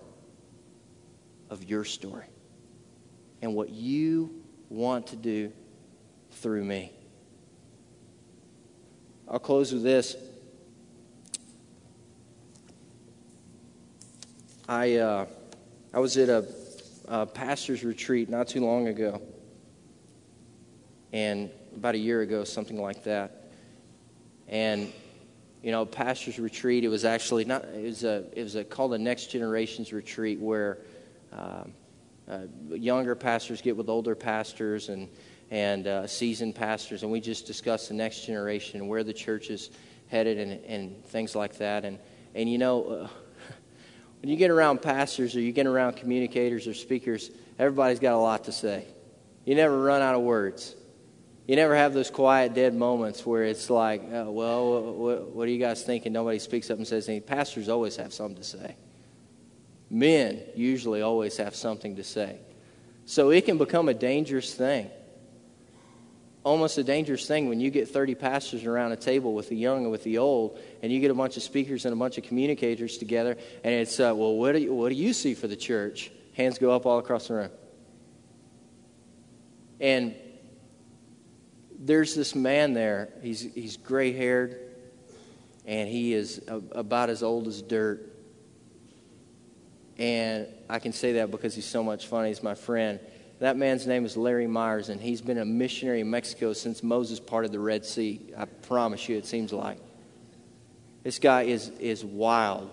of 1.51 1.65
your 1.65 1.85
story 1.85 2.27
and 3.43 3.55
what 3.55 3.71
you 3.71 4.43
want 4.69 5.09
to 5.09 5.17
do 5.17 5.53
through 6.31 6.65
me? 6.65 6.93
I'll 9.33 9.39
close 9.39 9.73
with 9.73 9.85
this. 9.85 10.17
I, 14.69 14.97
uh, 14.97 15.27
I 15.95 16.01
was 16.01 16.17
at 16.17 16.29
a, 16.29 16.45
a 17.07 17.27
pastor's 17.27 17.85
retreat 17.85 18.29
not 18.29 18.49
too 18.49 18.61
long 18.61 18.89
ago, 18.89 19.23
and 21.13 21.49
about 21.77 21.95
a 21.95 21.99
year 21.99 22.23
ago, 22.23 22.43
something 22.43 22.81
like 22.81 23.05
that. 23.05 23.53
And 24.49 24.93
you 25.63 25.71
know, 25.71 25.87
pastor's 25.87 26.41
retreat. 26.41 26.83
It 26.83 26.89
was 26.89 27.05
actually 27.05 27.45
not. 27.45 27.65
It 27.67 27.85
was 27.85 28.03
a. 28.03 28.25
It 28.33 28.43
was 28.43 28.57
a, 28.57 28.65
called 28.65 28.95
a 28.95 28.99
Next 28.99 29.27
Generations 29.27 29.93
retreat 29.93 30.41
where 30.41 30.79
um, 31.33 31.73
uh, 32.29 32.41
younger 32.71 33.15
pastors 33.15 33.63
get 33.63 33.77
with 33.77 33.89
older 33.89 34.17
pastors 34.17 34.89
and 34.89 35.09
and 35.51 35.87
uh, 35.87 36.07
seasoned 36.07 36.55
pastors, 36.55 37.03
and 37.03 37.11
we 37.11 37.21
just 37.21 37.47
discussed 37.47 37.89
the 37.89 37.95
next 37.95 38.25
generation 38.25 38.81
and 38.81 38.89
where 38.89 39.03
the 39.03 39.13
church 39.13 39.51
is 39.51 39.71
headed 40.07 40.39
and, 40.39 40.65
and 40.65 41.05
things 41.07 41.35
like 41.35 41.59
that. 41.59 41.85
And, 41.85 41.99
and 42.35 42.51
you 42.51 42.59
know, 42.59 42.85
uh, 42.85 43.09
when 44.21 44.31
you 44.31 44.37
get 44.37 44.51
around 44.51 44.81
pastors 44.81 45.35
or 45.35 45.41
you 45.41 45.53
get 45.53 45.67
around 45.67 45.97
communicators 45.97 46.69
or 46.69 46.75
speakers, 46.75 47.31
everybody's 47.59 47.99
got 47.99 48.15
a 48.15 48.19
lot 48.19 48.45
to 48.45 48.53
say. 48.53 48.85
You 49.45 49.57
never 49.57 49.81
run 49.81 50.03
out 50.03 50.15
of 50.15 50.23
words. 50.23 50.77
You 51.49 51.57
never 51.57 51.75
have 51.75 51.95
those 51.95 52.11
quiet, 52.11 52.55
dead 52.55 52.75
moments 52.75 53.27
where 53.27 53.43
it's 53.43 53.69
like, 53.71 54.03
oh, 54.13 54.31
well, 54.31 54.93
what, 54.93 55.31
what 55.31 55.49
are 55.49 55.51
you 55.51 55.59
guys 55.59 55.83
thinking? 55.83 56.13
Nobody 56.13 56.39
speaks 56.39 56.71
up 56.71 56.79
and 56.79 56.87
says 56.87 57.09
anything. 57.09 57.27
Pastors 57.27 57.69
always 57.69 57.97
have 57.97 58.13
something 58.13 58.37
to 58.37 58.45
say. 58.45 58.77
Men 59.91 60.41
usually 60.55 61.03
always 61.03 61.37
have 61.39 61.57
something 61.57 61.97
to 61.97 62.05
say. 62.05 62.39
So 63.05 63.31
it 63.31 63.47
can 63.47 63.59
become 63.59 63.89
a 63.89 63.95
dangerous 63.95 64.55
thing 64.55 64.89
almost 66.43 66.79
a 66.79 66.85
dangerous 66.85 67.27
thing 67.27 67.49
when 67.49 67.61
you 67.61 67.71
get 67.71 67.89
30 67.89 68.15
pastors 68.15 68.65
around 68.65 68.93
a 68.93 68.97
table 68.97 69.35
with 69.35 69.49
the 69.49 69.57
young 69.57 69.83
and 69.83 69.91
with 69.91 70.03
the 70.05 70.19
old, 70.19 70.59
and 70.83 70.91
you 70.91 71.01
get 71.01 71.11
a 71.11 71.15
bunch 71.15 71.37
of 71.37 71.43
speakers 71.43 71.85
and 71.85 71.93
a 71.93 71.97
bunch 71.97 72.17
of 72.19 72.25
communicators 72.25 72.99
together, 72.99 73.37
and 73.63 73.75
it's, 73.75 74.01
uh, 74.01 74.13
well, 74.15 74.35
what 74.35 74.53
do, 74.53 74.61
you, 74.61 74.73
what 74.73 74.89
do 74.89 74.95
you 74.95 75.13
see 75.13 75.35
for 75.35 75.49
the 75.49 75.57
church? 75.57 76.11
Hands 76.35 76.57
go 76.59 76.73
up 76.73 76.87
all 76.87 76.99
across 76.99 77.29
the 77.29 77.35
room. 77.35 77.51
And 79.81 80.15
there's 81.79 82.15
this 82.15 82.35
man 82.35 82.75
there. 82.75 83.11
He's, 83.23 83.41
he's 83.41 83.77
gray 83.77 84.13
haired, 84.13 84.59
and 85.67 85.89
he 85.89 86.15
is 86.15 86.43
a, 86.49 86.57
about 86.73 87.11
as 87.11 87.23
old 87.23 87.49
as 87.49 87.61
dirt. 87.61 88.07
And 89.99 90.47
I 90.69 90.79
can 90.79 90.93
say 90.93 91.13
that 91.15 91.31
because 91.31 91.55
he's 91.55 91.67
so 91.67 91.83
much 91.83 92.07
fun. 92.07 92.27
He's 92.27 92.43
my 92.43 92.55
friend. 92.55 93.01
That 93.41 93.57
man's 93.57 93.87
name 93.87 94.05
is 94.05 94.19
Larry 94.19 94.47
Myers, 94.47 94.91
and 94.91 95.01
he's 95.01 95.23
been 95.23 95.39
a 95.39 95.47
missionary 95.47 96.03
in 96.03 96.11
Mexico 96.11 96.53
since 96.53 96.83
Moses 96.83 97.19
parted 97.19 97.53
the 97.53 97.59
Red 97.59 97.87
Sea. 97.87 98.21
I 98.37 98.45
promise 98.45 99.09
you, 99.09 99.17
it 99.17 99.25
seems 99.25 99.51
like. 99.51 99.79
This 101.05 101.19
guy 101.19 101.43
is, 101.43 101.71
is 101.81 102.05
wild. 102.05 102.71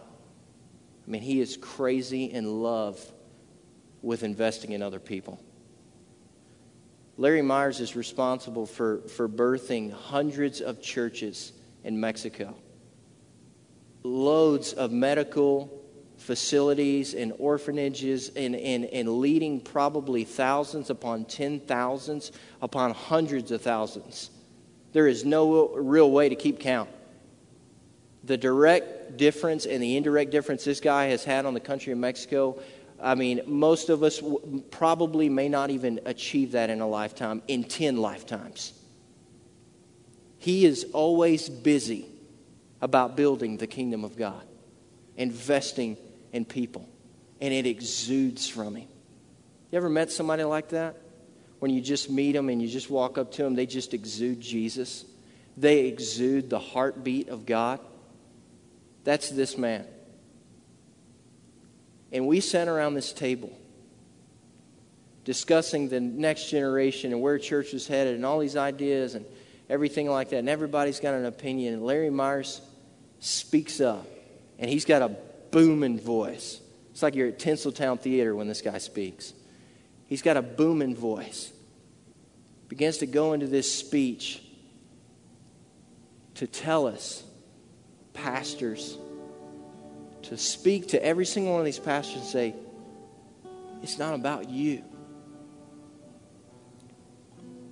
I 1.08 1.10
mean, 1.10 1.22
he 1.22 1.40
is 1.40 1.56
crazy 1.56 2.26
in 2.26 2.62
love 2.62 3.00
with 4.02 4.24
investing 4.24 4.74
in 4.74 4.82
other 4.82 5.00
people. 5.00 5.42
Larry 7.16 7.42
Myers 7.42 7.80
is 7.80 7.96
responsible 7.96 8.66
for, 8.66 9.00
for 9.08 9.30
birthing 9.30 9.94
hundreds 9.94 10.60
of 10.60 10.82
churches 10.82 11.54
in 11.86 11.98
Mexico, 11.98 12.54
loads 14.04 14.74
of 14.74 14.92
medical 14.92 15.72
facilities 16.18 17.14
and 17.14 17.34
orphanages 17.40 18.30
and, 18.36 18.56
and, 18.56 18.86
and 18.86 19.20
leading 19.20 19.62
probably 19.62 20.24
thousands 20.24 20.90
upon 20.90 21.26
ten 21.26 21.60
thousands 21.60 22.32
upon 22.62 22.92
hundreds 22.94 23.52
of 23.52 23.62
thousands. 23.62 24.32
There 24.94 25.08
is 25.08 25.24
no 25.24 25.70
real 25.70 26.12
way 26.12 26.30
to 26.30 26.36
keep 26.36 26.60
count. 26.60 26.90
The 28.24 28.38
direct 28.38 29.18
difference 29.18 29.66
and 29.66 29.82
the 29.82 29.96
indirect 29.96 30.32
difference 30.32 30.66
this 30.66 30.80
guy 30.80 31.06
has 31.06 31.24
had 31.24 31.46
on 31.46 31.54
the 31.54 31.60
country 31.60 31.94
of 31.94 32.00
Mexico, 32.00 32.60
I 33.02 33.16
mean, 33.16 33.42
most 33.46 33.90
of 33.90 34.04
us 34.04 34.22
probably 34.72 35.30
may 35.30 35.50
not 35.50 35.70
even 35.70 36.00
achieve 36.06 36.54
that 36.54 36.70
in 36.70 36.82
a 36.82 36.88
lifetime, 36.88 37.42
in 37.48 37.64
10 37.64 37.98
lifetimes. 37.98 38.74
He 40.40 40.66
is 40.66 40.88
always 40.94 41.48
busy 41.48 42.06
about 42.82 43.16
building 43.16 43.58
the 43.58 43.68
kingdom 43.68 44.04
of 44.04 44.18
God, 44.18 44.44
investing 45.16 45.98
and 46.38 46.48
people, 46.48 46.88
and 47.42 47.54
it 47.54 47.66
exudes 47.66 48.48
from 48.48 48.76
him. 48.76 48.88
You 49.72 49.78
ever 49.78 49.90
met 49.90 50.12
somebody 50.12 50.46
like 50.46 50.70
that? 50.70 50.96
When 51.60 51.72
you 51.72 51.82
just 51.82 52.10
meet 52.10 52.34
them 52.34 52.48
and 52.50 52.62
you 52.62 52.68
just 52.68 52.90
walk 52.90 53.18
up 53.18 53.34
to 53.34 53.44
them, 53.44 53.56
they 53.56 53.66
just 53.66 53.94
exude 53.94 54.40
Jesus. 54.40 55.04
They 55.58 55.88
exude 55.88 56.50
the 56.50 56.60
heartbeat 56.60 57.30
of 57.30 57.46
God. 57.46 57.80
That's 59.04 59.30
this 59.30 59.58
man. 59.58 59.86
And 62.12 62.28
we 62.28 62.40
sat 62.40 62.68
around 62.68 62.94
this 62.94 63.12
table 63.12 63.52
discussing 65.26 65.90
the 65.90 66.00
next 66.00 66.50
generation 66.50 67.12
and 67.12 67.22
where 67.22 67.38
church 67.38 67.74
was 67.74 67.88
headed 67.88 68.16
and 68.16 68.26
all 68.26 68.40
these 68.40 68.56
ideas 68.56 69.16
and 69.16 69.26
everything 69.70 70.10
like 70.10 70.30
that. 70.30 70.38
And 70.38 70.48
everybody's 70.48 71.02
got 71.02 71.16
an 71.16 71.26
opinion. 71.26 71.74
And 71.74 71.84
Larry 71.84 72.10
Myers 72.10 72.62
speaks 73.20 73.82
up. 73.82 74.08
And 74.60 74.70
he's 74.70 74.86
got 74.86 75.02
a 75.02 75.16
booming 75.52 76.00
voice. 76.00 76.62
It's 76.92 77.04
like 77.04 77.16
you're 77.16 77.28
at 77.28 77.40
Tinseltown 77.40 78.00
Theater 78.00 78.36
when 78.36 78.48
this 78.48 78.62
guy 78.62 78.78
speaks. 78.78 79.34
He's 80.08 80.22
got 80.22 80.38
a 80.38 80.42
booming 80.42 80.96
voice. 80.96 81.52
Begins 82.70 82.98
to 82.98 83.06
go 83.06 83.34
into 83.34 83.48
this 83.48 83.72
speech 83.72 84.42
to 86.36 86.48
tell 86.48 86.88
us 86.88 87.24
pastors 88.14 88.98
to 90.24 90.38
speak 90.38 90.90
to 90.90 91.04
every 91.04 91.26
single 91.26 91.54
one 91.54 91.62
of 91.62 91.66
these 91.66 91.80
pastors 91.80 92.16
and 92.16 92.26
say, 92.26 92.56
It's 93.82 93.98
not 93.98 94.14
about 94.14 94.50
you. 94.50 94.84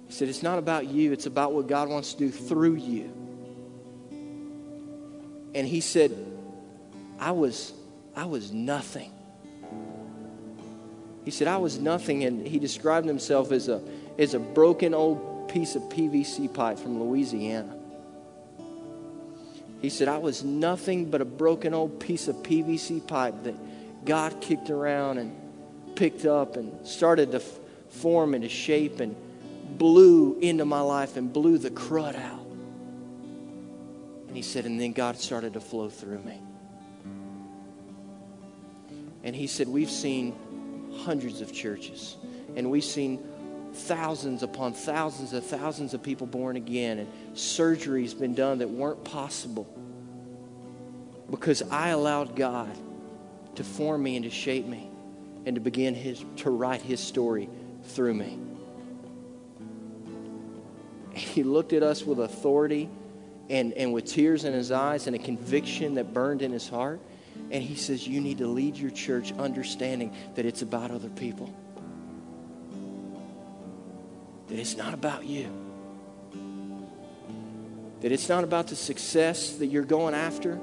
He 0.07 0.13
said, 0.13 0.29
It's 0.29 0.43
not 0.43 0.57
about 0.57 0.87
you, 0.87 1.11
it's 1.11 1.25
about 1.25 1.51
what 1.51 1.67
God 1.67 1.89
wants 1.89 2.13
to 2.13 2.19
do 2.19 2.31
through 2.31 2.75
you. 2.75 3.11
And 5.53 5.67
he 5.67 5.81
said, 5.81 6.11
I 7.19 7.31
was, 7.31 7.73
I 8.15 8.25
was 8.25 8.51
nothing. 8.51 9.11
He 11.23 11.31
said, 11.31 11.47
I 11.47 11.57
was 11.57 11.79
nothing, 11.79 12.23
and 12.23 12.45
he 12.45 12.59
described 12.59 13.07
himself 13.07 13.51
as 13.51 13.67
a, 13.67 13.81
as 14.19 14.33
a 14.33 14.39
broken 14.39 14.93
old 14.93 15.49
piece 15.49 15.75
of 15.75 15.81
PVC 15.83 16.53
pipe 16.53 16.77
from 16.77 17.01
Louisiana. 17.01 17.75
He 19.81 19.89
said, 19.89 20.07
I 20.07 20.17
was 20.17 20.43
nothing 20.43 21.09
but 21.09 21.21
a 21.21 21.25
broken 21.25 21.73
old 21.73 21.99
piece 21.99 22.27
of 22.27 22.37
PVC 22.37 23.05
pipe 23.05 23.43
that 23.43 23.55
God 24.05 24.39
kicked 24.41 24.69
around 24.69 25.17
and 25.17 25.35
picked 25.95 26.25
up 26.25 26.57
and 26.57 26.85
started 26.85 27.31
to 27.31 27.37
f- 27.37 27.59
form 27.89 28.33
into 28.33 28.49
shape 28.49 28.99
and 28.99 29.15
blew 29.77 30.39
into 30.39 30.65
my 30.65 30.81
life 30.81 31.17
and 31.17 31.31
blew 31.31 31.57
the 31.57 31.69
crud 31.69 32.15
out. 32.15 32.45
And 34.27 34.35
he 34.35 34.41
said, 34.41 34.65
and 34.65 34.79
then 34.79 34.91
God 34.91 35.17
started 35.17 35.53
to 35.53 35.59
flow 35.59 35.89
through 35.89 36.19
me. 36.19 36.39
And 39.25 39.35
he 39.35 39.47
said, 39.47 39.67
We've 39.67 39.89
seen 39.89 40.33
hundreds 41.03 41.41
of 41.41 41.51
churches, 41.51 42.15
and 42.55 42.71
we've 42.71 42.85
seen 42.85 43.21
thousands 43.73 44.43
upon 44.43 44.71
thousands 44.73 45.33
of 45.33 45.45
thousands 45.45 45.93
of 45.93 46.01
people 46.01 46.27
born 46.27 46.55
again, 46.55 46.99
and 46.99 47.09
surgeries 47.35 48.17
been 48.17 48.35
done 48.35 48.59
that 48.59 48.69
weren't 48.69 49.03
possible 49.03 49.67
because 51.29 51.61
I 51.63 51.89
allowed 51.89 52.35
God 52.35 52.71
to 53.55 53.63
form 53.63 54.03
me 54.03 54.15
and 54.15 54.23
to 54.23 54.31
shape 54.31 54.65
me 54.65 54.89
and 55.45 55.55
to 55.55 55.61
begin 55.61 55.95
his 55.95 56.23
to 56.37 56.49
write 56.49 56.81
his 56.81 56.99
story 56.99 57.49
through 57.83 58.13
me. 58.13 58.39
He 61.13 61.43
looked 61.43 61.73
at 61.73 61.81
us 61.81 62.03
with 62.03 62.19
authority 62.19 62.89
and, 63.49 63.73
and 63.73 63.93
with 63.93 64.05
tears 64.05 64.43
in 64.43 64.53
his 64.53 64.71
eyes 64.71 65.07
and 65.07 65.15
a 65.15 65.19
conviction 65.19 65.95
that 65.95 66.13
burned 66.13 66.41
in 66.41 66.51
his 66.51 66.67
heart. 66.67 66.99
And 67.51 67.63
he 67.63 67.75
says, 67.75 68.07
You 68.07 68.21
need 68.21 68.39
to 68.39 68.47
lead 68.47 68.75
your 68.75 68.91
church 68.91 69.31
understanding 69.33 70.13
that 70.35 70.45
it's 70.45 70.61
about 70.61 70.91
other 70.91 71.09
people, 71.09 71.53
that 74.47 74.59
it's 74.59 74.75
not 74.75 74.93
about 74.93 75.25
you, 75.25 75.49
that 78.01 78.11
it's 78.11 78.29
not 78.29 78.43
about 78.43 78.67
the 78.67 78.75
success 78.75 79.55
that 79.55 79.67
you're 79.67 79.83
going 79.83 80.13
after. 80.13 80.59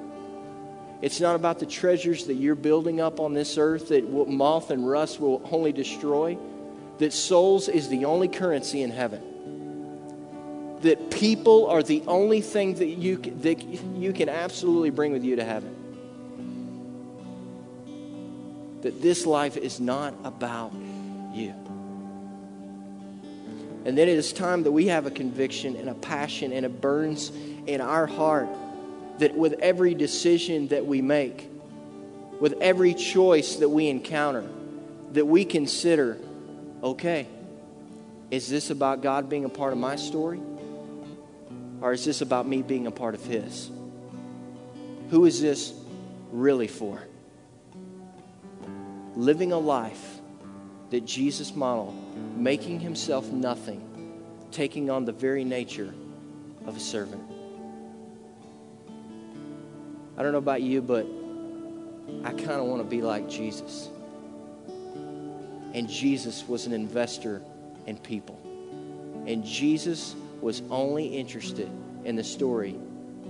It's 1.00 1.20
not 1.20 1.34
about 1.34 1.58
the 1.58 1.66
treasures 1.66 2.26
that 2.26 2.34
you're 2.34 2.54
building 2.54 3.00
up 3.00 3.18
on 3.18 3.34
this 3.34 3.58
earth 3.58 3.88
that 3.88 4.08
moth 4.28 4.70
and 4.70 4.88
rust 4.88 5.18
will 5.20 5.42
only 5.50 5.72
destroy. 5.72 6.38
That 6.98 7.12
souls 7.12 7.68
is 7.68 7.88
the 7.88 8.04
only 8.04 8.28
currency 8.28 8.82
in 8.82 8.90
heaven. 8.90 10.78
That 10.82 11.10
people 11.10 11.66
are 11.66 11.82
the 11.82 12.04
only 12.06 12.40
thing 12.40 12.74
that 12.74 12.86
you, 12.86 13.16
that 13.16 13.64
you 13.64 14.12
can 14.12 14.28
absolutely 14.28 14.90
bring 14.90 15.10
with 15.10 15.24
you 15.24 15.34
to 15.36 15.44
heaven 15.44 15.81
that 18.82 19.00
this 19.00 19.26
life 19.26 19.56
is 19.56 19.80
not 19.80 20.14
about 20.24 20.72
you. 21.32 21.54
And 23.84 23.98
then 23.98 24.08
it 24.08 24.16
is 24.16 24.32
time 24.32 24.62
that 24.62 24.72
we 24.72 24.86
have 24.86 25.06
a 25.06 25.10
conviction 25.10 25.76
and 25.76 25.88
a 25.88 25.94
passion 25.94 26.52
and 26.52 26.64
it 26.64 26.80
burns 26.80 27.32
in 27.66 27.80
our 27.80 28.06
heart 28.06 28.48
that 29.18 29.34
with 29.34 29.54
every 29.54 29.94
decision 29.94 30.68
that 30.68 30.86
we 30.86 31.02
make, 31.02 31.48
with 32.40 32.54
every 32.60 32.94
choice 32.94 33.56
that 33.56 33.68
we 33.68 33.88
encounter, 33.88 34.48
that 35.12 35.26
we 35.26 35.44
consider 35.44 36.18
okay, 36.82 37.28
is 38.30 38.48
this 38.48 38.70
about 38.70 39.02
God 39.02 39.28
being 39.28 39.44
a 39.44 39.48
part 39.48 39.72
of 39.72 39.78
my 39.78 39.96
story? 39.96 40.40
Or 41.80 41.92
is 41.92 42.04
this 42.04 42.20
about 42.20 42.46
me 42.46 42.62
being 42.62 42.86
a 42.86 42.90
part 42.90 43.14
of 43.14 43.24
His? 43.24 43.70
Who 45.10 45.26
is 45.26 45.40
this 45.40 45.74
really 46.32 46.66
for? 46.66 47.02
Living 49.16 49.52
a 49.52 49.58
life 49.58 50.20
that 50.90 51.04
Jesus 51.04 51.54
modeled, 51.54 51.96
making 52.36 52.80
himself 52.80 53.30
nothing, 53.30 54.20
taking 54.50 54.90
on 54.90 55.04
the 55.04 55.12
very 55.12 55.44
nature 55.44 55.94
of 56.66 56.76
a 56.76 56.80
servant. 56.80 57.22
I 60.16 60.22
don't 60.22 60.32
know 60.32 60.38
about 60.38 60.62
you, 60.62 60.82
but 60.82 61.06
I 62.24 62.30
kind 62.30 62.60
of 62.60 62.66
want 62.66 62.82
to 62.82 62.88
be 62.88 63.00
like 63.00 63.28
Jesus. 63.28 63.88
And 65.74 65.88
Jesus 65.88 66.46
was 66.46 66.66
an 66.66 66.72
investor 66.72 67.42
in 67.86 67.96
people. 67.96 68.38
And 69.26 69.44
Jesus 69.44 70.14
was 70.40 70.62
only 70.68 71.06
interested 71.06 71.70
in 72.04 72.16
the 72.16 72.24
story 72.24 72.76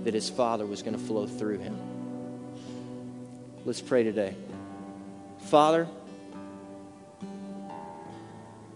that 0.03 0.13
his 0.13 0.29
Father 0.29 0.65
was 0.65 0.81
going 0.81 0.97
to 0.97 1.03
flow 1.03 1.27
through 1.27 1.59
him. 1.59 1.77
Let's 3.63 3.79
pray 3.79 4.03
today. 4.03 4.35
Father, 5.45 5.87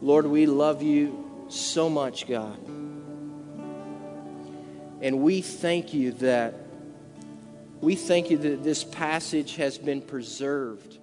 Lord, 0.01 0.25
we 0.27 0.45
love 0.45 0.83
you 0.83 1.45
so 1.49 1.89
much, 1.89 2.27
God. 2.27 2.57
And 5.01 5.19
we 5.21 5.41
thank 5.41 5.93
you 5.93 6.11
that 6.13 6.53
we 7.81 7.95
thank 7.95 8.31
you 8.31 8.37
that 8.39 8.63
this 8.63 8.83
passage 8.83 9.55
has 9.57 9.77
been 9.77 10.01
preserved 10.01 10.96